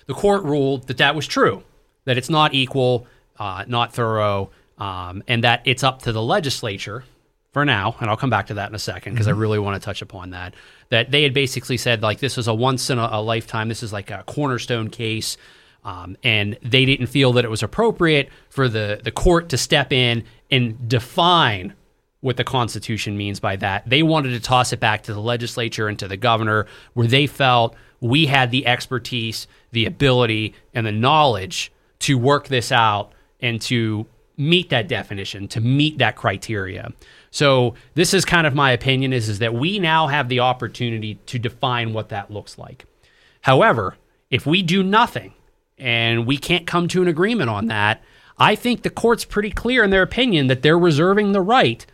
the 0.06 0.14
court 0.14 0.44
ruled 0.44 0.88
that 0.88 0.98
that 0.98 1.14
was 1.14 1.28
true, 1.28 1.62
that 2.06 2.18
it's 2.18 2.30
not 2.30 2.54
equal, 2.54 3.06
uh, 3.38 3.66
not 3.68 3.94
thorough, 3.94 4.50
um, 4.78 5.24
and 5.28 5.44
that 5.44 5.62
it's 5.66 5.84
up 5.84 6.04
to 6.04 6.14
the 6.14 6.22
legislature 6.22 7.04
for 7.52 7.66
now, 7.66 7.98
and 8.00 8.10
I'll 8.10 8.16
come 8.16 8.30
back 8.30 8.48
to 8.48 8.54
that 8.54 8.70
in 8.70 8.76
a 8.76 8.80
second 8.80 9.14
because 9.14 9.28
mm-hmm. 9.28 9.38
I 9.38 9.42
really 9.42 9.60
want 9.60 9.80
to 9.80 9.86
touch 9.86 10.02
upon 10.02 10.30
that. 10.30 10.54
That 10.88 11.12
they 11.12 11.24
had 11.24 11.34
basically 11.34 11.78
said 11.78 12.02
like 12.02 12.20
this 12.20 12.38
is 12.38 12.48
a 12.48 12.54
once 12.54 12.90
in 12.90 12.98
a, 12.98 13.10
a 13.12 13.22
lifetime, 13.22 13.68
this 13.68 13.84
is 13.84 13.92
like 13.92 14.10
a 14.10 14.24
cornerstone 14.26 14.90
case. 14.90 15.36
Um, 15.86 16.16
and 16.24 16.58
they 16.62 16.86
didn't 16.86 17.08
feel 17.08 17.34
that 17.34 17.44
it 17.44 17.50
was 17.50 17.62
appropriate 17.62 18.30
for 18.50 18.70
the, 18.70 19.02
the 19.04 19.12
court 19.12 19.50
to 19.50 19.58
step 19.58 19.92
in 19.92 20.24
and 20.50 20.88
define 20.88 21.74
what 22.24 22.38
the 22.38 22.44
Constitution 22.44 23.18
means 23.18 23.42
by 23.42 23.58
that. 23.58 23.88
They 23.88 24.02
wanted 24.02 24.30
to 24.30 24.40
toss 24.40 24.72
it 24.72 24.80
back 24.80 25.04
to 25.04 25.14
the 25.14 25.20
legislature 25.20 25.90
and 25.90 26.00
to 26.00 26.08
the 26.08 26.16
governor, 26.16 26.68
where 26.94 27.06
they 27.06 27.28
felt 27.28 27.76
we 28.00 28.28
had 28.28 28.50
the 28.50 28.66
expertise, 28.66 29.46
the 29.72 29.86
ability, 29.86 30.56
and 30.74 30.88
the 30.88 30.92
knowledge 30.92 31.72
to 32.00 32.18
work 32.18 32.48
this 32.48 32.72
out 32.72 33.12
and 33.42 33.62
to 33.64 34.06
meet 34.38 34.70
that 34.70 34.88
definition, 34.88 35.50
to 35.50 35.60
meet 35.60 35.98
that 35.98 36.16
criteria. 36.16 36.94
So 37.30 37.76
this 37.94 38.14
is 38.14 38.24
kind 38.24 38.48
of 38.48 38.56
my 38.56 38.72
opinion 38.72 39.12
is, 39.12 39.28
is 39.28 39.40
that 39.40 39.54
we 39.54 39.78
now 39.78 40.08
have 40.08 40.30
the 40.30 40.40
opportunity 40.40 41.16
to 41.26 41.38
define 41.38 41.92
what 41.92 42.08
that 42.10 42.32
looks 42.32 42.58
like. 42.58 42.86
However, 43.42 43.98
if 44.30 44.46
we 44.46 44.64
do 44.64 44.82
nothing 44.82 45.34
and 45.78 46.26
we 46.26 46.38
can't 46.38 46.66
come 46.66 46.88
to 46.88 47.02
an 47.02 47.10
agreement 47.10 47.50
on 47.50 47.68
that, 47.68 48.02
I 48.38 48.56
think 48.56 48.82
the 48.82 48.90
court's 48.90 49.26
pretty 49.26 49.52
clear 49.52 49.84
in 49.84 49.90
their 49.90 50.02
opinion 50.02 50.48
that 50.48 50.62
they're 50.62 50.80
reserving 50.80 51.34
the 51.34 51.42
right 51.42 51.86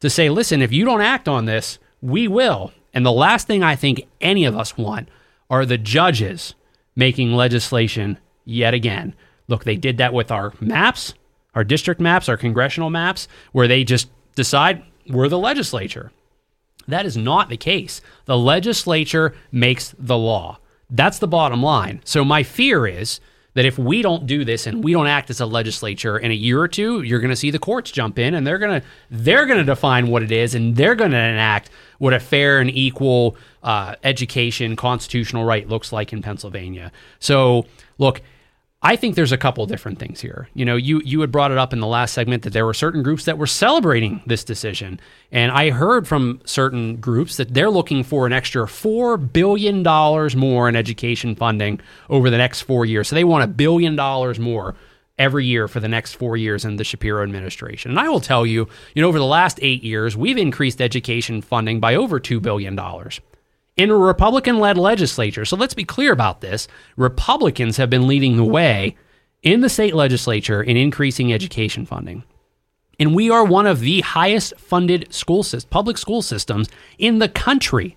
to 0.00 0.10
say, 0.10 0.28
listen, 0.30 0.62
if 0.62 0.72
you 0.72 0.84
don't 0.84 1.00
act 1.00 1.28
on 1.28 1.44
this, 1.46 1.78
we 2.00 2.28
will. 2.28 2.72
And 2.92 3.04
the 3.04 3.12
last 3.12 3.46
thing 3.46 3.62
I 3.62 3.76
think 3.76 4.06
any 4.20 4.44
of 4.44 4.56
us 4.56 4.76
want 4.76 5.08
are 5.50 5.66
the 5.66 5.78
judges 5.78 6.54
making 6.94 7.32
legislation 7.32 8.18
yet 8.44 8.74
again. 8.74 9.14
Look, 9.48 9.64
they 9.64 9.76
did 9.76 9.98
that 9.98 10.14
with 10.14 10.30
our 10.30 10.52
maps, 10.60 11.14
our 11.54 11.64
district 11.64 12.00
maps, 12.00 12.28
our 12.28 12.36
congressional 12.36 12.90
maps, 12.90 13.28
where 13.52 13.68
they 13.68 13.84
just 13.84 14.08
decide 14.34 14.82
we're 15.08 15.28
the 15.28 15.38
legislature. 15.38 16.10
That 16.88 17.06
is 17.06 17.16
not 17.16 17.48
the 17.48 17.56
case. 17.56 18.00
The 18.26 18.38
legislature 18.38 19.34
makes 19.50 19.94
the 19.98 20.18
law. 20.18 20.58
That's 20.88 21.18
the 21.18 21.28
bottom 21.28 21.62
line. 21.62 22.00
So 22.04 22.24
my 22.24 22.42
fear 22.42 22.86
is 22.86 23.20
that 23.56 23.64
if 23.64 23.78
we 23.78 24.02
don't 24.02 24.26
do 24.26 24.44
this 24.44 24.66
and 24.66 24.84
we 24.84 24.92
don't 24.92 25.06
act 25.06 25.30
as 25.30 25.40
a 25.40 25.46
legislature 25.46 26.18
in 26.18 26.30
a 26.30 26.34
year 26.34 26.60
or 26.60 26.68
two, 26.68 27.00
you're 27.00 27.20
going 27.20 27.30
to 27.30 27.36
see 27.36 27.50
the 27.50 27.58
courts 27.58 27.90
jump 27.90 28.18
in 28.18 28.34
and 28.34 28.46
they're 28.46 28.58
going 28.58 28.82
to 28.82 28.86
they're 29.10 29.46
going 29.46 29.58
to 29.58 29.64
define 29.64 30.08
what 30.08 30.22
it 30.22 30.30
is 30.30 30.54
and 30.54 30.76
they're 30.76 30.94
going 30.94 31.10
to 31.10 31.16
enact 31.16 31.70
what 31.96 32.12
a 32.12 32.20
fair 32.20 32.60
and 32.60 32.70
equal 32.70 33.34
uh, 33.62 33.94
education 34.04 34.76
constitutional 34.76 35.46
right 35.46 35.66
looks 35.70 35.90
like 35.90 36.12
in 36.12 36.20
Pennsylvania. 36.20 36.92
So 37.18 37.64
look 37.96 38.20
I 38.82 38.94
think 38.96 39.14
there's 39.14 39.32
a 39.32 39.38
couple 39.38 39.64
different 39.66 39.98
things 39.98 40.20
here. 40.20 40.48
You 40.54 40.64
know, 40.64 40.76
you 40.76 41.00
you 41.04 41.20
had 41.22 41.32
brought 41.32 41.50
it 41.50 41.56
up 41.56 41.72
in 41.72 41.80
the 41.80 41.86
last 41.86 42.12
segment 42.12 42.42
that 42.42 42.52
there 42.52 42.66
were 42.66 42.74
certain 42.74 43.02
groups 43.02 43.24
that 43.24 43.38
were 43.38 43.46
celebrating 43.46 44.20
this 44.26 44.44
decision, 44.44 45.00
and 45.32 45.50
I 45.50 45.70
heard 45.70 46.06
from 46.06 46.40
certain 46.44 46.96
groups 46.96 47.38
that 47.38 47.54
they're 47.54 47.70
looking 47.70 48.04
for 48.04 48.26
an 48.26 48.34
extra 48.34 48.68
four 48.68 49.16
billion 49.16 49.82
dollars 49.82 50.36
more 50.36 50.68
in 50.68 50.76
education 50.76 51.34
funding 51.34 51.80
over 52.10 52.28
the 52.28 52.36
next 52.36 52.62
four 52.62 52.84
years. 52.84 53.08
So 53.08 53.16
they 53.16 53.24
want 53.24 53.44
a 53.44 53.48
billion 53.48 53.96
dollars 53.96 54.38
more 54.38 54.76
every 55.18 55.46
year 55.46 55.66
for 55.68 55.80
the 55.80 55.88
next 55.88 56.12
four 56.12 56.36
years 56.36 56.66
in 56.66 56.76
the 56.76 56.84
Shapiro 56.84 57.22
administration. 57.22 57.92
And 57.92 57.98
I 57.98 58.10
will 58.10 58.20
tell 58.20 58.44
you, 58.44 58.68
you 58.94 59.00
know, 59.00 59.08
over 59.08 59.18
the 59.18 59.24
last 59.24 59.58
eight 59.62 59.82
years, 59.82 60.18
we've 60.18 60.36
increased 60.36 60.82
education 60.82 61.40
funding 61.40 61.80
by 61.80 61.94
over 61.94 62.20
two 62.20 62.40
billion 62.40 62.76
dollars 62.76 63.20
in 63.76 63.90
a 63.90 63.96
Republican 63.96 64.58
led 64.58 64.78
legislature. 64.78 65.44
So 65.44 65.56
let's 65.56 65.74
be 65.74 65.84
clear 65.84 66.12
about 66.12 66.40
this. 66.40 66.66
Republicans 66.96 67.76
have 67.76 67.90
been 67.90 68.06
leading 68.06 68.36
the 68.36 68.44
way 68.44 68.96
in 69.42 69.60
the 69.60 69.68
state 69.68 69.94
legislature 69.94 70.62
in 70.62 70.76
increasing 70.76 71.32
education 71.32 71.86
funding. 71.86 72.24
And 72.98 73.14
we 73.14 73.30
are 73.30 73.44
one 73.44 73.66
of 73.66 73.80
the 73.80 74.00
highest 74.00 74.58
funded 74.58 75.12
school 75.12 75.44
public 75.70 75.98
school 75.98 76.22
systems 76.22 76.68
in 76.98 77.18
the 77.18 77.28
country. 77.28 77.96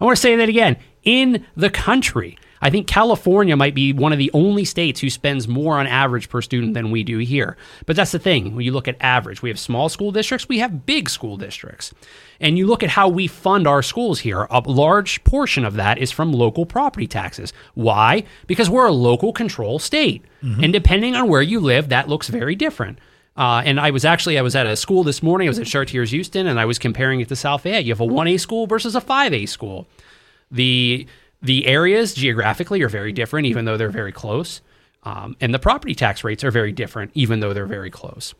I 0.00 0.04
want 0.04 0.16
to 0.16 0.22
say 0.22 0.36
that 0.36 0.48
again 0.48 0.76
in 1.02 1.46
the 1.56 1.70
country. 1.70 2.38
I 2.62 2.68
think 2.68 2.86
California 2.86 3.56
might 3.56 3.74
be 3.74 3.92
one 3.92 4.12
of 4.12 4.18
the 4.18 4.30
only 4.34 4.64
states 4.64 5.00
who 5.00 5.08
spends 5.08 5.48
more 5.48 5.78
on 5.78 5.86
average 5.86 6.28
per 6.28 6.42
student 6.42 6.74
than 6.74 6.90
we 6.90 7.02
do 7.02 7.18
here. 7.18 7.56
But 7.86 7.96
that's 7.96 8.12
the 8.12 8.18
thing. 8.18 8.54
When 8.54 8.64
you 8.64 8.72
look 8.72 8.86
at 8.86 8.96
average, 9.00 9.40
we 9.40 9.48
have 9.48 9.58
small 9.58 9.88
school 9.88 10.12
districts, 10.12 10.48
we 10.48 10.58
have 10.58 10.84
big 10.84 11.08
school 11.08 11.38
districts. 11.38 11.94
And 12.38 12.58
you 12.58 12.66
look 12.66 12.82
at 12.82 12.90
how 12.90 13.08
we 13.08 13.26
fund 13.26 13.66
our 13.66 13.82
schools 13.82 14.20
here, 14.20 14.46
a 14.50 14.60
large 14.60 15.24
portion 15.24 15.64
of 15.64 15.74
that 15.74 15.98
is 15.98 16.10
from 16.10 16.32
local 16.32 16.66
property 16.66 17.06
taxes. 17.06 17.52
Why? 17.74 18.24
Because 18.46 18.68
we're 18.68 18.86
a 18.86 18.92
local 18.92 19.32
control 19.32 19.78
state. 19.78 20.22
Mm-hmm. 20.42 20.64
And 20.64 20.72
depending 20.72 21.14
on 21.14 21.28
where 21.28 21.42
you 21.42 21.60
live, 21.60 21.88
that 21.88 22.08
looks 22.08 22.28
very 22.28 22.54
different. 22.54 22.98
Uh, 23.36 23.62
and 23.64 23.80
I 23.80 23.90
was 23.90 24.04
actually 24.04 24.38
I 24.38 24.42
was 24.42 24.56
at 24.56 24.66
a 24.66 24.76
school 24.76 25.04
this 25.04 25.22
morning. 25.22 25.48
I 25.48 25.50
was 25.50 25.58
at 25.58 25.66
Chartiers 25.66 26.10
Houston, 26.10 26.46
and 26.46 26.60
I 26.60 26.64
was 26.64 26.78
comparing 26.78 27.20
it 27.20 27.28
to 27.28 27.36
South 27.36 27.62
Fayette. 27.62 27.84
You 27.84 27.92
have 27.92 28.00
a 28.00 28.04
one 28.04 28.28
A 28.28 28.36
school 28.36 28.66
versus 28.66 28.94
a 28.94 29.00
five 29.00 29.32
A 29.32 29.46
school. 29.46 29.86
The 30.50 31.06
The 31.42 31.66
areas 31.66 32.12
geographically 32.12 32.82
are 32.82 32.88
very 32.90 33.12
different, 33.12 33.46
even 33.46 33.64
though 33.64 33.78
they're 33.78 33.88
very 33.88 34.12
close. 34.12 34.60
Um, 35.04 35.36
and 35.40 35.54
the 35.54 35.58
property 35.58 35.94
tax 35.94 36.22
rates 36.22 36.44
are 36.44 36.50
very 36.50 36.72
different, 36.72 37.12
even 37.14 37.40
though 37.40 37.54
they're 37.54 37.64
very 37.64 37.88
close. 37.90 38.34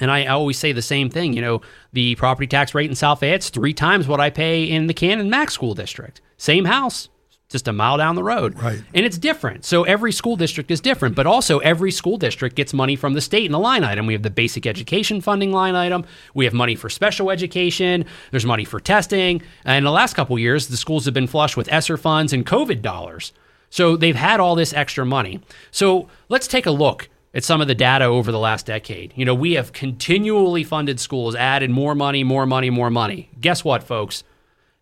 And 0.00 0.10
I 0.10 0.24
always 0.26 0.58
say 0.58 0.72
the 0.72 0.80
same 0.80 1.10
thing. 1.10 1.34
You 1.34 1.42
know, 1.42 1.60
the 1.92 2.14
property 2.14 2.46
tax 2.46 2.74
rate 2.74 2.88
in 2.88 2.96
South 2.96 3.20
Fayette's 3.20 3.50
three 3.50 3.74
times 3.74 4.08
what 4.08 4.18
I 4.18 4.30
pay 4.30 4.64
in 4.64 4.86
the 4.86 4.94
Canon-Mac 4.94 5.50
School 5.50 5.74
District. 5.74 6.22
Same 6.38 6.64
house, 6.64 7.10
just 7.52 7.68
a 7.68 7.72
mile 7.72 7.96
down 7.96 8.16
the 8.16 8.24
road. 8.24 8.60
Right. 8.60 8.82
And 8.94 9.06
it's 9.06 9.18
different. 9.18 9.64
So 9.64 9.84
every 9.84 10.10
school 10.10 10.36
district 10.36 10.70
is 10.70 10.80
different, 10.80 11.14
but 11.14 11.26
also 11.26 11.58
every 11.60 11.92
school 11.92 12.16
district 12.16 12.56
gets 12.56 12.74
money 12.74 12.96
from 12.96 13.12
the 13.12 13.20
state 13.20 13.46
in 13.46 13.52
the 13.52 13.58
line 13.58 13.84
item. 13.84 14.06
We 14.06 14.14
have 14.14 14.22
the 14.22 14.30
basic 14.30 14.66
education 14.66 15.20
funding 15.20 15.52
line 15.52 15.74
item. 15.74 16.04
We 16.34 16.44
have 16.46 16.54
money 16.54 16.74
for 16.74 16.90
special 16.90 17.30
education. 17.30 18.04
There's 18.30 18.46
money 18.46 18.64
for 18.64 18.80
testing. 18.80 19.42
And 19.64 19.78
in 19.78 19.84
the 19.84 19.92
last 19.92 20.14
couple 20.14 20.38
years, 20.38 20.68
the 20.68 20.76
schools 20.76 21.04
have 21.04 21.14
been 21.14 21.26
flush 21.26 21.56
with 21.56 21.70
ESSER 21.70 21.96
funds 21.96 22.32
and 22.32 22.44
COVID 22.44 22.82
dollars. 22.82 23.32
So 23.70 23.96
they've 23.96 24.16
had 24.16 24.40
all 24.40 24.54
this 24.54 24.72
extra 24.72 25.06
money. 25.06 25.40
So 25.70 26.08
let's 26.28 26.46
take 26.46 26.66
a 26.66 26.70
look 26.70 27.08
at 27.34 27.44
some 27.44 27.60
of 27.60 27.68
the 27.68 27.74
data 27.74 28.04
over 28.04 28.30
the 28.30 28.38
last 28.38 28.66
decade. 28.66 29.12
You 29.16 29.24
know, 29.24 29.34
we 29.34 29.52
have 29.52 29.72
continually 29.72 30.64
funded 30.64 31.00
schools, 31.00 31.34
added 31.34 31.70
more 31.70 31.94
money, 31.94 32.24
more 32.24 32.44
money, 32.44 32.68
more 32.68 32.90
money. 32.90 33.30
Guess 33.40 33.64
what, 33.64 33.82
folks? 33.82 34.24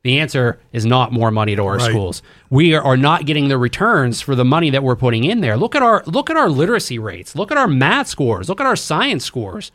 The 0.02 0.18
answer 0.18 0.58
is 0.72 0.86
not 0.86 1.12
more 1.12 1.30
money 1.30 1.54
to 1.56 1.62
our 1.64 1.76
Right. 1.76 1.90
schools. 1.90 2.22
We 2.48 2.74
are, 2.74 2.82
are 2.82 2.96
not 2.96 3.26
getting 3.26 3.48
the 3.48 3.58
returns 3.58 4.20
for 4.22 4.34
the 4.34 4.44
money 4.46 4.70
that 4.70 4.82
we're 4.82 4.96
putting 4.96 5.24
in 5.24 5.40
there. 5.42 5.56
Look 5.58 5.74
at 5.74 5.82
our 5.82 6.02
look 6.06 6.30
at 6.30 6.36
our 6.38 6.48
literacy 6.48 6.98
rates. 6.98 7.36
Look 7.36 7.50
at 7.52 7.58
our 7.58 7.68
math 7.68 8.08
scores. 8.08 8.48
Look 8.48 8.60
at 8.60 8.66
our 8.66 8.76
science 8.76 9.24
scores. 9.24 9.72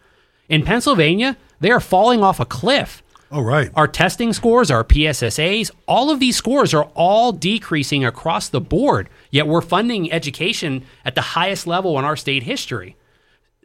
In 0.50 0.64
Pennsylvania, 0.64 1.38
they 1.60 1.70
are 1.72 1.80
falling 1.80 2.24
off 2.24 2.40
a 2.40 2.46
cliff. 2.46 3.04
Oh, 3.32 3.42
right. 3.42 3.72
Our 3.76 3.88
testing 3.88 4.34
scores, 4.34 4.70
our 4.72 4.84
PSSAs, 4.84 5.72
all 5.88 6.10
of 6.12 6.20
these 6.20 6.36
scores 6.38 6.74
are 6.74 6.86
all 6.96 7.32
decreasing 7.32 8.06
across 8.06 8.50
the 8.50 8.62
board. 8.62 9.10
Yet 9.32 9.48
we're 9.48 9.62
funding 9.62 10.12
education 10.12 10.84
at 11.04 11.16
the 11.16 11.22
highest 11.22 11.66
level 11.68 11.98
in 12.00 12.06
our 12.06 12.16
state 12.16 12.44
history. 12.44 12.96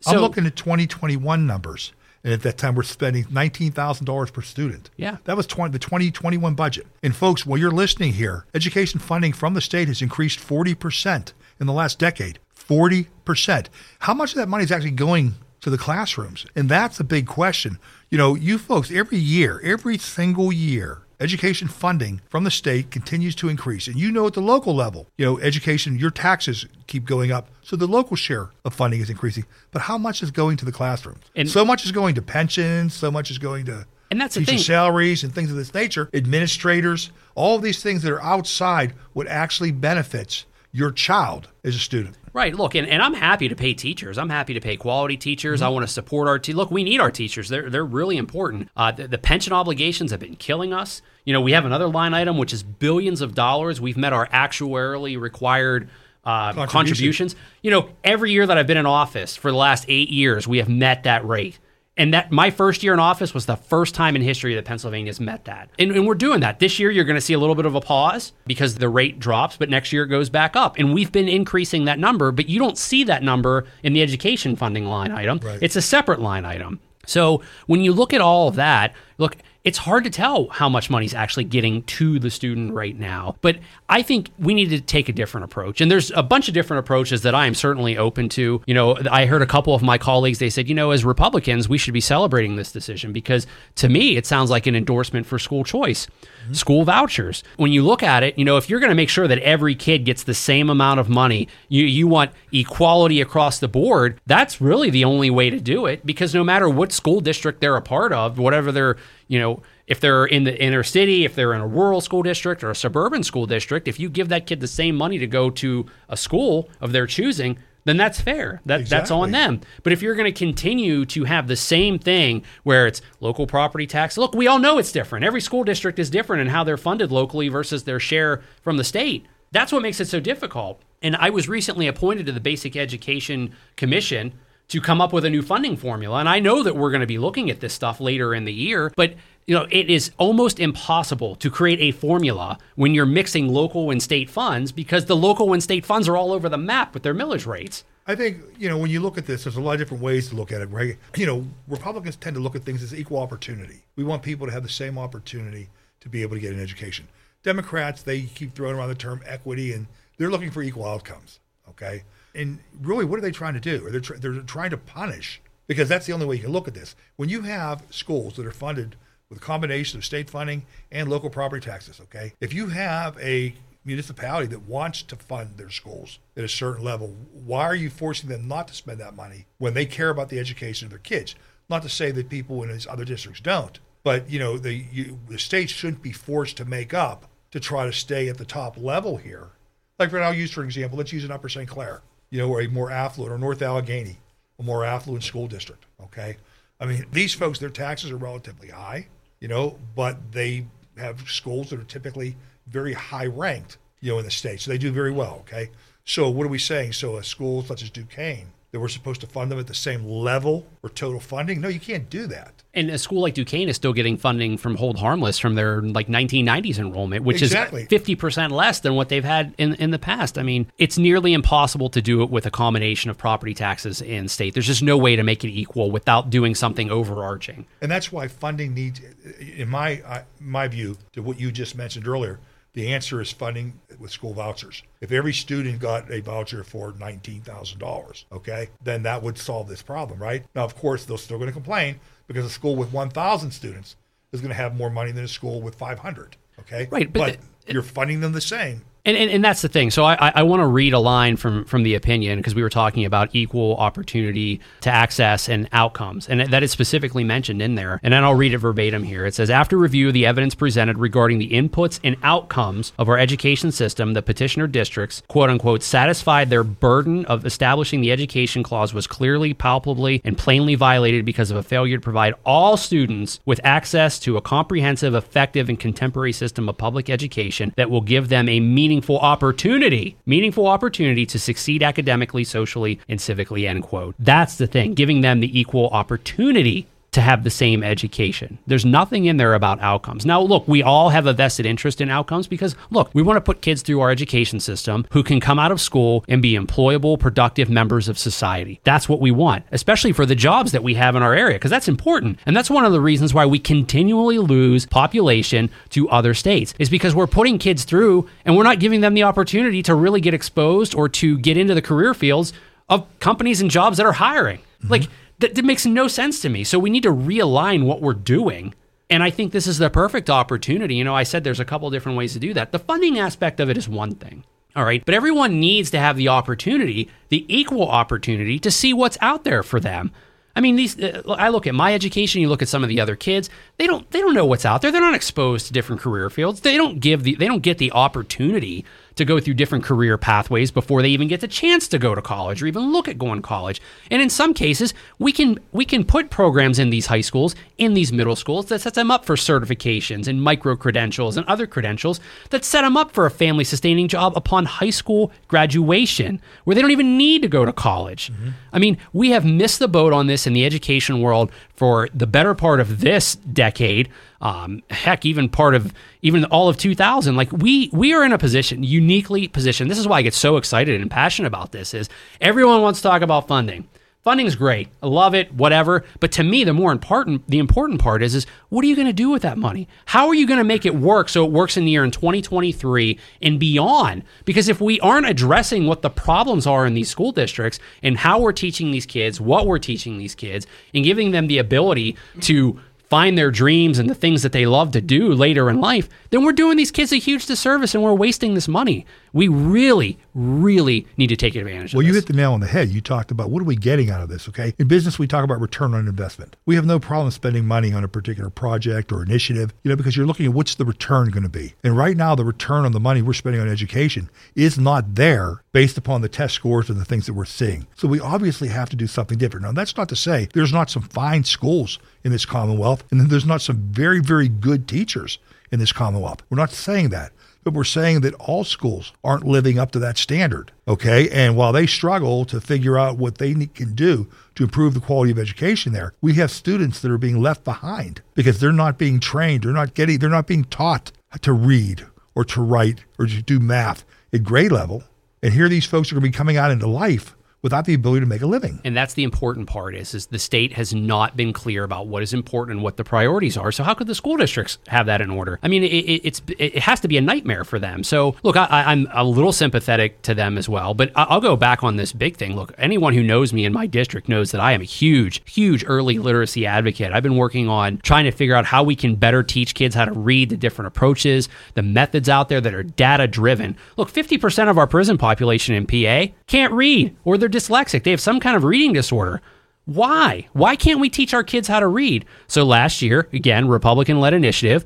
I'm 0.07 0.19
looking 0.19 0.47
at 0.47 0.57
2021 0.57 1.47
numbers. 1.47 1.93
And 2.23 2.33
at 2.33 2.43
that 2.43 2.59
time, 2.59 2.75
we're 2.75 2.83
spending 2.83 3.25
$19,000 3.25 4.33
per 4.33 4.43
student. 4.43 4.91
Yeah. 4.97 5.17
That 5.25 5.37
was 5.37 5.47
20, 5.47 5.73
the 5.73 5.79
2021 5.79 6.55
budget. 6.55 6.87
And 7.03 7.17
folks, 7.17 7.47
while 7.47 7.59
you're 7.59 7.71
listening 7.71 8.13
here, 8.13 8.45
education 8.55 9.01
funding 9.01 9.33
from 9.33 9.55
the 9.55 9.61
state 9.61 9.89
has 9.89 10.03
increased 10.03 10.39
40% 10.39 11.33
in 11.61 11.67
the 11.67 11.73
last 11.73 11.99
decade. 11.99 12.39
40%. 12.55 13.67
How 14.01 14.15
much 14.15 14.33
of 14.33 14.37
that 14.37 14.49
money 14.49 14.65
is 14.65 14.73
actually 14.73 14.93
going 14.93 15.35
to 15.63 15.71
the 15.71 15.79
classrooms? 15.79 16.47
And 16.55 16.69
that's 16.69 16.99
the 16.99 17.05
big 17.05 17.27
question. 17.27 17.79
You 18.11 18.19
know, 18.19 18.35
you 18.35 18.59
folks, 18.59 18.91
every 18.91 19.19
year, 19.19 19.61
every 19.65 19.99
single 19.99 20.53
year, 20.53 21.03
education 21.21 21.69
funding 21.69 22.21
from 22.29 22.45
the 22.45 22.51
state 22.51 22.91
continues 22.91 23.35
to 23.37 23.49
increase. 23.49 23.87
And 23.87 23.97
you 23.97 24.11
know 24.11 24.27
at 24.27 24.33
the 24.33 24.41
local 24.41 24.75
level, 24.75 25.07
you 25.19 25.27
know, 25.27 25.39
education, 25.41 25.99
your 25.99 26.11
taxes 26.11 26.67
keep 26.87 27.05
going 27.05 27.31
up. 27.31 27.49
So 27.63 27.77
the 27.77 27.87
local 27.87 28.17
share 28.17 28.51
of 28.65 28.75
funding 28.75 29.01
is 29.01 29.11
increasing. 29.11 29.45
But 29.71 29.83
how 29.83 29.99
much 29.99 30.23
is 30.23 30.31
going 30.31 30.57
to 30.59 30.65
the 30.65 30.73
classrooms? 30.73 31.25
And- 31.37 31.49
so 31.49 31.65
much 31.65 31.85
is 31.85 31.93
going 31.93 32.15
to 32.15 32.23
pensions, 32.23 32.95
so 32.95 33.11
much 33.11 33.31
is 33.31 33.39
going 33.39 33.67
to 33.67 33.87
And 34.11 34.21
that's 34.21 34.35
teacher 34.35 34.59
salaries 34.59 35.23
and 35.23 35.33
things 35.33 35.51
of 35.51 35.57
this 35.57 35.73
nature, 35.73 36.09
administrators, 36.15 37.11
all 37.35 37.57
of 37.57 37.63
these 37.63 37.83
things 37.83 38.03
that 38.03 38.13
are 38.13 38.23
outside 38.23 38.95
what 39.13 39.29
actually 39.29 39.71
benefits 39.71 40.47
your 40.73 40.91
child 40.91 41.49
as 41.65 41.75
a 41.75 41.79
student. 41.79 42.17
Right. 42.33 42.55
Look, 42.55 42.75
and, 42.77 42.87
and 42.87 43.03
I'm 43.03 43.15
happy 43.15 43.49
to 43.49 43.57
pay 43.57 43.75
teachers. 43.75 44.17
I'm 44.17 44.29
happy 44.29 44.55
to 44.55 44.61
pay 44.61 44.77
quality 44.77 45.17
teachers. 45.17 45.63
I 45.63 45.69
want 45.69 45.85
to 45.87 45.93
support 45.93 46.29
our 46.29 46.39
te- 46.39 46.53
look. 46.53 46.71
We 46.71 46.85
need 46.85 47.01
our 47.01 47.11
teachers. 47.11 47.49
They're 47.49 47.69
they're 47.69 47.85
really 47.85 48.17
important. 48.17 48.69
Uh, 48.77 48.93
the, 48.93 49.09
the 49.09 49.19
pension 49.19 49.53
obligations 49.53 50.13
have 50.13 50.21
been 50.21 50.37
killing 50.37 50.73
us. 50.73 51.03
You 51.25 51.33
know, 51.33 51.41
we 51.41 51.53
have 51.53 51.65
another 51.65 51.89
line 51.89 52.15
item 52.15 52.39
which 52.39 52.53
is 52.53 52.63
billions 52.63 53.21
of 53.21 53.35
dollars. 53.35 53.81
We've 53.81 53.97
met 53.97 54.13
our 54.13 54.27
actuarially 54.29 55.21
required. 55.21 55.89
Uh, 56.23 56.53
Contribution. 56.53 56.69
contributions. 56.69 57.37
You 57.63 57.71
know, 57.71 57.89
every 58.05 58.31
year 58.33 58.47
that 58.47 58.59
I've 58.59 58.67
been 58.67 58.77
in 58.77 58.85
office 58.85 59.37
for 59.37 59.51
the 59.51 59.57
last 59.57 59.87
eight 59.89 60.11
years, 60.11 60.47
we 60.47 60.59
have 60.59 60.69
met 60.69 61.05
that 61.05 61.27
rate. 61.27 61.59
And 62.01 62.15
that 62.15 62.33
my 62.33 62.51
first 62.51 62.83
year 62.83 62.95
in 62.95 62.99
office 62.99 63.35
was 63.35 63.45
the 63.45 63.57
first 63.57 63.95
time 63.95 64.17
in 64.17 64.23
history 64.23 64.55
that 64.55 64.65
Pennsylvania's 64.65 65.21
met 65.21 65.45
that. 65.45 65.69
And, 65.79 65.93
and 65.93 66.07
we're 66.07 66.15
doing 66.15 66.41
that. 66.41 66.59
This 66.59 66.79
year, 66.79 66.91
you're 66.91 67.05
going 67.05 67.19
to 67.19 67.21
see 67.21 67.35
a 67.35 67.39
little 67.39 67.55
bit 67.55 67.67
of 67.67 67.75
a 67.75 67.81
pause 67.83 68.33
because 68.47 68.77
the 68.77 68.89
rate 68.89 69.19
drops, 69.19 69.59
but 69.59 69.69
next 69.69 69.93
year 69.93 70.05
it 70.05 70.07
goes 70.07 70.31
back 70.31 70.57
up. 70.57 70.79
And 70.79 70.95
we've 70.95 71.13
been 71.13 71.29
increasing 71.29 71.85
that 71.85 71.99
number, 71.99 72.33
but 72.33 72.49
you 72.49 72.59
don't 72.59 72.79
see 72.79 73.05
that 73.05 73.23
number 73.23 73.67
in 73.83 73.93
the 73.93 74.01
education 74.01 74.57
funding 74.57 74.87
line 74.87 75.13
item. 75.13 75.41
Right. 75.43 75.59
It's 75.61 75.77
a 75.77 75.83
separate 75.83 76.21
line 76.21 76.47
item. 76.47 76.81
So 77.05 77.43
when 77.67 77.83
you 77.83 77.93
look 77.93 78.15
at 78.15 78.23
all 78.23 78.49
of 78.49 78.55
that, 78.55 78.95
look, 79.19 79.37
it's 79.63 79.79
hard 79.79 80.05
to 80.05 80.11
tell 80.11 80.49
how 80.49 80.69
much 80.71 80.89
money's 80.89 81.13
actually 81.13 81.45
getting 81.45 81.83
to 81.83 82.19
the 82.19 82.31
student 82.31 82.73
right 82.73 82.99
now. 82.99 83.37
But 83.43 83.59
I 83.91 84.01
think 84.01 84.31
we 84.39 84.55
need 84.55 84.71
to 84.71 84.81
take 84.81 85.11
a 85.11 85.13
different 85.13 85.45
approach. 85.45 85.83
And 85.83 85.91
there's 85.91 86.11
a 86.13 86.23
bunch 86.23 86.49
of 86.49 86.55
different 86.55 86.81
approaches 86.81 87.23
that 87.23 87.35
I 87.35 87.47
am 87.47 87.55
certainly 87.55 87.99
open 87.99 88.31
to. 88.31 88.63
You 88.67 88.75
know, 88.75 88.97
I 89.11 89.27
heard 89.27 89.43
a 89.43 89.47
couple 89.47 89.75
of 89.75 89.83
my 89.83 89.99
colleagues, 89.99 90.39
they 90.39 90.49
said, 90.49 90.67
you 90.67 90.75
know, 90.75 90.93
as 90.93 91.05
Republicans, 91.05 91.69
we 91.69 91.77
should 91.77 91.93
be 91.93 92.01
celebrating 92.01 92.57
this 92.57 92.73
decision 92.73 93.13
because 93.13 93.47
to 93.77 93.91
me, 93.91 94.17
it 94.17 94.25
sounds 94.25 94.49
like 94.49 94.67
an 94.67 94.75
endorsement 94.75 95.27
for 95.27 95.39
school 95.39 95.63
choice, 95.63 96.07
mm-hmm. 96.07 96.55
school 96.55 96.85
vouchers. 96.85 97.45
When 97.59 97.71
you 97.71 97.83
look 97.83 98.03
at 98.03 98.23
it, 98.23 98.39
you 98.39 98.47
know, 98.47 98.57
if 98.57 98.71
you're 98.71 98.81
going 98.81 98.91
to 98.91 98.97
make 98.97 99.11
sure 99.11 99.29
that 99.29 99.39
every 99.41 99.75
kid 99.75 100.07
gets 100.07 100.23
the 100.23 100.35
same 100.35 100.71
amount 100.71 101.01
of 101.01 101.11
money, 101.11 101.49
you, 101.69 101.85
you 101.85 102.09
want 102.09 102.31
equality 102.51 103.21
across 103.21 103.59
the 103.59 103.69
board, 103.69 104.19
that's 104.27 104.59
really 104.59 104.89
the 104.89 105.05
only 105.05 105.29
way 105.29 105.51
to 105.51 105.61
do 105.61 105.85
it 105.85 106.07
because 106.07 106.35
no 106.35 106.45
matter 106.45 106.69
what 106.69 106.93
school 106.93 107.21
district 107.21 107.61
they're 107.61 107.77
a 107.77 107.83
part 107.83 108.15
of, 108.15 108.39
whatever 108.39 108.73
they're, 108.73 108.97
you 109.31 109.39
know, 109.39 109.63
if 109.87 110.01
they're 110.01 110.27
in 110.27 110.43
the 110.43 110.61
inner 110.61 110.83
city, 110.83 111.25
if 111.25 111.37
they're 111.37 111.55
in 111.55 111.61
a 111.61 111.67
rural 111.67 112.01
school 112.01 112.25
district 112.25 112.65
or 112.65 112.71
a 112.71 112.75
suburban 112.75 113.23
school 113.23 113.47
district, 113.47 113.87
if 113.87 114.01
you 114.01 114.11
give 114.11 114.29
that 114.29 114.45
kid 114.45 114.59
the 114.59 114.67
same 114.67 114.97
money 114.97 115.19
to 115.19 115.27
go 115.29 115.51
to 115.51 115.87
a 116.09 116.17
school 116.17 116.69
of 116.81 116.91
their 116.91 117.07
choosing, 117.07 117.57
then 117.85 117.97
that's 117.97 118.21
fair. 118.21 118.61
That 118.67 118.89
that's 118.89 119.13
on 119.13 119.31
them. 119.31 119.61
But 119.85 119.93
if 119.93 120.03
you're 120.03 120.17
going 120.17 120.33
to 120.33 120.37
continue 120.37 121.05
to 121.07 121.25
have 121.25 121.47
the 121.47 121.55
same 121.55 121.97
thing 121.97 122.43
where 122.65 122.89
it's 122.89 123.03
local 123.21 123.47
property 123.47 123.87
tax, 123.87 124.19
look, 124.19 124.35
we 124.35 124.49
all 124.49 124.59
know 124.59 124.79
it's 124.79 124.91
different. 124.91 125.25
Every 125.25 125.41
school 125.41 125.63
district 125.63 126.01
is 126.01 126.11
different 126.11 126.41
in 126.41 126.49
how 126.49 126.65
they're 126.65 126.77
funded 126.77 127.13
locally 127.13 127.49
versus 127.49 127.85
their 127.85 128.01
share 128.01 128.43
from 128.63 128.79
the 128.79 128.85
state. 128.85 129.27
That's 129.53 129.71
what 129.71 129.83
makes 129.83 130.01
it 130.01 130.09
so 130.09 130.19
difficult. 130.19 130.83
And 131.03 131.15
I 131.15 131.31
was 131.31 131.49
recently 131.49 131.87
appointed 131.87 132.27
to 132.27 132.33
the 132.33 132.41
Basic 132.41 132.75
Education 132.75 133.55
Commission 133.77 134.33
to 134.71 134.81
come 134.81 135.01
up 135.01 135.13
with 135.13 135.25
a 135.25 135.31
new 135.31 135.43
funding 135.43 135.77
formula. 135.77 136.19
And 136.19 136.29
I 136.29 136.39
know 136.39 136.63
that 136.63 136.77
we're 136.77 136.91
going 136.91 137.01
to 137.01 137.07
be 137.07 137.19
looking 137.19 137.51
at 137.51 137.61
this 137.61 137.75
stuff 137.75 138.01
later 138.01 138.35
in 138.35 138.45
the 138.45 138.53
year, 138.53 138.93
but 138.97 139.15
you 139.47 139.55
know, 139.55 139.67
it 139.71 139.91
is 139.91 140.13
almost 140.17 140.61
impossible 140.61 141.35
to 141.37 141.51
create 141.51 141.81
a 141.81 141.91
formula 141.91 142.57
when 142.77 142.95
you're 142.95 143.07
mixing 143.07 143.49
local 143.49 143.91
and 143.91 144.01
state 144.01 144.31
funds 144.31 144.71
because 144.71 145.07
the 145.07 145.17
local 145.17 145.53
and 145.53 145.63
state 145.63 145.85
funds 145.85 146.09
are 146.09 146.17
all 146.17 146.33
over 146.33 146.49
the 146.49 146.59
map 146.59 146.95
with 146.95 147.03
their 147.03 147.15
millage 147.15 147.47
rates. 147.47 147.83
I 148.07 148.15
think, 148.15 148.39
you 148.59 148.69
know, 148.69 148.79
when 148.79 148.91
you 148.91 149.01
look 149.01 149.19
at 149.19 149.27
this, 149.27 149.45
there's 149.45 149.57
a 149.57 149.61
lot 149.61 149.73
of 149.73 149.79
different 149.81 150.05
ways 150.05 150.29
to 150.29 150.37
look 150.37 150.53
at 150.53 150.61
it, 150.61 150.71
right? 150.71 150.97
You 151.17 151.27
know, 151.27 151.47
Republicans 151.67 152.15
tend 152.15 152.35
to 152.37 152.41
look 152.41 152.55
at 152.55 152.63
things 152.63 152.83
as 152.83 152.95
equal 152.95 153.19
opportunity. 153.19 153.83
We 153.97 154.05
want 154.05 154.23
people 154.23 154.47
to 154.47 154.53
have 154.53 154.63
the 154.63 154.69
same 154.69 154.99
opportunity 154.99 155.69
to 156.01 156.09
be 156.09 156.23
able 156.23 156.37
to 156.37 156.41
get 156.41 156.53
an 156.53 156.61
education. 156.61 157.09
Democrats, 157.43 158.03
they 158.03 158.23
keep 158.23 158.55
throwing 158.55 158.77
around 158.77 158.89
the 158.89 158.95
term 158.95 159.21
equity 159.27 159.73
and 159.73 159.87
they're 160.17 160.31
looking 160.31 160.51
for 160.51 160.63
equal 160.63 160.87
outcomes, 160.87 161.41
okay? 161.69 162.05
And 162.35 162.61
really, 162.81 163.05
what 163.05 163.19
are 163.19 163.23
they 163.23 163.31
trying 163.31 163.55
to 163.55 163.61
do? 163.61 163.87
Or 163.87 163.91
they're, 163.91 164.01
tr- 164.01 164.15
they're 164.15 164.41
trying 164.41 164.71
to 164.71 164.77
punish 164.77 165.41
because 165.67 165.89
that's 165.89 166.07
the 166.07 166.13
only 166.13 166.27
way 166.27 166.37
you 166.37 166.43
can 166.43 166.53
look 166.53 166.69
at 166.69 166.75
this. 166.75 166.97
When 167.17 167.29
you 167.29 167.43
have 167.43 167.85
schools 167.91 168.35
that 168.35 168.47
are 168.47 168.53
funded 168.53 168.97
with 169.29 169.39
a 169.39 169.41
combination 169.41 169.99
of 169.99 170.05
state 170.05 170.29
funding 170.29 170.67
and 170.91 171.09
local 171.09 171.31
property 171.31 171.65
taxes, 171.65 172.01
okay? 172.01 172.33
If 172.41 172.53
you 172.53 172.67
have 172.69 173.17
a 173.19 173.55
municipality 173.85 174.47
that 174.49 174.63
wants 174.63 175.03
to 175.03 175.17
fund 175.17 175.57
their 175.57 175.71
schools 175.71 176.19
at 176.37 176.45
a 176.45 176.49
certain 176.49 176.85
level, 176.85 177.15
why 177.33 177.65
are 177.65 177.75
you 177.75 177.89
forcing 177.89 178.29
them 178.29 178.49
not 178.49 178.69
to 178.69 178.75
spend 178.75 179.01
that 179.01 179.15
money 179.15 179.47
when 179.59 179.75
they 179.75 179.87
care 179.87 180.11
about 180.11 180.29
the 180.29 180.39
education 180.39 180.87
of 180.87 180.91
their 180.91 180.99
kids? 180.99 181.35
Not 181.69 181.83
to 181.83 181.89
say 181.89 182.11
that 182.11 182.29
people 182.29 182.63
in 182.63 182.73
these 182.73 182.87
other 182.87 183.05
districts 183.05 183.41
don't, 183.41 183.79
but 184.03 184.29
you 184.29 184.39
know 184.39 184.59
the 184.59 184.75
you, 184.75 185.19
the 185.29 185.39
state 185.39 185.71
shouldn't 185.71 186.03
be 186.03 186.13
forced 186.13 186.57
to 186.57 186.65
make 186.65 186.93
up 186.93 187.27
to 187.53 187.61
try 187.61 187.87
to 187.87 187.93
stay 187.93 188.29
at 188.29 188.39
the 188.39 188.45
top 188.45 188.77
level 188.77 189.17
here. 189.19 189.51
Like 189.99 190.11
for 190.11 190.21
I'll 190.21 190.35
use 190.35 190.51
for 190.51 190.65
example, 190.65 190.99
let's 190.99 191.13
use 191.13 191.25
an 191.25 191.31
Upper 191.31 191.49
St. 191.49 191.69
Clair, 191.69 192.03
you 192.31 192.39
know, 192.39 192.49
or 192.49 192.61
a 192.63 192.69
more 192.69 192.91
affluent 192.91 193.33
or 193.33 193.39
North 193.39 193.63
Allegheny, 193.63 194.19
a 194.59 194.63
more 194.63 194.85
affluent 194.85 195.25
school 195.25 195.47
district. 195.47 195.87
Okay, 196.03 196.37
I 196.79 196.87
mean 196.87 197.07
these 197.13 197.35
folks, 197.35 197.59
their 197.59 197.71
taxes 197.71 198.11
are 198.11 198.17
relatively 198.17 198.69
high, 198.69 199.09
you 199.41 199.49
know, 199.49 199.79
but 199.95 200.33
they 200.33 200.67
have 200.97 201.29
schools 201.29 201.71
that 201.71 201.81
are 201.81 201.85
typically 201.85 202.37
very 202.67 202.93
high 202.93 203.27
ranked, 203.27 203.79
you 204.01 204.13
know, 204.13 204.19
in 204.19 204.25
the 204.25 204.31
state. 204.31 204.61
So 204.61 204.71
they 204.71 204.79
do 204.79 204.93
very 204.93 205.13
well. 205.13 205.39
Okay. 205.41 205.71
So 206.05 206.29
what 206.29 206.45
are 206.45 206.51
we 206.51 206.59
saying? 206.59 206.93
So 206.93 207.17
a 207.17 207.25
school 207.25 207.63
such 207.63 207.83
as 207.83 207.91
Duquesne, 207.91 208.53
that 208.73 208.81
we're 208.81 208.89
supposed 208.89 209.21
to 209.21 209.27
fund 209.27 209.51
them 209.51 209.59
at 209.59 209.67
the 209.67 209.75
same 209.75 210.05
level 210.05 210.67
or 210.83 210.89
total 210.91 211.21
funding? 211.21 211.61
No, 211.61 211.69
you 211.69 211.81
can't 211.81 212.09
do 212.09 212.27
that. 212.29 212.63
And 212.73 212.89
a 212.89 212.99
school 212.99 213.21
like 213.21 213.35
Duquesne 213.35 213.69
is 213.69 213.75
still 213.75 213.93
getting 213.93 214.17
funding 214.17 214.57
from 214.57 214.77
Hold 214.77 214.97
Harmless 214.97 215.41
from 215.41 215.57
their 215.57 215.83
like 215.83 216.07
1990s 216.07 216.79
enrollment, 216.79 217.25
which 217.25 217.43
Exactly. 217.43 217.83
is 217.83 217.89
50% 217.89 218.53
less 218.53 218.79
than 218.79 218.95
what 218.95 219.09
they've 219.09 219.25
had 219.25 219.55
in, 219.59 219.75
in 219.75 219.91
the 219.91 219.99
past. 219.99 220.39
I 220.39 220.45
mean, 220.45 220.71
it's 220.79 220.97
nearly 220.97 221.33
impossible 221.33 221.91
to 221.91 222.01
do 222.01 222.23
it 222.23 222.31
with 222.31 222.47
a 222.47 222.51
combination 222.51 223.11
of 223.11 223.19
property 223.19 223.55
taxes 223.55 224.03
and 224.03 224.31
state. 224.31 224.55
There's 224.55 224.69
just 224.69 224.85
no 224.85 224.97
way 224.97 225.17
to 225.17 225.25
make 225.25 225.43
it 225.43 225.51
equal 225.51 225.91
without 225.91 226.31
doing 226.31 226.55
something 226.55 226.91
overarching. 226.91 227.67
And 227.83 227.91
that's 227.91 228.13
why 228.13 228.29
funding 228.29 228.75
needs, 228.75 229.01
in 229.41 229.69
my 229.69 230.01
uh, 230.03 230.23
my 230.39 230.69
view, 230.69 230.97
to 231.13 231.23
what 231.23 231.41
you 231.41 231.51
just 231.51 231.75
mentioned 231.75 232.07
earlier, 232.07 232.39
the 232.73 232.93
answer 232.93 233.21
is 233.21 233.33
funding 233.33 233.81
with 233.99 234.11
school 234.11 234.33
vouchers. 234.33 234.83
If 235.01 235.11
every 235.13 235.33
student 235.33 235.81
got 235.81 236.11
a 236.11 236.21
voucher 236.21 236.63
for 236.63 236.93
$19,000, 236.93 238.25
okay, 238.33 238.69
then 238.83 239.03
that 239.03 239.23
would 239.23 239.39
solve 239.39 239.69
this 239.69 239.83
problem, 239.83 240.21
right? 240.23 240.45
Now, 240.55 240.65
of 240.65 240.77
course, 240.77 241.05
they're 241.05 241.19
still 241.19 241.39
going 241.39 241.49
to 241.49 241.53
complain 241.53 242.01
because 242.27 242.45
a 242.45 242.51
school 242.51 242.77
with 242.77 242.93
1,000 242.93 243.51
students 243.51 243.97
is 244.33 244.41
going 244.41 244.51
to 244.51 244.55
have 244.55 244.77
more 244.77 244.91
money 244.91 245.11
than 245.13 245.25
a 245.25 245.29
school 245.29 245.61
with 245.61 245.75
500, 245.75 246.37
okay? 246.61 246.87
Right, 246.91 247.13
but 247.13 247.19
But, 247.19 247.39
the- 247.67 247.73
you're 247.73 247.83
funding 247.83 248.21
them 248.21 248.33
the 248.33 248.41
same. 248.41 248.83
And, 249.05 249.17
and, 249.17 249.31
and 249.31 249.45
that's 249.45 249.63
the 249.63 249.69
thing. 249.69 249.91
So 249.91 250.05
I, 250.05 250.33
I- 250.35 250.43
want 250.51 250.61
to 250.61 250.67
read 250.67 250.93
a 250.93 250.99
line 250.99 251.37
from, 251.37 251.65
from 251.65 251.85
the 251.85 251.95
opinion 251.95 252.39
because 252.39 252.57
we 252.57 252.63
were 252.63 252.71
talking 252.71 253.05
about 253.05 253.31
equal 253.33 253.77
opportunity 253.77 254.61
to 254.81 254.91
access 254.91 255.49
and 255.49 255.69
outcomes. 255.71 256.29
And 256.29 256.41
that 256.41 256.63
is 256.65 256.73
specifically 256.73 257.23
mentioned 257.23 257.63
in 257.63 257.77
there. 257.77 258.01
And 258.03 258.13
then 258.13 258.25
I'll 258.25 258.35
read 258.35 258.53
it 258.53 258.59
verbatim 258.59 259.05
here. 259.05 259.27
It 259.27 259.35
says 259.35 259.49
After 259.49 259.77
review 259.79 260.09
of 260.09 260.15
the 260.15 260.27
evidence 260.27 260.57
presented 260.57 260.99
regarding 260.99 261.39
the 261.39 261.51
inputs 261.51 262.01
and 262.03 262.17
outcomes 262.25 262.93
of 262.99 263.09
our 263.09 263.17
education 263.17 263.71
system, 263.71 264.15
the 264.15 264.23
petitioner 264.23 264.67
districts, 264.67 265.23
quote 265.29 265.51
unquote, 265.51 265.85
satisfied 265.85 266.51
their 266.51 266.65
burden 266.65 267.25
of 267.27 267.47
establishing 267.47 268.01
the 268.01 268.11
education 268.11 268.65
clause 268.65 268.93
was 268.93 269.07
clearly, 269.07 269.55
palpably, 269.55 270.21
and 270.25 270.37
plainly 270.37 270.75
violated 270.75 271.25
because 271.25 271.53
of 271.53 271.57
a 271.57 271.63
failure 271.63 271.97
to 271.97 272.03
provide 272.03 272.35
all 272.45 272.77
students 272.77 273.39
with 273.45 273.61
access 273.63 274.19
to 274.19 274.37
a 274.37 274.41
comprehensive, 274.43 275.15
effective, 275.15 275.69
and 275.69 275.79
contemporary 275.79 276.33
system 276.33 276.69
of 276.69 276.77
public 276.77 277.09
education 277.09 277.73
that 277.77 277.89
will 277.89 278.01
give 278.01 278.29
them 278.31 278.49
a 278.49 278.59
meaningful 278.59 278.90
opportunity, 279.19 280.17
meaningful 280.27 280.67
opportunity 280.67 281.25
to 281.27 281.39
succeed 281.39 281.83
academically, 281.83 282.45
socially, 282.45 283.01
and 283.09 283.21
civically, 283.21 283.69
end 283.69 283.83
quote. 283.83 284.15
That's 284.19 284.57
the 284.57 284.67
thing, 284.67 284.95
giving 284.95 285.21
them 285.21 285.41
the 285.41 285.59
equal 285.59 285.89
opportunity 285.89 286.87
to 287.13 287.21
have 287.21 287.43
the 287.43 287.51
same 287.51 287.83
education. 287.83 288.59
There's 288.67 288.85
nothing 288.85 289.25
in 289.25 289.37
there 289.37 289.55
about 289.55 289.81
outcomes. 289.81 290.25
Now, 290.25 290.41
look, 290.41 290.67
we 290.69 290.83
all 290.83 291.09
have 291.09 291.27
a 291.27 291.33
vested 291.33 291.67
interest 291.67 292.01
in 292.01 292.09
outcomes 292.09 292.47
because, 292.47 292.77
look, 292.91 293.11
we 293.13 293.23
want 293.23 293.37
to 293.37 293.41
put 293.41 293.63
kids 293.63 293.83
through 293.83 294.01
our 294.01 294.11
education 294.11 294.61
system 294.61 295.07
who 295.11 295.23
can 295.23 295.41
come 295.41 295.59
out 295.59 295.73
of 295.73 295.81
school 295.81 296.25
and 296.29 296.41
be 296.41 296.55
employable, 296.55 297.19
productive 297.19 297.69
members 297.69 298.09
of 298.09 298.19
society. 298.19 298.81
That's 298.85 299.09
what 299.09 299.21
we 299.21 299.31
want, 299.31 299.65
especially 299.73 300.13
for 300.13 300.25
the 300.25 300.37
jobs 300.37 300.73
that 300.73 300.85
we 300.85 300.95
have 300.95 301.17
in 301.17 301.23
our 301.23 301.35
area, 301.35 301.57
because 301.57 301.71
that's 301.71 301.89
important. 301.89 302.39
And 302.47 302.57
that's 302.57 302.71
one 302.71 302.85
of 302.85 302.93
the 302.93 303.01
reasons 303.01 303.35
why 303.35 303.47
we 303.47 303.59
continually 303.59 304.39
lose 304.39 304.87
population 304.87 305.71
to 305.91 306.09
other 306.11 306.35
states, 306.35 306.75
is 306.79 306.89
because 306.89 307.15
we're 307.15 307.27
putting 307.27 307.59
kids 307.59 307.85
through 307.85 308.29
and 308.45 308.57
we're 308.57 308.63
not 308.63 308.79
giving 308.79 309.01
them 309.01 309.15
the 309.15 309.25
opportunity 309.25 309.83
to 309.83 309.95
really 309.95 310.21
get 310.21 310.35
exposed 310.35 310.95
or 310.95 311.09
to 311.09 311.39
get 311.39 311.57
into 311.57 311.75
the 311.75 311.83
career 311.83 312.15
fields 312.15 312.53
of 312.89 313.07
companies 313.19 313.61
and 313.61 313.71
jobs 313.71 313.97
that 313.97 314.07
are 314.07 314.13
hiring. 314.13 314.61
Like, 314.89 315.03
that, 315.41 315.55
that 315.55 315.65
makes 315.65 315.85
no 315.85 316.09
sense 316.09 316.41
to 316.41 316.49
me. 316.49 316.65
So 316.65 316.79
we 316.79 316.91
need 316.91 317.03
to 317.03 317.13
realign 317.13 317.85
what 317.85 318.01
we're 318.01 318.15
doing. 318.15 318.75
And 319.09 319.23
I 319.23 319.31
think 319.31 319.53
this 319.53 319.67
is 319.67 319.79
the 319.79 319.91
perfect 319.91 320.31
opportunity. 320.31 320.95
You 320.95 321.05
know, 321.05 321.17
I 321.17 321.25
said 321.25 321.43
there's 321.43 321.61
a 321.61 321.65
couple 321.65 321.91
different 321.91 322.17
ways 322.17 322.33
to 322.35 322.39
do 322.39 322.55
that. 322.55 322.73
The 322.73 322.79
funding 322.79 323.19
aspect 323.19 323.59
of 323.59 323.69
it 323.69 323.77
is 323.77 323.89
one 323.89 324.15
thing. 324.15 324.45
All 324.77 324.85
right. 324.85 325.05
But 325.05 325.15
everyone 325.15 325.59
needs 325.59 325.91
to 325.91 325.99
have 325.99 326.17
the 326.17 326.29
opportunity, 326.29 327.11
the 327.29 327.45
equal 327.49 327.89
opportunity 327.89 328.59
to 328.61 328.71
see 328.71 328.95
what's 328.95 329.19
out 329.21 329.43
there 329.43 329.65
for 329.65 329.81
them. 329.81 330.13
I 330.55 330.61
mean, 330.61 330.77
these. 330.77 331.01
Uh, 331.01 331.23
I 331.27 331.49
look 331.49 331.67
at 331.67 331.75
my 331.75 331.95
education. 331.95 332.41
You 332.41 332.49
look 332.49 332.63
at 332.63 332.69
some 332.69 332.83
of 332.83 332.89
the 332.89 333.01
other 333.01 333.17
kids. 333.17 333.49
They 333.79 333.87
don't. 333.87 334.09
They 334.11 334.21
don't 334.21 334.35
know 334.35 334.45
what's 334.45 334.65
out 334.65 334.83
there. 334.83 334.91
They're 334.91 335.01
not 335.01 335.15
exposed 335.15 335.67
to 335.67 335.73
different 335.73 336.03
career 336.03 336.29
fields. 336.29 336.61
They 336.61 336.77
don't 336.77 336.99
give 337.01 337.23
the. 337.23 337.37
They 337.37 337.47
don't 337.47 337.63
get 337.63 337.79
the 337.79 337.93
opportunity 337.93 338.85
to 339.21 339.25
go 339.25 339.39
through 339.39 339.55
different 339.55 339.85
career 339.85 340.19
pathways 340.19 340.71
before 340.71 341.03
they 341.03 341.11
even 341.11 341.29
get 341.29 341.41
the 341.41 341.49
chance 341.49 341.87
to 341.89 341.99
go 341.99 342.15
to 342.15 342.23
college 342.23 342.63
or 342.63 342.67
even 342.67 342.91
look 342.91 343.07
at 343.07 343.19
going 343.19 343.41
to 343.41 343.47
college. 343.47 343.81
And 344.11 344.21
in 344.21 344.31
some 344.31 344.55
cases, 344.55 344.95
we 345.19 345.31
can 345.31 345.61
we 345.73 345.85
can 345.85 346.05
put 346.05 346.31
programs 346.31 346.79
in 346.79 346.91
these 346.91 347.07
high 347.07 347.21
schools, 347.21 347.55
in 347.77 347.95
these 347.95 348.13
middle 348.13 348.35
schools 348.35 348.67
that 348.67 348.81
sets 348.81 348.97
them 348.97 349.11
up 349.11 349.25
for 349.25 349.37
certifications 349.37 350.27
and 350.27 350.43
micro 350.43 350.75
credentials 350.75 351.37
and 351.37 351.47
other 351.47 351.67
credentials 351.67 352.19
that 352.49 352.65
set 352.65 352.81
them 352.83 352.97
up 352.97 353.13
for 353.13 353.27
a 353.27 353.31
family 353.31 353.65
sustaining 353.65 354.09
job 354.09 354.33
upon 354.37 354.65
high 354.65 354.91
school 354.91 355.31
graduation, 355.49 356.41
where 356.65 356.75
they 356.75 356.81
don't 356.81 356.91
even 356.91 357.19
need 357.19 357.43
to 357.43 357.49
go 357.49 357.65
to 357.65 357.73
college. 357.73 358.33
Mm-hmm. 358.33 358.51
I 358.73 358.79
mean, 358.79 358.97
we 359.13 359.31
have 359.31 359.45
missed 359.45 359.79
the 359.79 359.89
boat 359.89 360.13
on 360.13 360.27
this 360.27 360.47
in 360.47 360.55
the 360.55 360.65
education 360.65 361.21
world 361.21 361.53
for 361.75 362.09
the 362.15 362.27
better 362.27 362.55
part 362.55 362.81
of 362.81 363.01
this 363.01 363.37
decade. 363.37 364.09
Um, 364.41 364.83
heck, 364.89 365.27
even 365.27 365.49
part 365.51 365.75
of 365.75 365.93
even 366.23 366.45
all 366.47 366.69
of 366.69 366.79
2000. 366.79 367.37
Like 367.37 367.53
we 367.53 367.91
we 367.93 368.15
are 368.15 368.25
in 368.25 368.33
a 368.33 368.39
position, 368.39 368.83
uniquely 368.83 369.49
positioned. 369.49 369.91
This 369.91 369.99
is 369.99 370.09
why 370.09 370.19
I 370.19 370.23
get 370.23 370.35
so 370.35 370.57
excited 370.57 371.01
and 371.01 371.11
passionate 371.11 371.49
about 371.49 371.73
this. 371.73 371.93
Is 371.93 372.09
everyone 372.41 372.81
wants 372.81 373.01
to 373.01 373.09
talk 373.09 373.23
about 373.23 373.49
funding. 373.49 373.89
Funding 374.23 374.47
is 374.47 374.55
great. 374.55 374.89
I 375.03 375.07
love 375.07 375.35
it, 375.35 375.55
whatever. 375.55 376.05
But 376.21 376.31
to 376.33 376.45
me, 376.45 376.63
the 376.63 376.75
more 376.75 376.93
important 376.93 377.49
the 377.49 377.59
important 377.59 378.01
part 378.01 378.23
is 378.23 378.35
is 378.35 378.47
what 378.69 378.85
are 378.85 378.89
you 378.89 378.95
going 378.95 379.07
to 379.07 379.15
do 379.15 379.31
with 379.31 379.41
that 379.43 379.57
money? 379.57 379.89
How 380.05 380.29
are 380.29 380.35
you 380.35 380.47
going 380.47 380.59
to 380.59 380.65
make 380.65 380.85
it 380.85 380.95
work 380.95 381.31
so 381.31 381.47
it 381.47 381.51
works 381.51 381.79
in 381.79 381.87
the 381.87 381.91
year 381.93 382.05
in 382.05 382.11
2023 382.11 383.19
and 383.41 383.59
beyond? 383.59 384.25
Because 384.45 384.69
if 384.69 384.79
we 384.79 385.01
aren't 385.01 385.27
addressing 385.27 385.87
what 385.87 386.03
the 386.03 386.11
problems 386.11 386.67
are 386.67 386.85
in 386.85 386.93
these 386.93 387.09
school 387.09 387.33
districts 387.33 387.79
and 388.03 388.19
how 388.19 388.39
we're 388.39 388.53
teaching 388.53 388.91
these 388.91 389.07
kids, 389.07 389.41
what 389.41 389.67
we're 389.67 389.79
teaching 389.79 390.19
these 390.19 390.35
kids, 390.35 390.67
and 390.93 391.03
giving 391.03 391.31
them 391.31 391.47
the 391.47 391.57
ability 391.57 392.15
to 392.43 392.79
find 393.11 393.37
their 393.37 393.51
dreams 393.51 393.99
and 393.99 394.09
the 394.09 394.15
things 394.15 394.43
that 394.43 394.53
they 394.53 394.65
love 394.65 394.93
to 394.93 395.01
do 395.01 395.35
later 395.35 395.69
in 395.69 395.81
life, 395.81 396.09
then 396.31 396.45
we're 396.45 396.53
doing 396.53 396.77
these 396.77 396.93
kids 396.93 397.13
a 397.13 397.17
huge 397.17 397.45
disservice 397.45 397.93
and 397.93 398.03
we're 398.05 398.15
wasting 398.15 398.55
this 398.55 398.69
money. 398.69 399.05
We 399.33 399.49
really, 399.49 400.19
really 400.35 401.07
need 401.17 401.29
to 401.29 401.37
take 401.37 401.55
advantage 401.55 401.77
of 401.77 401.85
this. 401.85 401.95
Well, 401.95 402.07
you 402.07 402.15
hit 402.15 402.27
the 402.27 402.33
nail 402.33 402.53
on 402.53 402.61
the 402.61 402.67
head. 402.67 402.89
You 402.89 403.01
talked 403.01 403.31
about 403.31 403.51
what 403.51 403.61
are 403.61 403.65
we 403.65 403.77
getting 403.77 404.11
out 404.11 404.23
of 404.23 404.29
this, 404.29 404.49
okay? 404.49 404.75
In 404.79 404.89
business, 404.89 405.19
we 405.19 405.27
talk 405.27 405.45
about 405.45 405.61
return 405.61 405.95
on 405.95 406.09
investment. 406.09 406.57
We 406.67 406.75
have 406.77 406.87
no 406.87 406.99
problem 406.99 407.31
spending 407.31 407.67
money 407.67 407.93
on 407.93 408.05
a 408.05 408.09
particular 408.09 408.51
project 408.51 409.13
or 409.13 409.23
initiative, 409.23 409.73
you 409.83 409.89
know, 409.89 409.97
because 409.97 410.17
you're 410.17 410.27
looking 410.27 410.47
at 410.47 410.53
what's 410.53 410.75
the 410.75 410.85
return 410.85 411.31
going 411.31 411.43
to 411.43 411.49
be. 411.49 411.75
And 411.85 411.97
right 411.97 412.17
now, 412.17 412.35
the 412.35 412.45
return 412.45 412.85
on 412.85 412.93
the 412.93 413.01
money 413.01 413.23
we're 413.23 413.33
spending 413.33 413.61
on 413.61 413.69
education 413.69 414.31
is 414.55 414.79
not 414.79 415.15
there 415.15 415.63
based 415.73 415.97
upon 415.97 416.21
the 416.21 416.29
test 416.29 416.55
scores 416.55 416.91
and 416.91 417.01
the 417.01 417.05
things 417.05 417.27
that 417.27 417.35
we're 417.35 417.45
seeing. 417.45 417.87
So 417.97 418.09
we 418.09 418.21
obviously 418.21 418.69
have 418.69 418.91
to 418.91 418.97
do 418.97 419.07
something 419.07 419.39
different. 419.39 419.65
Now, 419.65 419.73
that's 419.73 419.97
not 419.97 420.09
to 420.09 420.17
say 420.17 420.49
there's 420.53 420.73
not 420.73 420.91
some 420.91 421.03
fine 421.03 421.45
schools 421.45 421.99
in 422.25 422.33
this 422.33 422.45
Commonwealth, 422.45 423.05
and 423.11 423.21
then 423.21 423.29
there's 423.29 423.47
not 423.47 423.63
some 423.63 423.77
very, 423.93 424.21
very 424.21 424.49
good 424.49 424.89
teachers 424.89 425.39
in 425.71 425.79
this 425.79 425.93
Commonwealth. 425.93 426.43
We're 426.51 426.57
not 426.57 426.73
saying 426.73 427.11
that 427.11 427.33
but 427.71 427.77
we're 427.77 427.85
saying 427.85 428.21
that 428.23 428.35
all 428.35 428.65
schools 428.65 429.13
aren't 429.23 429.47
living 429.47 429.79
up 429.79 429.93
to 429.93 429.99
that 430.01 430.19
standard. 430.19 430.73
Okay. 430.89 431.29
And 431.31 431.57
while 431.57 431.73
they 431.73 431.87
struggle 431.87 432.45
to 432.47 432.61
figure 432.61 432.99
out 432.99 433.17
what 433.17 433.39
they 433.39 433.55
can 433.67 433.95
do 433.95 434.29
to 434.57 434.65
improve 434.65 434.95
the 434.95 435.01
quality 435.01 435.31
of 435.31 435.39
education 435.39 435.93
there, 435.93 436.13
we 436.21 436.35
have 436.35 436.51
students 436.51 437.01
that 437.01 437.11
are 437.11 437.19
being 437.19 437.41
left 437.41 437.65
behind 437.65 438.23
because 438.35 438.59
they're 438.59 438.73
not 438.73 438.99
being 438.99 439.21
trained. 439.21 439.63
They're 439.63 439.73
not 439.73 439.95
getting, 439.95 440.19
they're 440.19 440.29
not 440.29 440.47
being 440.47 440.65
taught 440.65 441.13
to 441.41 441.53
read 441.53 442.07
or 442.35 442.45
to 442.45 442.61
write 442.61 443.05
or 443.19 443.27
to 443.27 443.43
do 443.43 443.61
math 443.61 444.05
at 444.33 444.43
grade 444.43 444.73
level. 444.73 445.05
And 445.43 445.55
here 445.55 445.69
these 445.69 445.87
folks 445.87 446.11
are 446.11 446.17
going 446.17 446.25
to 446.25 446.29
be 446.29 446.37
coming 446.37 446.57
out 446.57 446.71
into 446.71 446.87
life 446.87 447.35
without 447.63 447.85
the 447.85 447.95
ability 447.95 448.21
to 448.21 448.27
make 448.27 448.43
a 448.43 448.47
living. 448.47 448.81
And 448.85 448.97
that's 448.97 449.15
the 449.15 449.25
important 449.25 449.69
part 449.69 449.95
is, 449.95 450.15
is 450.15 450.27
the 450.27 450.39
state 450.39 450.73
has 450.73 450.95
not 450.95 451.37
been 451.37 451.53
clear 451.53 451.85
about 451.85 452.07
what 452.07 452.23
is 452.23 452.33
important 452.33 452.77
and 452.77 452.83
what 452.83 452.97
the 452.97 453.05
priorities 453.05 453.57
are. 453.57 453.71
So 453.71 453.85
how 453.85 453.95
could 453.95 454.07
the 454.07 454.15
school 454.15 454.37
districts 454.37 454.79
have 454.89 455.07
that 455.07 455.21
in 455.21 455.31
order? 455.31 455.59
I 455.63 455.69
mean, 455.69 455.85
it, 455.85 455.89
it, 455.89 456.23
it's 456.25 456.43
it 456.59 456.79
has 456.79 457.01
to 457.01 457.09
be 457.09 457.17
a 457.17 457.21
nightmare 457.21 457.65
for 457.65 457.79
them. 457.79 458.03
So 458.03 458.37
look, 458.43 458.57
I, 458.57 458.67
I'm 458.71 459.07
a 459.13 459.25
little 459.25 459.53
sympathetic 459.53 460.23
to 460.23 460.35
them 460.35 460.57
as 460.57 460.69
well, 460.69 460.95
but 460.95 461.13
I'll 461.15 461.41
go 461.41 461.57
back 461.57 461.85
on 461.85 461.97
this 461.97 462.13
big 462.13 462.37
thing. 462.37 462.57
Look, 462.57 462.73
anyone 462.79 463.15
who 463.15 463.23
knows 463.23 463.53
me 463.53 463.65
in 463.65 463.73
my 463.73 463.87
district 463.87 464.29
knows 464.29 464.53
that 464.53 464.61
I 464.61 464.73
am 464.73 464.81
a 464.81 464.85
huge, 464.85 465.43
huge 465.51 465.85
early 465.87 466.19
literacy 466.19 466.67
advocate. 466.67 467.13
I've 467.13 467.23
been 467.23 467.37
working 467.37 467.69
on 467.69 467.99
trying 467.99 468.25
to 468.25 468.31
figure 468.31 468.55
out 468.55 468.65
how 468.65 468.83
we 468.83 468.97
can 468.97 469.17
better 469.17 469.43
teach 469.43 469.75
kids 469.75 469.95
how 469.95 470.07
to 470.07 470.13
read 470.13 470.49
the 470.49 470.57
different 470.57 470.89
approaches, 470.89 471.49
the 471.75 471.83
methods 471.83 472.29
out 472.29 472.49
there 472.49 472.61
that 472.61 472.73
are 472.73 472.83
data 472.83 473.27
driven. 473.27 473.77
Look, 473.97 474.11
50% 474.11 474.71
of 474.71 474.79
our 474.79 474.87
prison 474.87 475.19
population 475.19 475.75
in 475.75 475.87
PA 475.87 476.33
can't 476.47 476.73
read 476.73 477.17
or 477.25 477.37
they're 477.37 477.50
dyslexic. 477.51 478.05
They 478.05 478.11
have 478.11 478.21
some 478.21 478.41
kind 478.41 478.57
of 478.57 478.65
reading 478.65 478.93
disorder. 478.93 479.41
Why? 479.85 480.47
Why 480.53 480.77
can't 480.77 481.01
we 481.01 481.11
teach 481.11 481.35
our 481.35 481.43
kids 481.43 481.69
how 481.69 481.81
to 481.81 481.87
read? 481.87 482.25
So 482.47 482.65
last 482.65 483.03
year, 483.03 483.29
again, 483.33 483.69
Republican 483.69 484.21
led 484.21 484.35
initiative, 484.35 484.85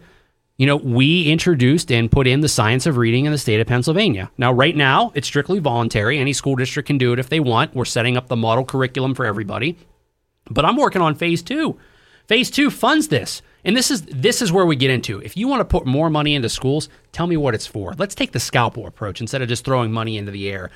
you 0.57 0.67
know, 0.67 0.77
we 0.77 1.25
introduced 1.25 1.91
and 1.91 2.11
put 2.11 2.27
in 2.27 2.41
the 2.41 2.49
science 2.49 2.87
of 2.87 2.97
reading 2.97 3.25
in 3.25 3.33
the 3.33 3.39
state 3.39 3.61
of 3.61 3.67
Pennsylvania. 3.67 4.31
Now, 4.39 4.53
right 4.53 4.77
now, 4.77 5.11
it's 5.15 5.27
strictly 5.27 5.59
voluntary. 5.59 6.19
Any 6.19 6.33
school 6.33 6.55
district 6.55 6.87
can 6.87 6.97
do 6.97 7.13
it 7.13 7.19
if 7.19 7.29
they 7.29 7.41
want. 7.41 7.75
We're 7.75 7.85
setting 7.85 8.17
up 8.17 8.29
the 8.29 8.37
model 8.37 8.65
curriculum 8.65 9.15
for 9.15 9.27
everybody. 9.27 9.77
But 10.49 10.65
I'm 10.65 10.77
working 10.77 11.03
on 11.03 11.17
phase 11.17 11.43
two. 11.43 11.77
Phase 12.29 12.51
two 12.51 12.71
funds 12.71 13.09
this. 13.09 13.43
And 13.65 13.77
this 13.77 13.91
is 13.91 14.03
this 14.03 14.43
is 14.43 14.53
where 14.53 14.67
we 14.67 14.77
get 14.77 14.91
into. 14.91 15.21
If 15.21 15.37
you 15.37 15.49
want 15.49 15.61
to 15.61 15.65
put 15.65 15.87
more 15.87 16.11
money 16.11 16.35
into 16.35 16.49
schools, 16.49 16.89
tell 17.13 17.27
me 17.27 17.37
what 17.37 17.55
it's 17.55 17.67
for. 17.67 17.95
Let's 17.97 18.15
take 18.15 18.33
the 18.33 18.41
scalpel 18.41 18.87
approach 18.87 19.21
instead 19.21 19.43
of 19.43 19.49
just 19.49 19.65
throwing 19.65 19.91
money 19.91 20.19
into 20.19 20.31
the 20.31 20.51
air. 20.51 20.71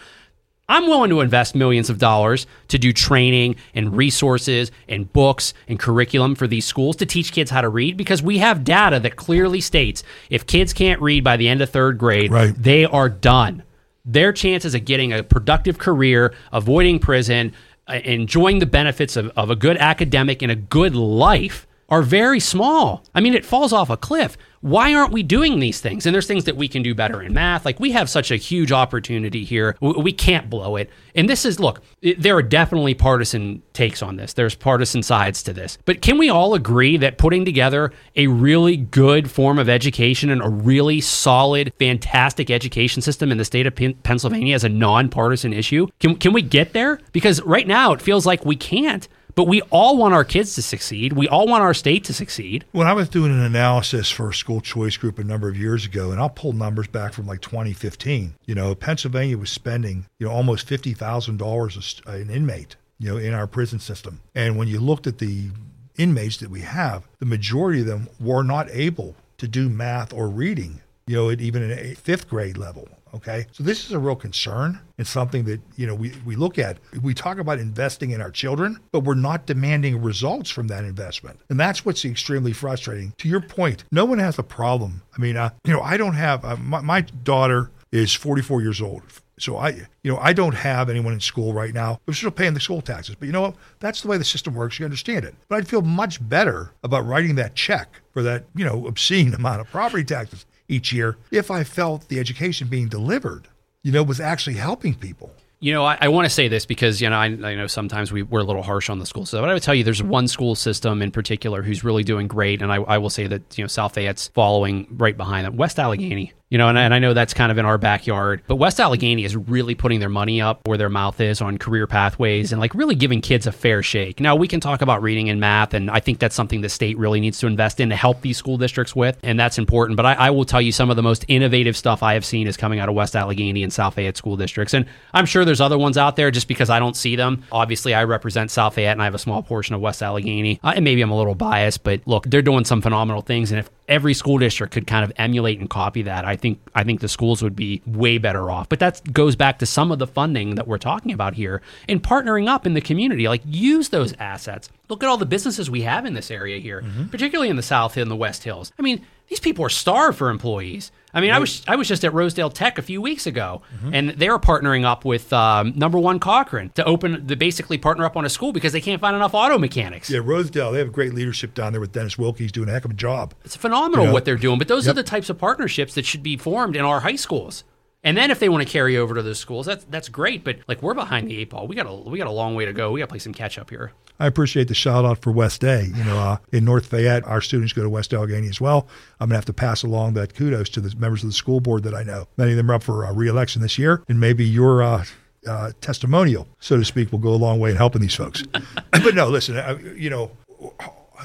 I'm 0.71 0.87
willing 0.87 1.09
to 1.11 1.21
invest 1.21 1.55
millions 1.55 1.89
of 1.89 1.99
dollars 1.99 2.47
to 2.69 2.79
do 2.79 2.93
training 2.93 3.57
and 3.75 3.97
resources 3.97 4.71
and 4.89 5.11
books 5.13 5.55
and 5.67 5.79
curriculum 5.79 6.35
for 6.35 6.47
these 6.47 6.67
schools 6.67 6.97
to 6.97 7.07
teach 7.07 7.33
kids 7.33 7.51
how 7.51 7.63
to 7.63 7.69
read 7.71 7.97
because 7.97 8.23
we 8.23 8.39
have 8.39 8.65
data 8.65 9.01
that 9.01 9.17
clearly 9.17 9.63
states 9.63 10.03
if 10.29 10.47
kids 10.47 10.75
can't 10.75 11.01
read 11.01 11.25
by 11.25 11.39
the 11.39 11.49
end 11.49 11.63
of 11.63 11.71
third 11.71 11.97
grade, 11.97 12.31
Right. 12.31 12.55
they 12.55 12.85
are 12.85 13.09
done. 13.09 13.63
Their 14.05 14.33
chances 14.33 14.75
of 14.75 14.85
getting 14.85 15.13
a 15.13 15.23
productive 15.23 15.79
career, 15.79 16.35
avoiding 16.53 16.99
prison, 16.99 17.55
uh, 17.89 18.01
enjoying 18.05 18.59
the 18.59 18.67
benefits 18.67 19.17
of, 19.17 19.29
of 19.37 19.51
a 19.51 19.57
good 19.57 19.79
academic 19.79 20.43
and 20.43 20.53
a 20.53 20.57
good 20.57 20.95
life 20.95 21.67
are 21.89 22.03
very 22.03 22.41
small. 22.41 23.03
I 23.15 23.21
mean, 23.21 23.33
it 23.33 23.47
falls 23.47 23.73
off 23.73 23.89
a 23.89 23.97
cliff. 23.97 24.37
Why 24.61 24.95
aren't 24.95 25.13
we 25.13 25.23
doing 25.23 25.61
these 25.61 25.81
things? 25.81 26.07
And 26.07 26.15
there's 26.15 26.27
things 26.27 26.45
that 26.45 26.57
we 26.57 26.69
can 26.69 26.83
do 26.83 26.95
better 26.95 27.23
in 27.23 27.33
math. 27.33 27.65
Like 27.65 27.79
we 27.81 27.93
have 27.93 28.11
such 28.11 28.31
a 28.31 28.37
huge 28.37 28.73
opportunity 28.73 29.45
here. 29.45 29.77
We 29.81 30.13
can't 30.13 30.51
blow 30.51 30.77
it. 30.77 30.91
And 31.15 31.29
this 31.29 31.45
is, 31.45 31.61
look, 31.61 31.83
there 32.19 32.37
are 32.37 32.43
definitely 32.43 32.95
partisan 32.95 33.63
takes 33.73 34.03
on 34.03 34.17
this. 34.17 34.33
There's 34.33 34.55
partisan 34.55 35.03
sides 35.03 35.43
to 35.45 35.53
this. 35.53 35.79
But 35.85 36.03
can 36.03 36.19
we 36.19 36.29
all 36.29 36.55
agree 36.55 36.97
that 36.97 37.19
putting 37.19 37.45
together 37.45 37.93
a 38.17 38.27
really 38.27 38.77
good 38.77 39.31
form 39.31 39.59
of 39.59 39.69
education 39.69 40.31
and 40.31 40.43
a 40.43 40.49
really 40.49 41.01
solid, 41.01 41.73
fantastic 41.79 42.51
education 42.51 43.03
system 43.03 43.31
in 43.31 43.39
the 43.39 43.45
state 43.45 43.67
of 43.67 43.75
Pennsylvania 44.03 44.55
is 44.55 44.65
a 44.65 44.69
nonpartisan 44.69 45.53
issue? 45.53 45.87
Can, 46.01 46.17
can 46.17 46.33
we 46.33 46.43
get 46.43 46.73
there? 46.73 47.01
Because 47.13 47.41
right 47.43 47.67
now 47.67 47.93
it 47.93 48.03
feels 48.03 48.27
like 48.27 48.45
we 48.45 48.57
can't. 48.57 49.09
But 49.39 49.47
we 49.47 49.63
all 49.71 49.97
want 49.97 50.15
our 50.15 50.25
kids 50.25 50.57
to 50.57 50.63
succeed. 50.63 51.13
We 51.13 51.29
all 51.29 51.47
want 51.47 51.63
our 51.63 51.73
state 51.73 52.03
to 52.07 52.13
succeed. 52.13 52.65
When 52.73 52.89
I 52.89 52.93
was 52.93 53.09
doing 53.09 53.31
an 53.31 53.39
analysis 53.39 54.11
for 54.11 54.31
a 54.31 54.35
school 54.35 54.61
choice 54.61 54.97
group 54.97 55.17
a 55.17 55.23
number 55.23 55.49
of 55.49 55.57
years 55.57 55.85
ago, 55.85 56.11
and 56.11 56.19
I'll 56.19 56.29
pull 56.29 56.53
numbers 56.53 56.89
back 56.89 57.13
from 57.13 57.29
like 57.29 57.41
2015, 57.41 58.35
you 58.47 58.55
know, 58.57 58.75
Pennsylvania 58.75 59.39
was 59.39 59.51
spending, 59.51 60.07
you 60.19 60.27
know, 60.27 60.33
almost 60.33 60.67
$50,000 60.67 62.03
uh, 62.05 62.11
an 62.11 62.31
inmate, 62.31 62.75
you 62.99 63.11
know, 63.11 63.17
in 63.17 63.33
our 63.33 63.47
prison 63.47 63.79
system. 63.79 64.23
And 64.35 64.59
when 64.59 64.67
you 64.67 64.81
looked 64.81 65.07
at 65.07 65.19
the 65.19 65.51
inmates 65.97 66.39
that 66.39 66.51
we 66.51 66.63
have, 66.63 67.07
the 67.21 67.27
majority 67.27 67.83
of 67.83 67.87
them 67.87 68.09
were 68.19 68.43
not 68.43 68.69
able 68.73 69.15
to 69.37 69.47
do 69.47 69.69
math 69.69 70.13
or 70.13 70.27
reading, 70.27 70.81
you 71.07 71.15
know, 71.15 71.31
at 71.31 71.41
even 71.41 71.71
a 71.71 71.95
fifth 71.95 72.29
grade 72.29 72.59
level. 72.59 72.89
Okay. 73.15 73.47
So 73.53 73.63
this 73.63 73.85
is 73.85 73.93
a 73.93 73.99
real 73.99 74.17
concern 74.17 74.81
and 74.99 75.07
something 75.07 75.45
that, 75.45 75.61
you 75.77 75.87
know, 75.87 75.95
we, 75.95 76.13
we 76.25 76.37
look 76.37 76.59
at. 76.59 76.79
We 77.03 77.15
talk 77.15 77.39
about 77.39 77.59
investing 77.59 78.11
in 78.11 78.21
our 78.21 78.31
children, 78.31 78.79
but 78.93 79.01
we're 79.01 79.15
not 79.15 79.47
demanding 79.47 80.03
results 80.03 80.51
from 80.51 80.69
that 80.69 80.85
investment. 80.85 81.41
And 81.49 81.59
that's 81.59 81.85
what's 81.85 82.05
extremely 82.05 82.53
frustrating. 82.53 83.13
To 83.19 83.29
your 83.29 83.41
point, 83.41 83.85
no 83.91 84.05
one 84.05 84.19
has 84.19 84.39
a 84.39 84.43
problem. 84.43 85.03
I 85.17 85.21
mean, 85.21 85.37
uh, 85.37 85.51
you 85.65 85.73
know, 85.73 85.81
I 85.81 85.97
don't 85.97 86.15
have, 86.15 86.45
uh, 86.45 86.57
my, 86.57 86.81
my 86.81 87.01
daughter 87.01 87.71
is 87.93 88.13
44 88.13 88.63
years 88.63 88.81
old. 88.81 89.03
So 89.39 89.57
I, 89.57 89.69
you 90.03 90.13
know, 90.13 90.19
I 90.19 90.33
don't 90.33 90.55
have 90.55 90.91
anyone 90.91 91.13
in 91.13 91.21
school 91.21 91.53
right 91.53 91.73
now 91.73 92.01
who's 92.07 92.19
still 92.19 92.31
paying 92.31 92.55
the 92.55 92.61
school 92.61 92.81
taxes. 92.81 93.15
But 93.15 93.27
you 93.27 93.33
know 93.33 93.43
what? 93.43 93.55
That's 93.79 94.03
the 94.03 94.09
way 94.09 94.19
the 94.19 94.25
system 94.25 94.55
works. 94.55 94.79
You 94.79 94.85
understand 94.85 95.25
it. 95.25 95.35
But 95.49 95.57
I'd 95.57 95.69
feel 95.69 95.83
much 95.83 96.27
better 96.29 96.73
about 96.83 97.07
writing 97.07 97.37
that 97.37 97.55
check 97.55 98.01
for 98.13 98.23
that, 98.23 98.45
you 98.55 98.65
know, 98.65 98.87
obscene 98.87 99.35
amount 99.39 99.61
of 99.61 99.71
property 99.71 100.05
taxes 100.05 100.45
each 100.69 100.93
year 100.93 101.17
if 101.31 101.51
I 101.51 101.65
felt 101.65 102.09
the 102.09 102.19
education 102.19 102.69
being 102.69 102.89
delivered, 102.89 103.49
you 103.83 103.93
know, 103.93 104.03
was 104.03 104.21
actually 104.21 104.57
helping 104.57 104.95
people. 104.95 105.33
You 105.61 105.73
know, 105.73 105.85
I, 105.85 105.99
I 106.01 106.09
want 106.09 106.25
to 106.25 106.31
say 106.31 106.47
this 106.47 106.67
because 106.67 107.01
you 107.01 107.11
know 107.11 107.17
I, 107.17 107.25
I 107.25 107.55
know 107.57 107.67
sometimes 107.67 108.13
we, 108.13 108.23
we're 108.23 108.41
a 108.41 108.45
little 108.45 108.63
harsh 108.63 108.89
on 108.89 109.01
the 109.01 109.07
school 109.07 109.27
system, 109.27 109.41
but 109.41 109.51
I 109.51 109.55
would 109.55 109.63
tell 109.63 109.75
you 109.75 109.83
there's 109.83 110.03
one 110.03 110.29
school 110.29 110.55
system 110.55 111.03
in 111.03 111.11
particular 111.11 111.63
who's 111.63 111.83
really 111.83 112.05
doing 112.05 112.29
great, 112.29 112.63
and 112.63 112.71
I, 112.71 112.77
I 112.77 112.99
will 112.99 113.11
say 113.11 113.27
that 113.27 113.59
you 113.59 113.65
know 113.65 113.69
South 113.69 113.95
Fayette's 113.95 114.29
following 114.29 114.87
right 114.93 115.17
behind 115.17 115.47
them. 115.47 115.57
West 115.57 115.81
Allegheny 115.81 116.33
you 116.51 116.59
know, 116.59 116.69
and, 116.69 116.79
and 116.79 116.95
I 116.95 116.99
know 116.99 117.15
that's 117.15 117.35
kind 117.35 117.53
of 117.53 117.59
in 117.59 117.65
our 117.65 117.79
backyard, 117.79 118.43
but 118.47 118.57
West 118.57 118.81
Allegheny 118.81 119.25
is 119.25 119.37
really 119.37 119.75
putting 119.75 120.01
their 120.01 120.09
money 120.09 120.41
up 120.41 120.67
where 120.67 120.79
their 120.79 120.89
mouth 120.89 121.21
is 121.21 121.41
on 121.41 121.59
career 121.59 121.87
pathways 121.87 122.53
and 122.53 122.61
like 122.61 122.75
really 122.75 122.95
giving 122.95 123.21
kids 123.21 123.47
a 123.47 123.53
fair 123.53 123.83
shake. 123.83 124.21
Now, 124.21 124.35
we 124.35 124.49
can 124.49 124.61
talk 124.61 124.81
about 124.81 125.03
reading 125.03 125.29
and 125.29 125.41
math, 125.41 125.75
and 125.75 125.91
I 125.91 126.01
think 126.01 126.19
that's 126.19 126.35
something 126.35 126.61
the 126.61 126.69
state 126.69 126.97
really 126.97 127.21
needs 127.21 127.39
to 127.41 127.47
invest 127.47 127.81
in 127.81 127.91
to 127.91 127.97
help 127.97 128.23
these 128.23 128.39
school 128.39 128.57
districts 128.57 128.97
with, 128.97 129.19
and 129.23 129.39
that's 129.39 129.59
important. 129.59 129.97
But 129.97 130.07
I, 130.07 130.15
I 130.15 130.31
will 130.31 130.45
tell 130.45 130.63
you 130.63 130.73
some 130.73 130.91
of 130.91 130.97
the 130.97 131.03
most 131.03 131.25
innovative 131.29 131.77
stuff 131.77 132.03
I 132.03 132.15
have 132.15 132.25
seen 132.25 132.47
is 132.47 132.57
coming 132.57 132.79
out 132.79 132.89
of 132.89 132.95
West 132.95 133.15
Allegheny 133.15 133.63
and 133.63 133.73
South 133.73 133.95
Fayette 133.95 134.17
school 134.17 134.37
districts. 134.37 134.75
And 134.75 134.87
I'm 135.13 135.27
sure 135.27 135.45
there's 135.45 135.61
other 135.61 135.79
ones 135.79 135.99
out 135.99 136.17
there 136.17 136.31
just 136.31 136.49
because 136.49 136.71
I 136.71 136.79
don't 136.79 136.97
see 136.97 137.17
them. 137.17 137.45
Obviously, 137.53 137.95
I 137.95 138.05
represent 138.05 138.51
South 138.51 138.75
Fayette 138.75 138.93
and 138.93 139.03
I 139.03 139.05
have 139.05 139.15
a 139.15 139.19
small 139.19 139.43
portion 139.43 139.75
of 139.75 139.81
West 139.81 140.03
Allegheny. 140.03 140.61
Uh, 140.63 140.73
and 140.77 140.85
maybe 140.85 141.03
I'm 141.03 141.11
a 141.11 141.17
little 141.17 141.35
biased, 141.35 141.83
but 141.83 142.01
look, 142.07 142.25
they're 142.25 142.43
doing 142.43 142.65
some 142.65 142.81
phenomenal 142.81 143.23
things. 143.23 143.51
And 143.51 143.61
if 143.61 143.71
every 143.89 144.15
school 144.15 144.39
district 144.39 144.73
could 144.73 144.87
kind 144.87 145.05
of 145.05 145.13
emulate 145.17 145.59
and 145.59 145.69
copy 145.69 146.03
that, 146.03 146.25
I 146.25 146.37
think 146.37 146.61
I 146.75 146.85
think 146.85 147.01
the 147.01 147.09
schools 147.09 147.43
would 147.43 147.57
be 147.57 147.83
way 147.87 148.19
better 148.19 148.51
off. 148.51 148.69
But 148.69 148.79
that 148.81 149.13
goes 149.13 149.35
back 149.35 149.59
to 149.61 149.67
some 149.67 149.91
of 149.91 149.99
the 149.99 150.07
funding 150.07 150.55
that 150.57 150.69
we're 150.69 150.79
talking 150.79 151.13
about 151.13 151.35
here 151.35 151.63
and 151.89 152.03
partnering 152.03 152.49
up 152.49 152.67
in 152.67 152.75
the 152.75 152.81
community. 152.81 153.29
Like 153.29 153.43
use 153.45 153.89
those 153.89 154.15
assets. 154.19 154.69
Look 154.89 155.03
at 155.03 155.09
all 155.09 155.19
the 155.19 155.27
businesses 155.27 155.71
we 155.71 155.83
have 155.83 156.05
in 156.05 156.15
this 156.15 156.31
area 156.31 156.59
here, 156.59 156.83
mm-hmm. 156.83 157.07
particularly 157.07 157.51
in 157.51 157.57
the 157.57 157.63
South 157.63 157.97
and 157.97 158.11
the 158.11 158.17
West 158.17 158.45
Hills. 158.45 158.73
I 158.79 158.83
mean, 158.83 159.05
these 159.29 159.41
people 159.41 159.65
are 159.65 159.71
starved 159.71 160.19
for 160.19 160.31
employees. 160.31 160.91
I 161.15 161.21
mean, 161.21 161.31
right. 161.31 161.37
I 161.37 161.41
was 161.41 161.63
I 161.67 161.77
was 161.77 161.89
just 161.89 162.05
at 162.05 162.13
Rosedale 162.13 162.51
Tech 162.51 162.79
a 162.79 162.83
few 162.83 163.01
weeks 163.01 163.27
ago, 163.27 163.63
mm-hmm. 163.75 163.95
and 163.95 164.11
they're 164.11 164.39
partnering 164.39 164.85
up 164.85 165.05
with 165.05 165.33
um, 165.33 165.73
Number 165.75 165.99
One 165.99 166.19
Cochran 166.19 166.71
to 166.71 166.85
open 166.85 167.27
the 167.27 167.37
basically 167.37 167.79
partner 167.79 168.05
up 168.05 168.17
on 168.17 168.25
a 168.25 168.29
school 168.29 168.53
because 168.53 168.73
they 168.73 168.81
can't 168.81 169.01
find 169.01 169.17
enough 169.17 169.35
auto 169.35 169.59
mechanics. 169.59 170.11
Yeah, 170.11 170.21
Rosedale, 170.23 170.73
they 170.73 170.79
have 170.79 170.93
great 170.93 171.15
leadership 171.15 171.55
down 171.55 171.73
there 171.73 171.81
with 171.81 171.93
Dennis 171.93 172.19
Wilkie. 172.19 172.45
He's 172.45 172.53
doing 172.53 172.69
a 172.69 172.73
heck 172.73 172.85
of 172.85 172.91
a 172.91 172.95
job. 172.95 173.35
It's 173.45 173.57
phenomenal 173.57 174.05
you 174.05 174.09
know? 174.09 174.13
what 174.13 174.25
they're 174.25 174.37
doing, 174.37 174.59
but 174.59 174.69
those 174.69 174.87
yep. 174.87 174.93
are 174.93 174.97
the 174.97 175.03
types 175.03 175.31
of 175.31 175.39
partnerships 175.39 175.95
that 175.95 176.05
should 176.05 176.23
be 176.23 176.37
formed 176.37 176.77
in 176.77 176.85
our 176.85 177.01
high 177.01 177.17
schools. 177.17 177.65
And 178.05 178.17
then 178.17 178.31
if 178.31 178.39
they 178.39 178.49
want 178.49 178.67
to 178.67 178.73
carry 178.73 178.97
over 178.97 179.15
to 179.15 179.23
those 179.23 179.39
schools, 179.39 179.67
that's 179.67 179.85
that's 179.87 180.09
great. 180.09 180.45
But 180.45 180.59
like 180.69 180.83
we're 180.83 180.95
behind 180.95 181.29
the 181.29 181.39
eight 181.39 181.51
ball. 181.51 181.67
We 181.67 181.75
got 181.75 181.87
a 181.87 181.95
we 181.95 182.19
got 182.19 182.29
a 182.29 182.33
long 182.33 182.55
way 182.55 182.65
to 182.65 182.73
go. 182.73 182.93
We 182.93 183.01
got 183.01 183.07
to 183.07 183.11
play 183.11 183.19
some 183.19 183.35
catch 183.35 183.59
up 183.59 183.71
here. 183.71 183.93
I 184.21 184.27
appreciate 184.27 184.69
the 184.69 184.75
shout 184.75 185.05
out 185.05 185.23
for 185.23 185.31
West 185.31 185.61
Day. 185.61 185.91
You 185.95 186.05
know, 186.05 186.19
uh, 186.19 186.37
in 186.53 186.65
North 186.65 186.87
Fayette, 186.87 187.25
our 187.25 187.41
students 187.41 187.73
go 187.73 187.83
to 187.83 187.89
West 187.89 188.13
Allegheny 188.13 188.49
as 188.49 188.61
well. 188.61 188.89
I'm 189.21 189.29
gonna 189.29 189.37
have 189.37 189.45
to 189.47 189.53
pass 189.53 189.83
along 189.83 190.15
that 190.15 190.35
kudos 190.35 190.69
to 190.71 190.81
the 190.81 190.95
members 190.97 191.23
of 191.23 191.29
the 191.29 191.35
school 191.35 191.61
board 191.61 191.85
that 191.85 191.95
I 191.95 192.03
know. 192.03 192.27
Many 192.37 192.53
of 192.53 192.57
them 192.57 192.71
are 192.71 192.75
up 192.75 192.83
for 192.83 193.07
uh, 193.07 193.13
re-election 193.13 193.63
this 193.63 193.79
year, 193.79 194.03
and 194.09 194.19
maybe 194.19 194.45
your 194.45 194.83
uh, 194.83 195.05
uh, 195.47 195.73
testimonial, 195.81 196.49
so 196.59 196.77
to 196.77 196.85
speak, 196.85 197.13
will 197.13 197.21
go 197.21 197.31
a 197.31 197.37
long 197.37 197.61
way 197.61 197.71
in 197.71 197.77
helping 197.77 198.03
these 198.03 198.15
folks. 198.15 198.43
but 198.91 199.15
no, 199.15 199.29
listen, 199.29 199.57
uh, 199.57 199.79
you 199.95 200.11
know, 200.11 200.31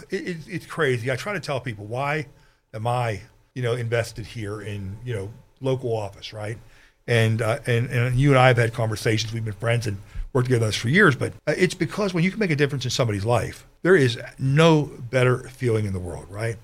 it, 0.09 0.27
it, 0.27 0.37
it's 0.47 0.65
crazy. 0.65 1.11
I 1.11 1.15
try 1.15 1.33
to 1.33 1.39
tell 1.39 1.59
people 1.59 1.85
why 1.85 2.27
am 2.73 2.85
I, 2.85 3.21
you 3.55 3.63
know, 3.63 3.73
invested 3.73 4.25
here 4.25 4.61
in 4.61 4.97
you 5.03 5.13
know 5.15 5.31
local 5.61 5.95
office, 5.95 6.31
right? 6.31 6.57
And, 7.07 7.41
uh, 7.41 7.59
and 7.65 7.89
and 7.89 8.15
you 8.15 8.29
and 8.29 8.39
I 8.39 8.47
have 8.47 8.57
had 8.57 8.73
conversations. 8.73 9.33
We've 9.33 9.43
been 9.43 9.53
friends 9.53 9.87
and 9.87 9.97
worked 10.33 10.49
together 10.49 10.71
for 10.71 10.89
years. 10.89 11.15
But 11.15 11.33
uh, 11.47 11.53
it's 11.57 11.73
because 11.73 12.13
when 12.13 12.23
you 12.23 12.31
can 12.31 12.39
make 12.39 12.51
a 12.51 12.55
difference 12.55 12.85
in 12.85 12.91
somebody's 12.91 13.25
life, 13.25 13.65
there 13.81 13.95
is 13.95 14.19
no 14.37 14.91
better 15.09 15.47
feeling 15.49 15.85
in 15.85 15.93
the 15.93 15.99
world, 15.99 16.25
right? 16.29 16.57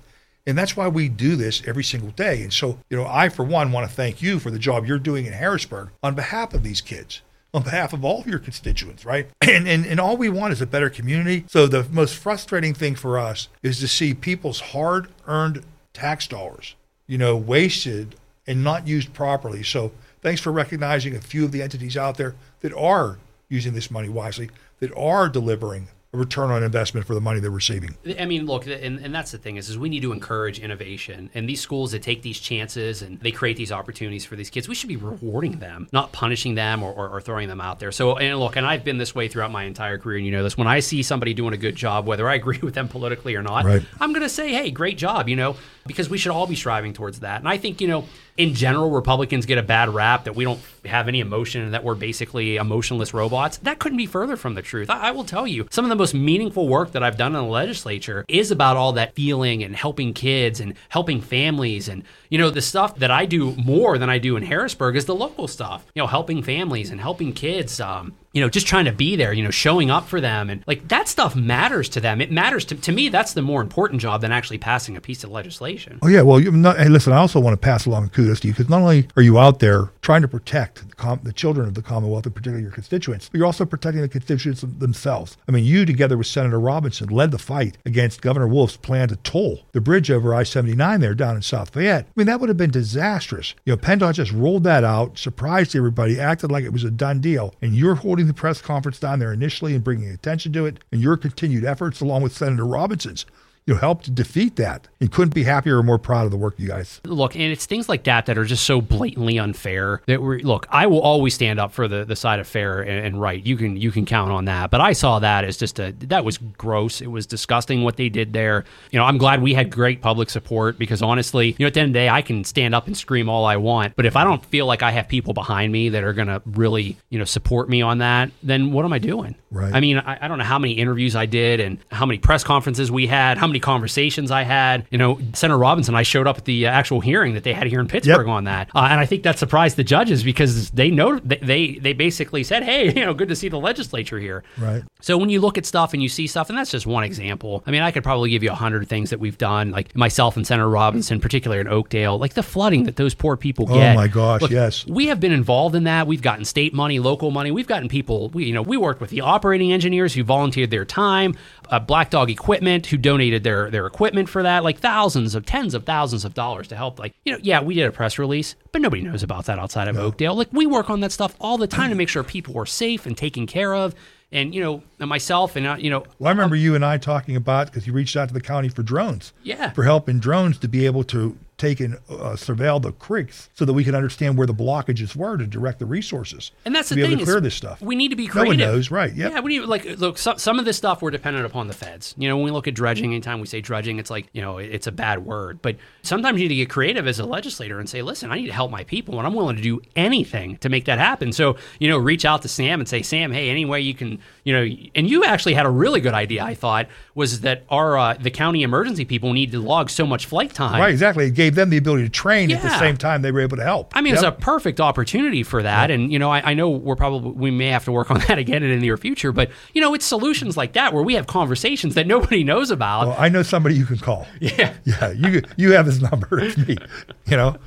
And 0.45 0.57
that's 0.57 0.75
why 0.75 0.87
we 0.87 1.09
do 1.09 1.35
this 1.35 1.61
every 1.67 1.83
single 1.83 2.11
day. 2.11 2.41
And 2.41 2.51
so, 2.51 2.79
you 2.89 2.97
know, 2.97 3.05
I 3.05 3.29
for 3.29 3.43
one 3.43 3.71
want 3.71 3.87
to 3.87 3.95
thank 3.95 4.21
you 4.21 4.39
for 4.39 4.49
the 4.51 4.59
job 4.59 4.85
you're 4.85 4.97
doing 4.97 5.25
in 5.25 5.33
Harrisburg 5.33 5.89
on 6.01 6.15
behalf 6.15 6.53
of 6.53 6.63
these 6.63 6.81
kids 6.81 7.21
on 7.53 7.63
behalf 7.63 7.93
of 7.93 8.05
all 8.05 8.21
of 8.21 8.27
your 8.27 8.39
constituents, 8.39 9.05
right? 9.05 9.27
And, 9.49 9.67
and 9.67 9.83
and 9.83 9.99
all 9.99 10.15
we 10.15 10.29
want 10.29 10.53
is 10.53 10.61
a 10.61 10.67
better 10.67 10.91
community. 10.91 11.43
So 11.47 11.65
the 11.65 11.83
most 11.89 12.15
frustrating 12.15 12.75
thing 12.75 12.93
for 12.93 13.17
us 13.17 13.47
is 13.63 13.79
to 13.79 13.87
see 13.87 14.13
people's 14.13 14.59
hard-earned 14.59 15.65
tax 15.91 16.27
dollars, 16.27 16.75
you 17.07 17.17
know, 17.17 17.35
wasted 17.35 18.15
and 18.45 18.63
not 18.63 18.87
used 18.87 19.11
properly. 19.11 19.63
So 19.63 19.91
thanks 20.21 20.39
for 20.39 20.51
recognizing 20.51 21.15
a 21.15 21.21
few 21.21 21.45
of 21.45 21.51
the 21.51 21.63
entities 21.63 21.97
out 21.97 22.17
there 22.17 22.35
that 22.59 22.73
are 22.73 23.17
using 23.49 23.73
this 23.73 23.91
money 23.91 24.09
wisely, 24.09 24.49
that 24.79 24.93
are 24.95 25.27
delivering 25.27 25.87
a 26.11 26.17
return 26.17 26.49
on 26.49 26.63
investment 26.63 27.05
for 27.05 27.13
the 27.13 27.21
money 27.21 27.39
they're 27.39 27.51
receiving. 27.51 27.95
I 28.19 28.25
mean, 28.25 28.47
look, 28.47 28.65
and, 28.65 28.97
and 28.97 29.13
that's 29.13 29.31
the 29.31 29.37
thing 29.37 29.57
is, 29.57 29.69
is 29.69 29.77
we 29.77 29.89
need 29.89 30.01
to 30.01 30.11
encourage 30.11 30.59
innovation. 30.59 31.29
And 31.35 31.47
these 31.47 31.61
schools 31.61 31.91
that 31.91 32.01
take 32.01 32.23
these 32.23 32.39
chances 32.39 33.03
and 33.03 33.19
they 33.19 33.31
create 33.31 33.57
these 33.57 33.71
opportunities 33.71 34.25
for 34.25 34.35
these 34.35 34.49
kids, 34.49 34.67
we 34.67 34.73
should 34.73 34.87
be 34.87 34.97
rewarding 34.97 35.59
them, 35.59 35.87
not 35.91 36.11
punishing 36.11 36.55
them 36.55 36.81
or, 36.81 36.91
or, 36.91 37.09
or 37.09 37.21
throwing 37.21 37.47
them 37.47 37.61
out 37.61 37.79
there. 37.79 37.91
So, 37.91 38.17
and 38.17 38.39
look, 38.39 38.55
and 38.55 38.65
I've 38.65 38.83
been 38.83 38.97
this 38.97 39.13
way 39.13 39.27
throughout 39.27 39.51
my 39.51 39.65
entire 39.65 39.99
career, 39.99 40.17
and 40.17 40.25
you 40.25 40.31
know 40.31 40.41
this. 40.41 40.57
When 40.57 40.67
I 40.67 40.79
see 40.79 41.03
somebody 41.03 41.35
doing 41.35 41.53
a 41.53 41.57
good 41.57 41.75
job, 41.75 42.07
whether 42.07 42.27
I 42.27 42.35
agree 42.35 42.59
with 42.63 42.73
them 42.73 42.87
politically 42.87 43.35
or 43.35 43.43
not, 43.43 43.65
right. 43.65 43.83
I'm 43.99 44.11
going 44.11 44.23
to 44.23 44.29
say, 44.29 44.51
hey, 44.51 44.71
great 44.71 44.97
job, 44.97 45.29
you 45.29 45.35
know, 45.35 45.57
because 45.85 46.09
we 46.09 46.17
should 46.17 46.31
all 46.31 46.47
be 46.47 46.55
striving 46.55 46.93
towards 46.93 47.19
that. 47.19 47.39
And 47.39 47.47
I 47.47 47.57
think, 47.57 47.81
you 47.81 47.87
know, 47.87 48.05
in 48.39 48.53
general, 48.53 48.89
Republicans 48.89 49.45
get 49.45 49.57
a 49.57 49.61
bad 49.61 49.89
rap 49.89 50.23
that 50.23 50.33
we 50.33 50.45
don't 50.45 50.61
have 50.85 51.09
any 51.09 51.19
emotion 51.19 51.61
and 51.61 51.73
that 51.73 51.83
we're 51.83 51.93
basically 51.93 52.55
emotionless 52.55 53.13
robots. 53.13 53.57
That 53.57 53.79
couldn't 53.79 53.97
be 53.97 54.05
further 54.05 54.37
from 54.37 54.53
the 54.53 54.61
truth. 54.61 54.89
I, 54.89 55.09
I, 55.09 55.11
will 55.11 55.25
tell 55.25 55.45
you, 55.45 55.67
some 55.69 55.83
of 55.83 55.89
the 55.89 55.97
most 55.97 56.13
meaningful 56.13 56.69
work 56.69 56.93
that 56.93 57.03
I've 57.03 57.17
done 57.17 57.35
in 57.35 57.43
the 57.43 57.49
legislature 57.49 58.23
is 58.29 58.49
about 58.49 58.77
all 58.77 58.93
that 58.93 59.13
feeling 59.13 59.61
and 59.61 59.75
helping 59.75 60.13
kids 60.13 60.61
and 60.61 60.75
helping 60.87 61.19
families. 61.19 61.89
And, 61.89 62.03
you 62.29 62.37
know, 62.37 62.49
the 62.49 62.61
stuff 62.61 62.95
that 62.99 63.11
I 63.11 63.25
do 63.25 63.57
more 63.57 63.97
than 63.97 64.09
I 64.09 64.19
do 64.19 64.37
in 64.37 64.43
Harrisburg 64.43 64.95
is 64.95 65.03
the 65.03 65.15
local 65.15 65.49
stuff, 65.49 65.85
you 65.93 66.01
know, 66.01 66.07
helping 66.07 66.41
families 66.41 66.91
and 66.91 67.01
helping 67.01 67.33
kids. 67.33 67.81
Um, 67.81 68.13
you 68.33 68.41
know, 68.41 68.49
just 68.49 68.67
trying 68.67 68.85
to 68.85 68.91
be 68.91 69.15
there, 69.15 69.33
you 69.33 69.43
know, 69.43 69.49
showing 69.49 69.89
up 69.89 70.07
for 70.07 70.21
them. 70.21 70.49
And 70.49 70.63
like 70.67 70.87
that 70.89 71.07
stuff 71.07 71.35
matters 71.35 71.89
to 71.89 71.99
them. 71.99 72.21
It 72.21 72.31
matters 72.31 72.65
to, 72.65 72.75
to 72.75 72.91
me. 72.91 73.09
That's 73.09 73.33
the 73.33 73.41
more 73.41 73.61
important 73.61 74.01
job 74.01 74.21
than 74.21 74.31
actually 74.31 74.59
passing 74.59 74.95
a 74.95 75.01
piece 75.01 75.23
of 75.23 75.31
legislation. 75.31 75.99
Oh, 76.01 76.07
yeah. 76.07 76.21
Well, 76.21 76.39
not, 76.39 76.77
hey, 76.77 76.89
listen, 76.89 77.11
I 77.11 77.17
also 77.17 77.39
want 77.39 77.53
to 77.53 77.65
pass 77.65 77.85
along 77.85 78.09
kudos 78.09 78.39
to 78.41 78.47
you 78.47 78.53
because 78.53 78.69
not 78.69 78.81
only 78.81 79.07
are 79.15 79.23
you 79.23 79.39
out 79.39 79.59
there 79.59 79.89
trying 80.01 80.21
to 80.21 80.27
protect 80.27 80.87
the, 80.89 80.95
com- 80.95 81.21
the 81.23 81.33
children 81.33 81.67
of 81.67 81.73
the 81.73 81.81
Commonwealth, 81.81 82.25
and 82.25 82.35
particularly 82.35 82.63
your 82.63 82.71
constituents, 82.71 83.29
but 83.29 83.37
you're 83.37 83.47
also 83.47 83.65
protecting 83.65 84.01
the 84.01 84.07
constituents 84.07 84.61
themselves. 84.61 85.37
I 85.47 85.51
mean, 85.51 85.65
you, 85.65 85.85
together 85.85 86.17
with 86.17 86.27
Senator 86.27 86.59
Robinson, 86.59 87.09
led 87.09 87.31
the 87.31 87.39
fight 87.39 87.77
against 87.85 88.21
Governor 88.21 88.47
Wolf's 88.47 88.77
plan 88.77 89.07
to 89.09 89.15
toll 89.17 89.61
the 89.71 89.81
bridge 89.81 90.11
over 90.11 90.35
I 90.35 90.43
79 90.43 90.99
there 90.99 91.15
down 91.15 91.35
in 91.35 91.41
South 91.41 91.71
Fayette. 91.71 92.05
I 92.05 92.11
mean, 92.15 92.27
that 92.27 92.39
would 92.39 92.49
have 92.49 92.57
been 92.57 92.71
disastrous. 92.71 93.55
You 93.65 93.73
know, 93.73 93.77
PennDOT 93.77 94.13
just 94.13 94.31
rolled 94.31 94.63
that 94.65 94.83
out, 94.83 95.17
surprised 95.17 95.75
everybody, 95.75 96.19
acted 96.19 96.51
like 96.51 96.63
it 96.63 96.73
was 96.73 96.83
a 96.83 96.91
done 96.91 97.21
deal, 97.21 97.53
and 97.61 97.75
you're 97.75 97.95
holding 97.95 98.18
the 98.27 98.33
press 98.33 98.61
conference 98.61 98.99
down 98.99 99.19
there 99.19 99.33
initially 99.33 99.75
and 99.75 99.83
bringing 99.83 100.09
attention 100.09 100.53
to 100.53 100.65
it, 100.65 100.79
and 100.91 101.01
your 101.01 101.17
continued 101.17 101.65
efforts, 101.65 102.01
along 102.01 102.23
with 102.23 102.35
Senator 102.35 102.65
Robinson's, 102.65 103.25
you 103.69 103.75
know, 103.75 103.81
helped 103.81 104.15
defeat 104.15 104.55
that 104.55 104.87
and 104.99 105.11
couldn't 105.11 105.35
be 105.35 105.43
happier 105.43 105.77
or 105.77 105.83
more 105.83 105.99
proud 105.99 106.25
of 106.25 106.31
the 106.31 106.37
work 106.37 106.55
you 106.57 106.67
guys. 106.67 106.99
Look, 107.05 107.35
and 107.35 107.43
it's 107.43 107.67
things 107.67 107.87
like 107.87 108.03
that 108.05 108.25
that 108.25 108.35
are 108.35 108.43
just 108.43 108.65
so 108.65 108.81
blatantly 108.81 109.37
unfair 109.37 110.01
that 110.07 110.23
we're 110.23 110.39
look. 110.39 110.65
I 110.71 110.87
will 110.87 111.01
always 111.01 111.35
stand 111.35 111.59
up 111.59 111.71
for 111.71 111.87
the, 111.87 112.03
the 112.03 112.15
side 112.15 112.39
of 112.39 112.47
fair 112.47 112.81
and, 112.81 113.05
and 113.05 113.21
right. 113.21 113.45
You 113.45 113.57
can 113.57 113.77
you 113.77 113.91
can 113.91 114.07
count 114.07 114.31
on 114.31 114.45
that. 114.45 114.71
But 114.71 114.81
I 114.81 114.93
saw 114.93 115.19
that 115.19 115.43
as 115.43 115.55
just 115.55 115.77
a 115.77 115.91
that 116.07 116.25
was 116.25 116.39
gross. 116.39 116.99
It 116.99 117.11
was 117.11 117.27
disgusting 117.27 117.83
what 117.83 117.95
they 117.95 118.09
did 118.09 118.33
there. 118.33 118.65
You 118.89 118.97
know, 118.97 119.05
I'm 119.05 119.19
glad 119.19 119.43
we 119.43 119.53
had 119.53 119.69
great 119.69 120.01
public 120.01 120.31
support 120.31 120.79
because 120.79 121.03
honestly, 121.03 121.49
you 121.49 121.57
know, 121.59 121.67
at 121.67 121.75
the 121.75 121.81
end 121.81 121.89
of 121.89 121.93
the 121.93 121.99
day, 121.99 122.09
I 122.09 122.23
can 122.23 122.43
stand 122.43 122.73
up 122.73 122.87
and 122.87 122.97
scream 122.97 123.29
all 123.29 123.45
I 123.45 123.57
want, 123.57 123.95
but 123.95 124.07
if 124.07 124.15
I 124.15 124.23
don't 124.23 124.43
feel 124.47 124.65
like 124.65 124.81
I 124.81 124.89
have 124.89 125.07
people 125.07 125.35
behind 125.35 125.71
me 125.71 125.89
that 125.89 126.03
are 126.03 126.13
to 126.15 126.41
really 126.47 126.97
you 127.09 127.19
know 127.19 127.25
support 127.25 127.69
me 127.69 127.83
on 127.83 127.99
that, 127.99 128.31
then 128.41 128.71
what 128.71 128.83
am 128.83 128.93
I 128.93 128.97
doing? 128.97 129.35
Right. 129.51 129.73
I 129.73 129.79
mean, 129.79 129.97
I, 129.97 130.17
I 130.21 130.27
don't 130.27 130.37
know 130.37 130.43
how 130.43 130.59
many 130.59 130.73
interviews 130.73 131.15
I 131.15 131.25
did 131.25 131.59
and 131.59 131.79
how 131.91 132.05
many 132.05 132.19
press 132.19 132.43
conferences 132.43 132.91
we 132.91 133.07
had, 133.07 133.37
how 133.37 133.47
many 133.47 133.59
conversations 133.59 134.29
I 134.31 134.43
had. 134.43 134.85
You 134.91 134.97
know, 134.97 135.19
Senator 135.33 135.57
Robinson, 135.57 135.95
I 135.95 136.03
showed 136.03 136.27
up 136.27 136.37
at 136.37 136.45
the 136.45 136.67
uh, 136.67 136.69
actual 136.69 136.99
hearing 137.01 137.33
that 137.33 137.43
they 137.43 137.53
had 137.53 137.67
here 137.67 137.79
in 137.79 137.87
Pittsburgh 137.87 138.27
Yep. 138.27 138.33
on 138.33 138.43
that, 138.45 138.69
uh, 138.75 138.87
and 138.91 138.99
I 138.99 139.05
think 139.05 139.23
that 139.23 139.39
surprised 139.39 139.75
the 139.75 139.83
judges 139.83 140.23
because 140.23 140.69
they 140.71 140.89
know 140.91 141.19
they, 141.19 141.37
they 141.37 141.71
they 141.75 141.93
basically 141.93 142.43
said, 142.43 142.63
"Hey, 142.63 142.93
you 142.95 143.05
know, 143.05 143.13
good 143.13 143.29
to 143.29 143.35
see 143.35 143.49
the 143.49 143.59
legislature 143.59 144.19
here." 144.19 144.43
Right. 144.57 144.83
So 145.01 145.17
when 145.17 145.29
you 145.29 145.41
look 145.41 145.57
at 145.57 145.65
stuff 145.65 145.93
and 145.93 146.03
you 146.03 146.09
see 146.09 146.27
stuff, 146.27 146.49
and 146.49 146.57
that's 146.57 146.71
just 146.71 146.85
one 146.85 147.03
example. 147.03 147.63
I 147.65 147.71
mean, 147.71 147.81
I 147.81 147.91
could 147.91 148.03
probably 148.03 148.29
give 148.29 148.43
you 148.43 148.51
a 148.51 148.55
hundred 148.55 148.87
things 148.87 149.09
that 149.09 149.19
we've 149.19 149.37
done, 149.37 149.71
like 149.71 149.95
myself 149.95 150.35
and 150.37 150.45
Senator 150.45 150.69
Robinson, 150.69 151.19
particularly 151.19 151.61
in 151.61 151.67
Oakdale, 151.67 152.17
like 152.19 152.33
the 152.33 152.43
flooding 152.43 152.83
that 152.83 152.97
those 152.97 153.13
poor 153.15 153.35
people 153.37 153.65
get. 153.65 153.93
Oh 153.93 153.95
my 153.95 154.07
gosh, 154.07 154.41
Look, 154.41 154.51
yes. 154.51 154.85
we 154.85 155.07
have 155.07 155.19
been 155.19 155.31
involved 155.31 155.75
in 155.75 155.85
that. 155.85 156.05
We've 156.07 156.21
gotten 156.21 156.45
state 156.45 156.73
money, 156.73 156.99
local 156.99 157.31
money. 157.31 157.51
We've 157.51 157.67
gotten 157.67 157.87
people. 157.89 158.29
We, 158.29 158.45
you 158.45 158.53
know, 158.53 158.61
we 158.61 158.77
worked 158.77 159.01
with 159.01 159.09
the 159.09 159.21
operating 159.39 159.71
engineers 159.71 160.13
who 160.13 160.21
volunteered 160.21 160.69
their 160.69 160.83
time, 160.83 161.33
uh, 161.69 161.79
Black 161.79 162.09
Dog 162.09 162.29
Equipment 162.29 162.87
who 162.87 162.97
donated 162.97 163.41
their 163.45 163.71
their 163.71 163.87
equipment 163.87 164.27
for 164.27 164.43
that, 164.43 164.65
like 164.65 164.79
thousands 164.79 165.33
of 165.33 165.45
tens 165.45 165.73
of 165.73 165.85
thousands 165.85 166.25
of 166.25 166.33
dollars 166.33 166.67
to 166.67 166.75
help. 166.75 166.99
Like, 166.99 167.15
you 167.23 167.31
know, 167.31 167.39
yeah, 167.41 167.61
we 167.61 167.73
did 167.73 167.85
a 167.85 167.91
press 167.91 168.19
release, 168.19 168.55
but 168.73 168.81
nobody 168.81 169.01
knows 169.01 169.23
about 169.23 169.45
that 169.45 169.57
outside 169.59 169.87
of 169.87 169.97
Oakdale. 169.97 170.35
Like, 170.35 170.49
we 170.51 170.65
work 170.65 170.89
on 170.89 170.99
that 170.99 171.13
stuff 171.13 171.35
all 171.39 171.57
the 171.57 171.67
time 171.67 171.89
to 171.89 171.95
make 171.95 172.09
sure 172.09 172.21
people 172.21 172.57
are 172.57 172.65
safe 172.65 173.05
and 173.05 173.17
taken 173.17 173.47
care 173.47 173.73
of. 173.73 173.95
And 174.31 174.53
you 174.53 174.61
know, 174.61 174.83
and 174.99 175.07
myself 175.07 175.55
and 175.55 175.65
uh, 175.65 175.77
you 175.79 175.89
know, 175.89 176.03
Well, 176.19 176.27
I 176.27 176.31
remember 176.31 176.57
you 176.57 176.75
and 176.75 176.83
I 176.83 176.97
talking 176.97 177.37
about 177.37 177.67
because 177.67 177.87
you 177.87 177.93
reached 177.93 178.17
out 178.17 178.27
to 178.27 178.33
the 178.33 178.41
county 178.41 178.67
for 178.67 178.83
drones. 178.83 179.31
Yeah. 179.43 179.71
For 179.71 179.85
help 179.85 180.09
in 180.09 180.19
drones 180.19 180.57
to 180.59 180.67
be 180.67 180.85
able 180.85 181.05
to 181.05 181.37
take 181.59 181.79
and 181.79 181.95
uh, 182.09 182.33
surveil 182.35 182.81
the 182.81 182.91
creeks 182.93 183.49
so 183.53 183.65
that 183.65 183.73
we 183.73 183.83
could 183.83 183.95
understand 183.95 184.37
where 184.37 184.47
the 184.47 184.53
blockages 184.53 185.15
were 185.15 185.37
to 185.37 185.45
direct 185.45 185.79
the 185.79 185.85
resources. 185.85 186.51
And 186.65 186.75
that's 186.75 186.89
to 186.89 186.95
the 186.95 187.01
be 187.01 187.03
thing 187.03 187.11
able 187.11 187.19
to 187.19 187.23
is 187.23 187.29
clear 187.29 187.41
this 187.41 187.55
stuff. 187.55 187.81
We 187.81 187.95
need 187.95 188.09
to 188.09 188.15
be 188.15 188.27
creative. 188.27 188.57
No 188.57 188.65
one 188.65 188.73
knows, 188.75 188.91
right, 188.91 189.13
yep. 189.13 189.33
Yeah. 189.33 189.39
We 189.41 189.59
need 189.59 189.65
like 189.65 189.85
look. 189.99 190.17
Some, 190.17 190.37
some 190.37 190.59
of 190.59 190.65
this 190.65 190.77
stuff 190.77 191.01
we're 191.01 191.11
dependent 191.11 191.45
upon 191.45 191.67
the 191.67 191.73
feds. 191.73 192.15
You 192.17 192.29
know, 192.29 192.37
when 192.37 192.45
we 192.45 192.51
look 192.51 192.67
at 192.67 192.73
dredging, 192.73 193.11
anytime 193.11 193.39
we 193.39 193.47
say 193.47 193.61
dredging, 193.61 193.99
it's 193.99 194.09
like 194.09 194.27
you 194.33 194.41
know 194.41 194.57
it's 194.57 194.87
a 194.87 194.91
bad 194.91 195.25
word. 195.25 195.61
But 195.61 195.77
sometimes 196.01 196.39
you 196.39 196.45
need 196.45 196.55
to 196.55 196.55
get 196.55 196.69
creative 196.69 197.07
as 197.07 197.19
a 197.19 197.25
legislator 197.25 197.79
and 197.79 197.89
say, 197.89 198.01
listen, 198.01 198.31
I 198.31 198.35
need 198.35 198.47
to 198.47 198.53
help 198.53 198.71
my 198.71 198.83
people, 198.85 199.17
and 199.17 199.27
I'm 199.27 199.33
willing 199.33 199.55
to 199.55 199.61
do 199.61 199.81
anything 199.95 200.57
to 200.57 200.69
make 200.69 200.85
that 200.85 200.99
happen. 200.99 201.31
So 201.31 201.57
you 201.79 201.89
know, 201.89 201.97
reach 201.97 202.25
out 202.25 202.41
to 202.43 202.47
Sam 202.47 202.79
and 202.79 202.87
say, 202.87 203.01
Sam, 203.01 203.31
hey, 203.31 203.49
any 203.49 203.65
way 203.65 203.81
you 203.81 203.93
can, 203.93 204.19
you 204.43 204.53
know, 204.53 204.75
and 204.95 205.09
you 205.09 205.23
actually 205.23 205.53
had 205.53 205.65
a 205.65 205.69
really 205.69 206.01
good 206.01 206.13
idea. 206.13 206.43
I 206.43 206.55
thought 206.55 206.87
was 207.15 207.41
that 207.41 207.63
our 207.69 207.97
uh, 207.97 208.13
the 208.13 208.31
county 208.31 208.63
emergency 208.63 209.05
people 209.05 209.33
need 209.33 209.51
to 209.51 209.59
log 209.59 209.89
so 209.89 210.05
much 210.05 210.25
flight 210.25 210.53
time. 210.53 210.79
Right, 210.79 210.91
exactly. 210.91 211.25
It 211.25 211.33
gave 211.33 211.48
them 211.55 211.69
the 211.69 211.77
ability 211.77 212.03
to 212.03 212.09
train 212.09 212.51
at 212.51 212.61
the 212.61 212.77
same 212.79 212.97
time 212.97 213.21
they 213.21 213.31
were 213.31 213.41
able 213.41 213.57
to 213.57 213.63
help. 213.63 213.95
I 213.95 214.01
mean, 214.01 214.13
it's 214.13 214.23
a 214.23 214.31
perfect 214.31 214.79
opportunity 214.79 215.43
for 215.43 215.63
that. 215.63 215.91
And, 215.91 216.11
you 216.11 216.19
know, 216.19 216.29
I, 216.31 216.51
I 216.51 216.53
know 216.53 216.69
we're 216.69 216.95
probably, 216.95 217.31
we 217.31 217.51
may 217.51 217.67
have 217.67 217.85
to 217.85 217.91
work 217.91 218.11
on 218.11 218.19
that 218.27 218.37
again 218.37 218.63
in 218.63 218.69
the 218.69 218.77
near 218.77 218.97
future, 218.97 219.31
but, 219.31 219.49
you 219.73 219.81
know, 219.81 219.93
it's 219.93 220.05
solutions 220.05 220.57
like 220.57 220.73
that 220.73 220.93
where 220.93 221.03
we 221.03 221.13
have 221.15 221.27
conversations 221.27 221.95
that 221.95 222.07
nobody 222.07 222.43
knows 222.43 222.71
about. 222.71 223.07
Well, 223.07 223.15
I 223.19 223.29
know 223.29 223.43
somebody 223.43 223.75
you 223.75 223.85
can 223.85 223.97
call. 223.97 224.27
Yeah. 224.39 224.73
Yeah, 224.83 225.11
you 225.11 225.43
you 225.57 225.71
have 225.73 225.85
his 225.85 226.01
number. 226.01 226.39
It's 226.39 226.57
me. 226.57 226.77
You 227.25 227.37
know. 227.37 227.55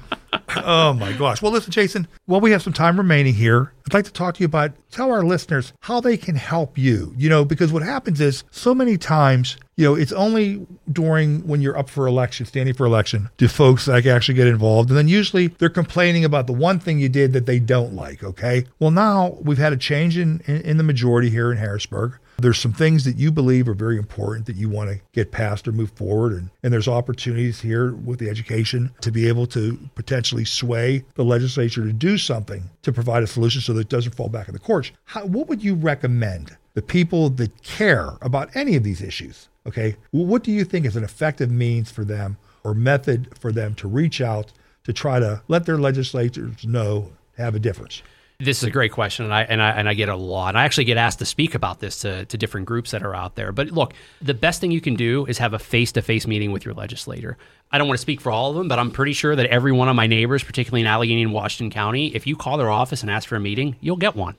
Oh 0.57 0.95
my 0.95 1.13
gosh. 1.13 1.43
Well, 1.43 1.53
listen, 1.53 1.73
Jason. 1.73 2.09
While 2.25 2.41
we 2.41 2.53
have 2.53 2.63
some 2.63 2.73
time 2.73 2.97
remaining 2.97 3.35
here, 3.35 3.73
I'd 3.87 3.95
like 3.95 4.05
to 4.05 4.13
talk 4.13 4.35
to 4.35 4.41
you 4.41 4.47
about 4.47 4.73
tell 4.91 5.11
our 5.11 5.23
listeners 5.23 5.73
how 5.81 6.01
they 6.01 6.17
can 6.17 6.37
help 6.37 6.79
you. 6.79 7.15
You 7.17 7.29
know, 7.29 7.45
because 7.45 7.73
what 7.73 7.83
happens 7.83 8.21
is 8.21 8.45
so 8.51 8.75
many 8.75 8.97
times, 8.97 9.57
you 9.77 9.85
know, 9.85 9.95
it's 9.95 10.13
only 10.13 10.67
during 10.91 11.47
when 11.47 11.61
you're 11.61 11.77
up 11.77 11.89
for 11.89 12.07
election, 12.07 12.47
standing 12.47 12.75
for 12.75 12.87
election, 12.87 13.31
do 13.37 13.49
folks 13.49 13.89
like 13.89 14.07
actually 14.07 14.35
get 14.35 14.47
involved, 14.47 14.91
and 14.91 14.99
then 14.99 15.09
usually 15.09 15.49
they're 15.49 15.69
complaining 15.69 16.25
about 16.25 16.47
the 16.47 16.53
one 16.53 16.79
thing 16.79 16.99
you 16.99 17.09
did 17.09 17.33
that 17.33 17.47
they 17.47 17.59
don't 17.59 17.95
like. 17.95 18.23
Okay. 18.23 18.67
Well, 18.79 18.91
now 18.91 19.39
we've 19.41 19.59
had 19.59 19.73
a 19.73 19.77
change 19.77 20.17
in 20.19 20.43
in, 20.47 20.61
in 20.63 20.77
the 20.77 20.85
majority 20.85 21.31
here 21.31 21.51
in 21.51 21.59
Harrisburg. 21.59 22.19
There's 22.43 22.59
some 22.59 22.73
things 22.73 23.05
that 23.05 23.17
you 23.17 23.31
believe 23.31 23.69
are 23.69 23.75
very 23.75 23.97
important 23.97 24.47
that 24.47 24.57
you 24.57 24.69
want 24.69 24.91
to 24.91 25.01
get 25.13 25.31
past 25.31 25.69
or 25.69 25.73
move 25.73 25.93
forward. 25.93 26.33
And, 26.33 26.51
and 26.65 26.73
there's 26.73 26.89
opportunities 26.89 27.61
here 27.61 27.93
with 27.93 28.19
the 28.19 28.29
education 28.29 28.91
to 29.01 29.13
be 29.13 29.29
able 29.29 29.47
to 29.49 29.79
potentially 29.95 30.45
sway 30.45 31.05
the 31.15 31.25
legislature 31.25 31.85
to 31.85 31.93
do 31.93 32.19
something 32.19 32.69
to 32.83 32.93
provide 32.93 33.23
a 33.23 33.29
solution 33.29 33.61
so 33.61 33.73
that 33.75 33.83
it 33.83 33.89
doesn't 33.89 34.17
fall 34.17 34.29
back 34.29 34.49
in 34.49 34.55
the 34.55 34.61
courts. 34.61 34.91
How, 35.05 35.25
what 35.25 35.47
would 35.47 35.63
you 35.63 35.77
recommend 35.77 36.57
the 36.75 36.83
people 36.83 37.31
that 37.31 37.63
care 37.63 38.11
about 38.21 38.55
any 38.57 38.75
of 38.75 38.83
these 38.83 39.03
issues? 39.03 39.49
Okay. 39.67 39.95
What 40.11 40.43
do 40.43 40.51
you 40.51 40.65
think 40.65 40.85
is 40.85 40.97
an 40.97 41.05
effective 41.05 41.51
means 41.51 41.93
for 41.93 42.05
them 42.05 42.39
or 42.65 42.75
method 42.75 43.39
for 43.39 43.53
them 43.53 43.77
to 43.77 43.87
reach 43.87 44.21
out 44.21 44.53
to 44.83 44.93
try 44.93 45.21
to 45.21 45.43
let 45.47 45.65
their 45.65 45.79
legislators 45.79 46.67
know 46.67 47.13
have 47.37 47.55
a 47.55 47.61
difference? 47.61 48.03
This 48.43 48.59
is 48.59 48.65
a 48.65 48.71
great 48.71 48.91
question, 48.91 49.25
and 49.25 49.33
I 49.33 49.43
and 49.43 49.63
I 49.63 49.71
and 49.71 49.89
I 49.89 49.95
get 49.95 50.09
a 50.09 50.17
lot. 50.17 50.57
I 50.57 50.65
actually 50.65 50.85
get 50.85 50.97
asked 50.97 51.21
to 51.21 51.25
speak 51.25 51.55
about 51.55 51.79
this 51.79 52.01
to, 52.01 52.25
to 52.25 52.37
different 52.37 52.67
groups 52.67 52.91
that 52.91 53.05
are 53.05 53.15
out 53.15 53.37
there. 53.37 53.53
But 53.53 53.69
look, 53.69 53.95
the 54.21 54.35
best 54.35 54.61
thing 54.61 54.73
you 54.73 54.81
can 54.81 54.97
do 54.97 55.27
is 55.27 55.39
have 55.39 55.55
a 55.55 55.61
face 55.61 55.93
to 55.93 56.03
face 56.03 56.27
meeting 56.27 56.51
with 56.51 56.65
your 56.65 56.75
legislator. 56.75 57.39
I 57.71 57.79
don't 57.79 57.87
want 57.87 57.99
to 57.99 58.03
speak 58.03 58.21
for 58.21 58.33
all 58.33 58.51
of 58.51 58.57
them, 58.57 58.67
but 58.67 58.81
I'm 58.81 58.91
pretty 58.91 59.13
sure 59.13 59.37
that 59.37 59.47
every 59.47 59.71
one 59.71 59.89
of 59.89 59.95
my 59.95 60.09
neighbors, 60.09 60.43
particularly 60.43 60.81
in 60.81 60.89
Allegheny 60.89 61.23
and 61.23 61.33
Washington 61.33 61.71
County, 61.71 62.15
if 62.15 62.27
you 62.27 62.35
call 62.37 62.59
their 62.59 62.71
office 62.71 63.03
and 63.03 63.11
ask 63.11 63.29
for 63.29 63.37
a 63.37 63.41
meeting, 63.41 63.77
you'll 63.81 63.97
get 63.97 64.17
one. 64.17 64.35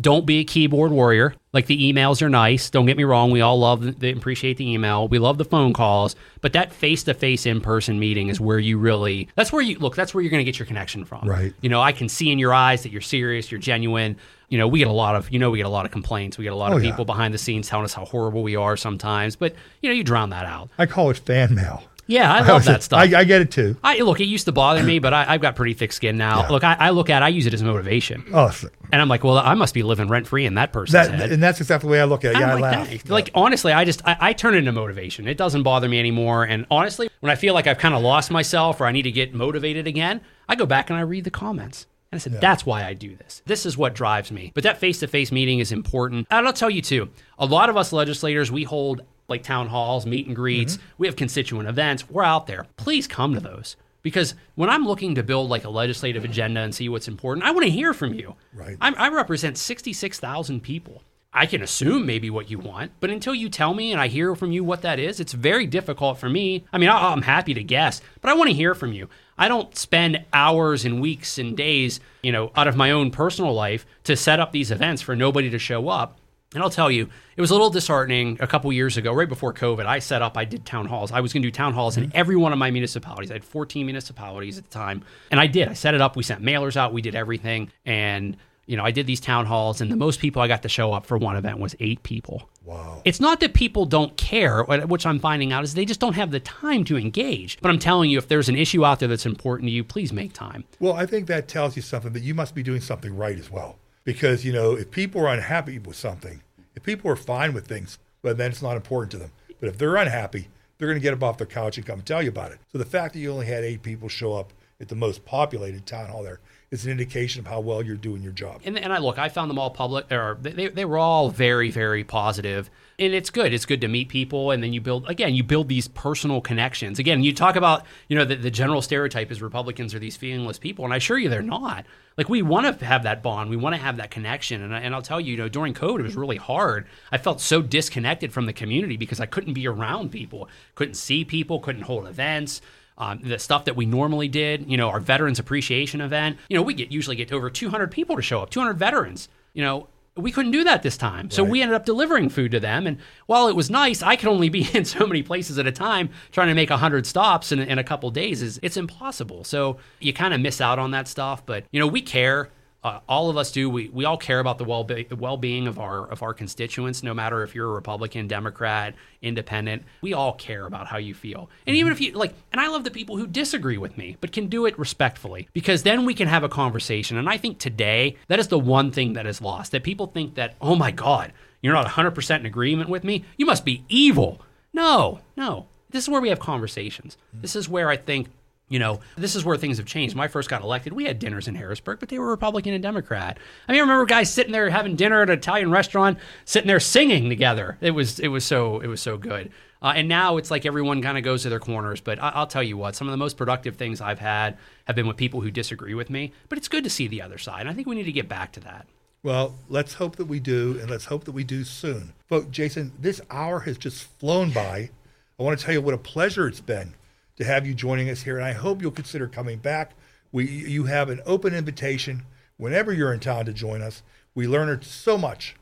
Don't 0.00 0.26
be 0.26 0.38
a 0.40 0.44
keyboard 0.44 0.92
warrior. 0.92 1.34
Like 1.52 1.66
the 1.66 1.92
emails 1.92 2.22
are 2.22 2.28
nice. 2.28 2.70
Don't 2.70 2.86
get 2.86 2.96
me 2.96 3.02
wrong. 3.04 3.30
We 3.32 3.40
all 3.40 3.58
love 3.58 3.98
the, 4.00 4.12
appreciate 4.12 4.56
the 4.56 4.70
email. 4.70 5.08
We 5.08 5.18
love 5.18 5.36
the 5.38 5.44
phone 5.44 5.72
calls, 5.72 6.14
but 6.40 6.52
that 6.52 6.72
face 6.72 7.02
to 7.04 7.14
face 7.14 7.44
in 7.44 7.60
person 7.60 7.98
meeting 7.98 8.28
is 8.28 8.40
where 8.40 8.58
you 8.60 8.78
really. 8.78 9.28
That's 9.34 9.50
where 9.52 9.60
you 9.62 9.78
look. 9.78 9.96
That's 9.96 10.14
where 10.14 10.22
you're 10.22 10.30
going 10.30 10.44
to 10.44 10.50
get 10.50 10.58
your 10.60 10.66
connection 10.66 11.04
from. 11.04 11.28
Right. 11.28 11.52
You 11.60 11.68
know, 11.68 11.80
I 11.80 11.90
can 11.92 12.08
see 12.08 12.30
in 12.30 12.38
your 12.38 12.54
eyes 12.54 12.84
that 12.84 12.92
you're 12.92 13.00
serious. 13.00 13.50
You're 13.50 13.60
genuine. 13.60 14.16
You 14.48 14.58
know, 14.58 14.68
we 14.68 14.78
get 14.78 14.88
a 14.88 14.92
lot 14.92 15.16
of. 15.16 15.30
You 15.32 15.38
know, 15.40 15.50
we 15.50 15.58
get 15.58 15.66
a 15.66 15.70
lot 15.70 15.86
of 15.86 15.90
complaints. 15.92 16.38
We 16.38 16.44
get 16.44 16.52
a 16.52 16.56
lot 16.56 16.72
Oh, 16.72 16.76
of 16.76 16.84
yeah. 16.84 16.90
people 16.90 17.04
behind 17.04 17.34
the 17.34 17.38
scenes 17.38 17.68
telling 17.68 17.84
us 17.84 17.94
how 17.94 18.04
horrible 18.04 18.42
we 18.44 18.54
are 18.54 18.76
sometimes. 18.76 19.34
But 19.34 19.54
you 19.82 19.88
know, 19.88 19.94
you 19.94 20.04
drown 20.04 20.30
that 20.30 20.46
out. 20.46 20.70
I 20.78 20.86
call 20.86 21.10
it 21.10 21.16
fan 21.18 21.54
mail. 21.54 21.82
Yeah, 22.10 22.32
I 22.32 22.40
love 22.46 22.64
that 22.64 22.82
stuff. 22.82 22.98
I, 22.98 23.04
I 23.20 23.24
get 23.24 23.40
it 23.40 23.50
too. 23.50 23.76
I 23.84 23.98
look. 24.00 24.20
It 24.20 24.24
used 24.26 24.46
to 24.46 24.52
bother 24.52 24.82
me, 24.82 24.98
but 25.06 25.14
I, 25.14 25.24
I've 25.28 25.40
got 25.40 25.54
pretty 25.56 25.74
thick 25.74 25.92
skin 25.92 26.16
now. 26.18 26.42
Yeah. 26.42 26.48
Look, 26.48 26.64
I, 26.64 26.74
I 26.74 26.90
look 26.90 27.08
at. 27.08 27.22
I 27.22 27.28
use 27.28 27.46
it 27.46 27.54
as 27.54 27.62
motivation, 27.62 28.24
Oh, 28.34 28.52
and 28.92 29.00
I'm 29.00 29.08
like, 29.08 29.22
well, 29.22 29.38
I 29.38 29.54
must 29.54 29.72
be 29.74 29.82
living 29.84 30.08
rent 30.08 30.26
free 30.26 30.44
in 30.46 30.54
that 30.54 30.72
person's 30.72 30.92
that, 31.08 31.14
head. 31.18 31.32
and 31.32 31.42
that's 31.42 31.60
exactly 31.60 31.86
the 31.88 31.92
way 31.92 32.00
I 32.00 32.04
look 32.04 32.24
at 32.24 32.34
it. 32.34 32.38
Yeah, 32.40 32.46
I'm 32.46 32.50
I 32.50 32.60
like, 32.60 32.62
laugh. 32.62 32.88
"Dang." 32.88 33.00
Like 33.06 33.30
honestly, 33.34 33.72
I 33.72 33.84
just 33.84 34.02
I, 34.06 34.16
I 34.20 34.32
turn 34.32 34.54
it 34.54 34.58
into 34.58 34.72
motivation. 34.72 35.28
It 35.28 35.36
doesn't 35.36 35.62
bother 35.62 35.88
me 35.88 35.98
anymore. 36.00 36.44
And 36.44 36.66
honestly, 36.70 37.08
when 37.20 37.30
I 37.30 37.36
feel 37.36 37.54
like 37.54 37.66
I've 37.68 37.78
kind 37.78 37.94
of 37.94 38.02
lost 38.02 38.30
myself 38.30 38.80
or 38.80 38.86
I 38.86 38.92
need 38.92 39.02
to 39.02 39.12
get 39.12 39.32
motivated 39.32 39.86
again, 39.86 40.20
I 40.48 40.56
go 40.56 40.66
back 40.66 40.90
and 40.90 40.98
I 40.98 41.02
read 41.02 41.24
the 41.24 41.30
comments. 41.30 41.86
And 42.12 42.18
I 42.18 42.20
said, 42.20 42.40
that's 42.40 42.66
why 42.66 42.82
I 42.84 42.92
do 42.94 43.14
this. 43.14 43.40
This 43.46 43.64
is 43.64 43.78
what 43.78 43.94
drives 43.94 44.32
me. 44.32 44.50
But 44.52 44.64
that 44.64 44.78
face 44.78 44.98
to 44.98 45.06
face 45.06 45.30
meeting 45.30 45.60
is 45.60 45.70
important. 45.70 46.26
And 46.28 46.44
I'll 46.44 46.52
tell 46.52 46.68
you 46.68 46.82
too, 46.82 47.08
a 47.38 47.46
lot 47.46 47.70
of 47.70 47.76
us 47.76 47.92
legislators, 47.92 48.50
we 48.50 48.64
hold 48.64 49.02
like 49.30 49.42
town 49.42 49.68
halls, 49.68 50.04
meet 50.06 50.26
and 50.26 50.36
greets, 50.36 50.76
Mm-hmm. 50.76 50.84
we 50.98 51.06
have 51.06 51.16
constituent 51.16 51.68
events. 51.68 52.10
We're 52.10 52.24
out 52.24 52.46
there. 52.46 52.66
Please 52.76 53.06
come 53.06 53.34
to 53.34 53.40
those. 53.40 53.76
Because 54.02 54.34
when 54.54 54.70
I'm 54.70 54.86
looking 54.86 55.14
to 55.16 55.22
build 55.22 55.50
like 55.50 55.64
a 55.64 55.70
legislative 55.70 56.24
agenda 56.24 56.60
and 56.60 56.74
see 56.74 56.88
what's 56.88 57.06
important, 57.08 57.46
I 57.46 57.50
want 57.50 57.64
to 57.64 57.70
hear 57.70 57.92
from 57.92 58.14
you. 58.14 58.34
Right. 58.54 58.76
I'm, 58.80 58.94
I 58.96 59.08
represent 59.08 59.58
66,000 59.58 60.60
people. 60.62 61.02
I 61.32 61.46
can 61.46 61.62
assume 61.62 62.06
maybe 62.06 62.28
what 62.28 62.50
you 62.50 62.58
want, 62.58 62.90
but 62.98 63.08
until 63.10 63.34
you 63.36 63.48
tell 63.48 63.72
me 63.72 63.92
and 63.92 64.00
I 64.00 64.08
hear 64.08 64.34
from 64.34 64.50
you 64.50 64.64
what 64.64 64.82
that 64.82 64.98
is, 64.98 65.20
it's 65.20 65.32
very 65.32 65.64
difficult 65.66 66.18
for 66.18 66.28
me. 66.28 66.64
I 66.72 66.78
mean, 66.78 66.88
I, 66.88 67.12
I'm 67.12 67.22
happy 67.22 67.54
to 67.54 67.62
guess, 67.62 68.00
but 68.20 68.30
I 68.30 68.34
want 68.34 68.48
to 68.50 68.56
hear 68.56 68.74
from 68.74 68.92
you. 68.92 69.08
I 69.38 69.46
don't 69.46 69.76
spend 69.76 70.24
hours 70.32 70.84
and 70.84 71.00
weeks 71.00 71.38
and 71.38 71.56
days, 71.56 72.00
you 72.22 72.32
know, 72.32 72.50
out 72.56 72.66
of 72.66 72.74
my 72.76 72.90
own 72.90 73.10
personal 73.12 73.52
life 73.54 73.86
to 74.04 74.16
set 74.16 74.40
up 74.40 74.50
these 74.50 74.70
events 74.72 75.02
for 75.02 75.14
nobody 75.14 75.50
to 75.50 75.58
show 75.58 75.88
up. 75.88 76.18
And 76.52 76.64
I'll 76.64 76.70
tell 76.70 76.90
you, 76.90 77.08
it 77.36 77.40
was 77.40 77.50
a 77.50 77.54
little 77.54 77.70
disheartening 77.70 78.36
a 78.40 78.46
couple 78.46 78.72
years 78.72 78.96
ago, 78.96 79.12
right 79.12 79.28
before 79.28 79.54
COVID. 79.54 79.86
I 79.86 80.00
set 80.00 80.20
up, 80.20 80.36
I 80.36 80.44
did 80.44 80.66
town 80.66 80.86
halls. 80.86 81.12
I 81.12 81.20
was 81.20 81.32
going 81.32 81.42
to 81.42 81.46
do 81.46 81.52
town 81.52 81.74
halls 81.74 81.96
in 81.96 82.04
mm-hmm. 82.04 82.16
every 82.16 82.34
one 82.34 82.52
of 82.52 82.58
my 82.58 82.72
municipalities. 82.72 83.30
I 83.30 83.34
had 83.34 83.44
14 83.44 83.86
municipalities 83.86 84.58
at 84.58 84.64
the 84.64 84.70
time. 84.70 85.04
And 85.30 85.38
I 85.38 85.46
did. 85.46 85.68
I 85.68 85.74
set 85.74 85.94
it 85.94 86.00
up. 86.00 86.16
We 86.16 86.24
sent 86.24 86.42
mailers 86.42 86.76
out. 86.76 86.92
We 86.92 87.02
did 87.02 87.14
everything. 87.14 87.70
And, 87.86 88.36
you 88.66 88.76
know, 88.76 88.84
I 88.84 88.90
did 88.90 89.06
these 89.06 89.20
town 89.20 89.46
halls. 89.46 89.80
And 89.80 89.92
the 89.92 89.96
most 89.96 90.18
people 90.18 90.42
I 90.42 90.48
got 90.48 90.62
to 90.62 90.68
show 90.68 90.92
up 90.92 91.06
for 91.06 91.16
one 91.18 91.36
event 91.36 91.60
was 91.60 91.76
eight 91.78 92.02
people. 92.02 92.48
Wow. 92.64 93.00
It's 93.04 93.20
not 93.20 93.38
that 93.40 93.54
people 93.54 93.86
don't 93.86 94.16
care, 94.16 94.68
uh, 94.68 94.86
which 94.88 95.06
I'm 95.06 95.20
finding 95.20 95.52
out 95.52 95.62
is 95.62 95.74
they 95.74 95.84
just 95.84 96.00
don't 96.00 96.14
have 96.14 96.32
the 96.32 96.40
time 96.40 96.82
to 96.86 96.96
engage. 96.96 97.60
But 97.60 97.70
I'm 97.70 97.78
telling 97.78 98.10
you, 98.10 98.18
if 98.18 98.26
there's 98.26 98.48
an 98.48 98.56
issue 98.56 98.84
out 98.84 98.98
there 98.98 99.08
that's 99.08 99.24
important 99.24 99.68
to 99.68 99.72
you, 99.72 99.84
please 99.84 100.12
make 100.12 100.32
time. 100.32 100.64
Well, 100.80 100.94
I 100.94 101.06
think 101.06 101.28
that 101.28 101.46
tells 101.46 101.76
you 101.76 101.82
something 101.82 102.12
that 102.12 102.24
you 102.24 102.34
must 102.34 102.56
be 102.56 102.64
doing 102.64 102.80
something 102.80 103.16
right 103.16 103.38
as 103.38 103.52
well. 103.52 103.78
Because, 104.12 104.44
you 104.44 104.52
know, 104.52 104.74
if 104.74 104.90
people 104.90 105.20
are 105.20 105.32
unhappy 105.32 105.78
with 105.78 105.94
something, 105.94 106.42
if 106.74 106.82
people 106.82 107.08
are 107.08 107.14
fine 107.14 107.52
with 107.52 107.68
things, 107.68 107.96
well, 108.24 108.34
then 108.34 108.50
it's 108.50 108.60
not 108.60 108.74
important 108.74 109.12
to 109.12 109.18
them. 109.18 109.30
But 109.60 109.68
if 109.68 109.78
they're 109.78 109.94
unhappy, 109.94 110.48
they're 110.76 110.88
going 110.88 110.98
to 110.98 111.02
get 111.02 111.14
up 111.14 111.22
off 111.22 111.38
their 111.38 111.46
couch 111.46 111.76
and 111.76 111.86
come 111.86 112.02
tell 112.02 112.20
you 112.20 112.30
about 112.30 112.50
it. 112.50 112.58
So 112.72 112.78
the 112.78 112.84
fact 112.84 113.14
that 113.14 113.20
you 113.20 113.30
only 113.30 113.46
had 113.46 113.62
eight 113.62 113.82
people 113.82 114.08
show 114.08 114.32
up 114.32 114.52
at 114.80 114.88
the 114.88 114.96
most 114.96 115.24
populated 115.24 115.86
town 115.86 116.08
hall 116.08 116.24
there 116.24 116.40
is 116.70 116.84
an 116.84 116.92
indication 116.92 117.40
of 117.40 117.48
how 117.48 117.58
well 117.58 117.82
you're 117.82 117.96
doing 117.96 118.22
your 118.22 118.32
job. 118.32 118.60
And, 118.64 118.78
and 118.78 118.92
I 118.92 118.98
look, 118.98 119.18
I 119.18 119.28
found 119.28 119.50
them 119.50 119.58
all 119.58 119.70
public, 119.70 120.10
or 120.12 120.38
they, 120.40 120.68
they 120.68 120.84
were 120.84 120.98
all 120.98 121.28
very, 121.28 121.68
very 121.68 122.04
positive. 122.04 122.70
And 122.96 123.12
it's 123.12 123.30
good. 123.30 123.52
It's 123.52 123.66
good 123.66 123.80
to 123.80 123.88
meet 123.88 124.08
people, 124.08 124.52
and 124.52 124.62
then 124.62 124.72
you 124.72 124.80
build 124.80 125.08
again. 125.08 125.34
You 125.34 125.42
build 125.42 125.68
these 125.68 125.88
personal 125.88 126.42
connections. 126.42 126.98
Again, 126.98 127.24
you 127.24 127.32
talk 127.32 127.56
about 127.56 127.86
you 128.08 128.16
know 128.16 128.26
the, 128.26 128.36
the 128.36 128.50
general 128.50 128.82
stereotype 128.82 129.32
is 129.32 129.40
Republicans 129.40 129.94
are 129.94 129.98
these 129.98 130.18
feelingless 130.18 130.60
people, 130.60 130.84
and 130.84 130.92
I 130.92 130.98
assure 130.98 131.18
you 131.18 131.30
they're 131.30 131.40
not. 131.40 131.86
Like 132.18 132.28
we 132.28 132.42
want 132.42 132.78
to 132.78 132.84
have 132.84 133.04
that 133.04 133.22
bond, 133.22 133.48
we 133.48 133.56
want 133.56 133.74
to 133.74 133.80
have 133.80 133.96
that 133.96 134.10
connection, 134.10 134.62
and, 134.62 134.74
I, 134.74 134.80
and 134.80 134.94
I'll 134.94 135.00
tell 135.00 135.18
you, 135.18 135.32
you 135.32 135.38
know, 135.38 135.48
during 135.48 135.72
COVID, 135.72 136.00
it 136.00 136.02
was 136.02 136.16
really 136.16 136.36
hard. 136.36 136.86
I 137.10 137.16
felt 137.16 137.40
so 137.40 137.62
disconnected 137.62 138.34
from 138.34 138.44
the 138.44 138.52
community 138.52 138.98
because 138.98 139.18
I 139.18 139.24
couldn't 139.24 139.54
be 139.54 139.66
around 139.66 140.10
people, 140.10 140.50
couldn't 140.74 140.94
see 140.94 141.24
people, 141.24 141.58
couldn't 141.58 141.82
hold 141.82 142.06
events 142.06 142.60
um, 143.00 143.20
the 143.22 143.38
stuff 143.38 143.64
that 143.64 143.74
we 143.74 143.86
normally 143.86 144.28
did, 144.28 144.70
you 144.70 144.76
know, 144.76 144.90
our 144.90 145.00
veterans 145.00 145.38
appreciation 145.38 146.02
event, 146.02 146.36
you 146.50 146.56
know, 146.56 146.62
we 146.62 146.74
get 146.74 146.92
usually 146.92 147.16
get 147.16 147.32
over 147.32 147.48
200 147.48 147.90
people 147.90 148.14
to 148.14 148.22
show 148.22 148.40
up, 148.42 148.50
200 148.50 148.74
veterans, 148.74 149.30
you 149.54 149.64
know, 149.64 149.88
we 150.16 150.30
couldn't 150.30 150.50
do 150.52 150.64
that 150.64 150.82
this 150.82 150.98
time. 150.98 151.30
So 151.30 151.42
right. 151.42 151.50
we 151.50 151.62
ended 151.62 151.76
up 151.76 151.86
delivering 151.86 152.28
food 152.28 152.50
to 152.50 152.60
them. 152.60 152.86
And 152.86 152.98
while 153.24 153.48
it 153.48 153.56
was 153.56 153.70
nice, 153.70 154.02
I 154.02 154.16
could 154.16 154.28
only 154.28 154.50
be 154.50 154.68
in 154.74 154.84
so 154.84 155.06
many 155.06 155.22
places 155.22 155.58
at 155.58 155.66
a 155.66 155.72
time 155.72 156.10
trying 156.30 156.48
to 156.48 156.54
make 156.54 156.68
100 156.68 157.06
stops 157.06 157.52
in, 157.52 157.58
in 157.58 157.78
a 157.78 157.84
couple 157.84 158.10
days 158.10 158.42
is 158.42 158.60
it's 158.62 158.76
impossible. 158.76 159.44
So 159.44 159.78
you 159.98 160.12
kind 160.12 160.34
of 160.34 160.40
miss 160.40 160.60
out 160.60 160.78
on 160.78 160.90
that 160.90 161.08
stuff. 161.08 161.46
But, 161.46 161.64
you 161.70 161.80
know, 161.80 161.86
we 161.86 162.02
care 162.02 162.50
uh, 162.82 163.00
all 163.08 163.28
of 163.28 163.36
us 163.36 163.52
do. 163.52 163.68
We, 163.68 163.88
we 163.90 164.04
all 164.06 164.16
care 164.16 164.40
about 164.40 164.58
the 164.58 164.64
well 164.64 164.88
well 165.18 165.36
being 165.36 165.66
of 165.66 165.78
our 165.78 166.06
of 166.06 166.22
our 166.22 166.32
constituents, 166.32 167.02
no 167.02 167.12
matter 167.12 167.42
if 167.42 167.54
you're 167.54 167.68
a 167.68 167.74
Republican, 167.74 168.26
Democrat, 168.26 168.94
Independent. 169.20 169.82
We 170.00 170.14
all 170.14 170.32
care 170.32 170.66
about 170.66 170.86
how 170.86 170.96
you 170.96 171.12
feel, 171.12 171.50
and 171.66 171.76
even 171.76 171.92
if 171.92 172.00
you 172.00 172.12
like, 172.12 172.34
and 172.52 172.60
I 172.60 172.68
love 172.68 172.84
the 172.84 172.90
people 172.90 173.16
who 173.16 173.26
disagree 173.26 173.76
with 173.76 173.98
me, 173.98 174.16
but 174.20 174.32
can 174.32 174.46
do 174.46 174.64
it 174.64 174.78
respectfully, 174.78 175.48
because 175.52 175.82
then 175.82 176.06
we 176.06 176.14
can 176.14 176.28
have 176.28 176.42
a 176.42 176.48
conversation. 176.48 177.18
And 177.18 177.28
I 177.28 177.36
think 177.36 177.58
today 177.58 178.16
that 178.28 178.38
is 178.38 178.48
the 178.48 178.58
one 178.58 178.90
thing 178.92 179.12
that 179.12 179.26
is 179.26 179.42
lost. 179.42 179.72
That 179.72 179.82
people 179.82 180.06
think 180.06 180.36
that, 180.36 180.54
oh 180.60 180.74
my 180.74 180.90
God, 180.90 181.32
you're 181.60 181.74
not 181.74 181.84
100 181.84 182.12
percent 182.12 182.40
in 182.40 182.46
agreement 182.46 182.88
with 182.88 183.04
me. 183.04 183.24
You 183.36 183.44
must 183.44 183.64
be 183.64 183.84
evil. 183.88 184.40
No, 184.72 185.20
no. 185.36 185.66
This 185.90 186.04
is 186.04 186.08
where 186.08 186.20
we 186.20 186.28
have 186.28 186.38
conversations. 186.38 187.16
This 187.32 187.56
is 187.56 187.68
where 187.68 187.88
I 187.88 187.96
think 187.96 188.28
you 188.70 188.78
know, 188.78 189.00
this 189.16 189.34
is 189.34 189.44
where 189.44 189.56
things 189.56 189.76
have 189.76 189.86
changed. 189.86 190.14
When 190.14 190.24
I 190.24 190.28
first 190.28 190.48
got 190.48 190.62
elected, 190.62 190.92
we 190.92 191.04
had 191.04 191.18
dinners 191.18 191.48
in 191.48 191.56
Harrisburg, 191.56 191.98
but 191.98 192.08
they 192.08 192.18
were 192.20 192.30
Republican 192.30 192.72
and 192.72 192.82
Democrat. 192.82 193.36
I 193.68 193.72
mean, 193.72 193.80
I 193.80 193.82
remember 193.82 194.06
guys 194.06 194.32
sitting 194.32 194.52
there 194.52 194.70
having 194.70 194.94
dinner 194.94 195.20
at 195.20 195.28
an 195.28 195.36
Italian 195.36 195.72
restaurant, 195.72 196.18
sitting 196.44 196.68
there 196.68 196.80
singing 196.80 197.28
together. 197.28 197.76
It 197.80 197.90
was 197.90 198.20
it 198.20 198.28
was 198.28 198.44
so 198.44 198.78
it 198.80 198.86
was 198.86 199.02
so 199.02 199.18
good. 199.18 199.50
Uh, 199.82 199.94
and 199.96 200.08
now 200.08 200.36
it's 200.36 200.50
like 200.50 200.64
everyone 200.64 201.02
kind 201.02 201.18
of 201.18 201.24
goes 201.24 201.42
to 201.42 201.48
their 201.48 201.58
corners. 201.58 202.00
But 202.00 202.20
I- 202.20 202.38
will 202.38 202.46
tell 202.46 202.62
you 202.62 202.76
what, 202.76 202.94
some 202.94 203.08
of 203.08 203.12
the 203.12 203.16
most 203.16 203.36
productive 203.36 203.74
things 203.76 204.00
I've 204.00 204.20
had 204.20 204.56
have 204.84 204.94
been 204.94 205.08
with 205.08 205.16
people 205.16 205.40
who 205.40 205.50
disagree 205.50 205.94
with 205.94 206.08
me. 206.08 206.32
But 206.48 206.58
it's 206.58 206.68
good 206.68 206.84
to 206.84 206.90
see 206.90 207.08
the 207.08 207.22
other 207.22 207.38
side. 207.38 207.62
And 207.62 207.70
I 207.70 207.72
think 207.72 207.88
we 207.88 207.96
need 207.96 208.04
to 208.04 208.12
get 208.12 208.28
back 208.28 208.52
to 208.52 208.60
that. 208.60 208.86
Well, 209.22 209.56
let's 209.68 209.94
hope 209.94 210.16
that 210.16 210.26
we 210.26 210.38
do, 210.40 210.78
and 210.80 210.88
let's 210.88 211.06
hope 211.06 211.24
that 211.24 211.32
we 211.32 211.44
do 211.44 211.64
soon. 211.64 212.14
But 212.28 212.50
Jason, 212.50 212.92
this 212.98 213.20
hour 213.30 213.60
has 213.60 213.76
just 213.76 214.04
flown 214.18 214.50
by. 214.50 214.90
I 215.38 215.42
want 215.42 215.58
to 215.58 215.64
tell 215.64 215.74
you 215.74 215.82
what 215.82 215.92
a 215.92 215.98
pleasure 215.98 216.46
it's 216.46 216.60
been 216.60 216.94
to 217.40 217.46
have 217.46 217.66
you 217.66 217.72
joining 217.72 218.10
us 218.10 218.22
here, 218.22 218.36
and 218.36 218.44
I 218.44 218.52
hope 218.52 218.82
you'll 218.82 218.90
consider 218.90 219.26
coming 219.26 219.58
back. 219.58 219.92
We, 220.30 220.46
you 220.46 220.84
have 220.84 221.08
an 221.08 221.22
open 221.24 221.54
invitation 221.54 222.26
whenever 222.58 222.92
you're 222.92 223.14
in 223.14 223.20
town 223.20 223.46
to 223.46 223.52
join 223.54 223.80
us. 223.80 224.02
We 224.34 224.46
learn 224.46 224.82
so 224.82 225.16
much, 225.16 225.56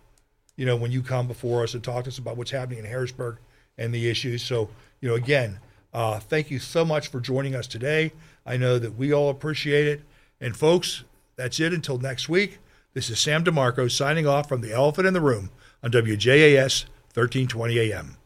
you 0.57 0.67
know, 0.67 0.75
when 0.75 0.91
you 0.91 1.03
come 1.03 1.29
before 1.29 1.63
us 1.63 1.75
and 1.75 1.83
talk 1.83 2.05
to 2.05 2.09
us 2.11 2.19
about 2.19 2.37
what's 2.37 2.51
happening 2.51 2.81
in 2.81 2.85
Harrisburg 2.85 3.37
and 3.79 3.95
the 3.95 4.11
issues. 4.11 4.43
So, 4.43 4.71
you 5.01 5.09
know, 5.09 5.15
again, 5.15 5.61
uh, 5.95 6.19
thank 6.19 6.51
you 6.51 6.59
so 6.59 6.85
much 6.85 7.09
for 7.09 7.21
joining 7.21 7.55
us 7.55 7.69
today. 7.69 8.13
I 8.45 8.57
know 8.57 8.81
that 8.81 8.97
we 8.97 9.13
all 9.13 9.31
appreciate 9.31 9.87
it. 9.87 10.03
And 10.41 10.57
folks, 10.57 11.05
that's 11.37 11.61
it 11.61 11.73
until 11.73 11.99
next 11.99 12.29
week. 12.29 12.59
This 12.93 13.09
is 13.09 13.21
Sam 13.21 13.45
DeMarco 13.45 13.89
signing 13.89 14.27
off 14.27 14.49
from 14.49 14.63
the 14.63 14.73
Elephant 14.73 15.07
in 15.07 15.15
the 15.15 15.21
Room 15.21 15.51
on 15.85 15.93
WJAS 15.93 16.87
1320 17.15 17.79
AM. 17.79 18.17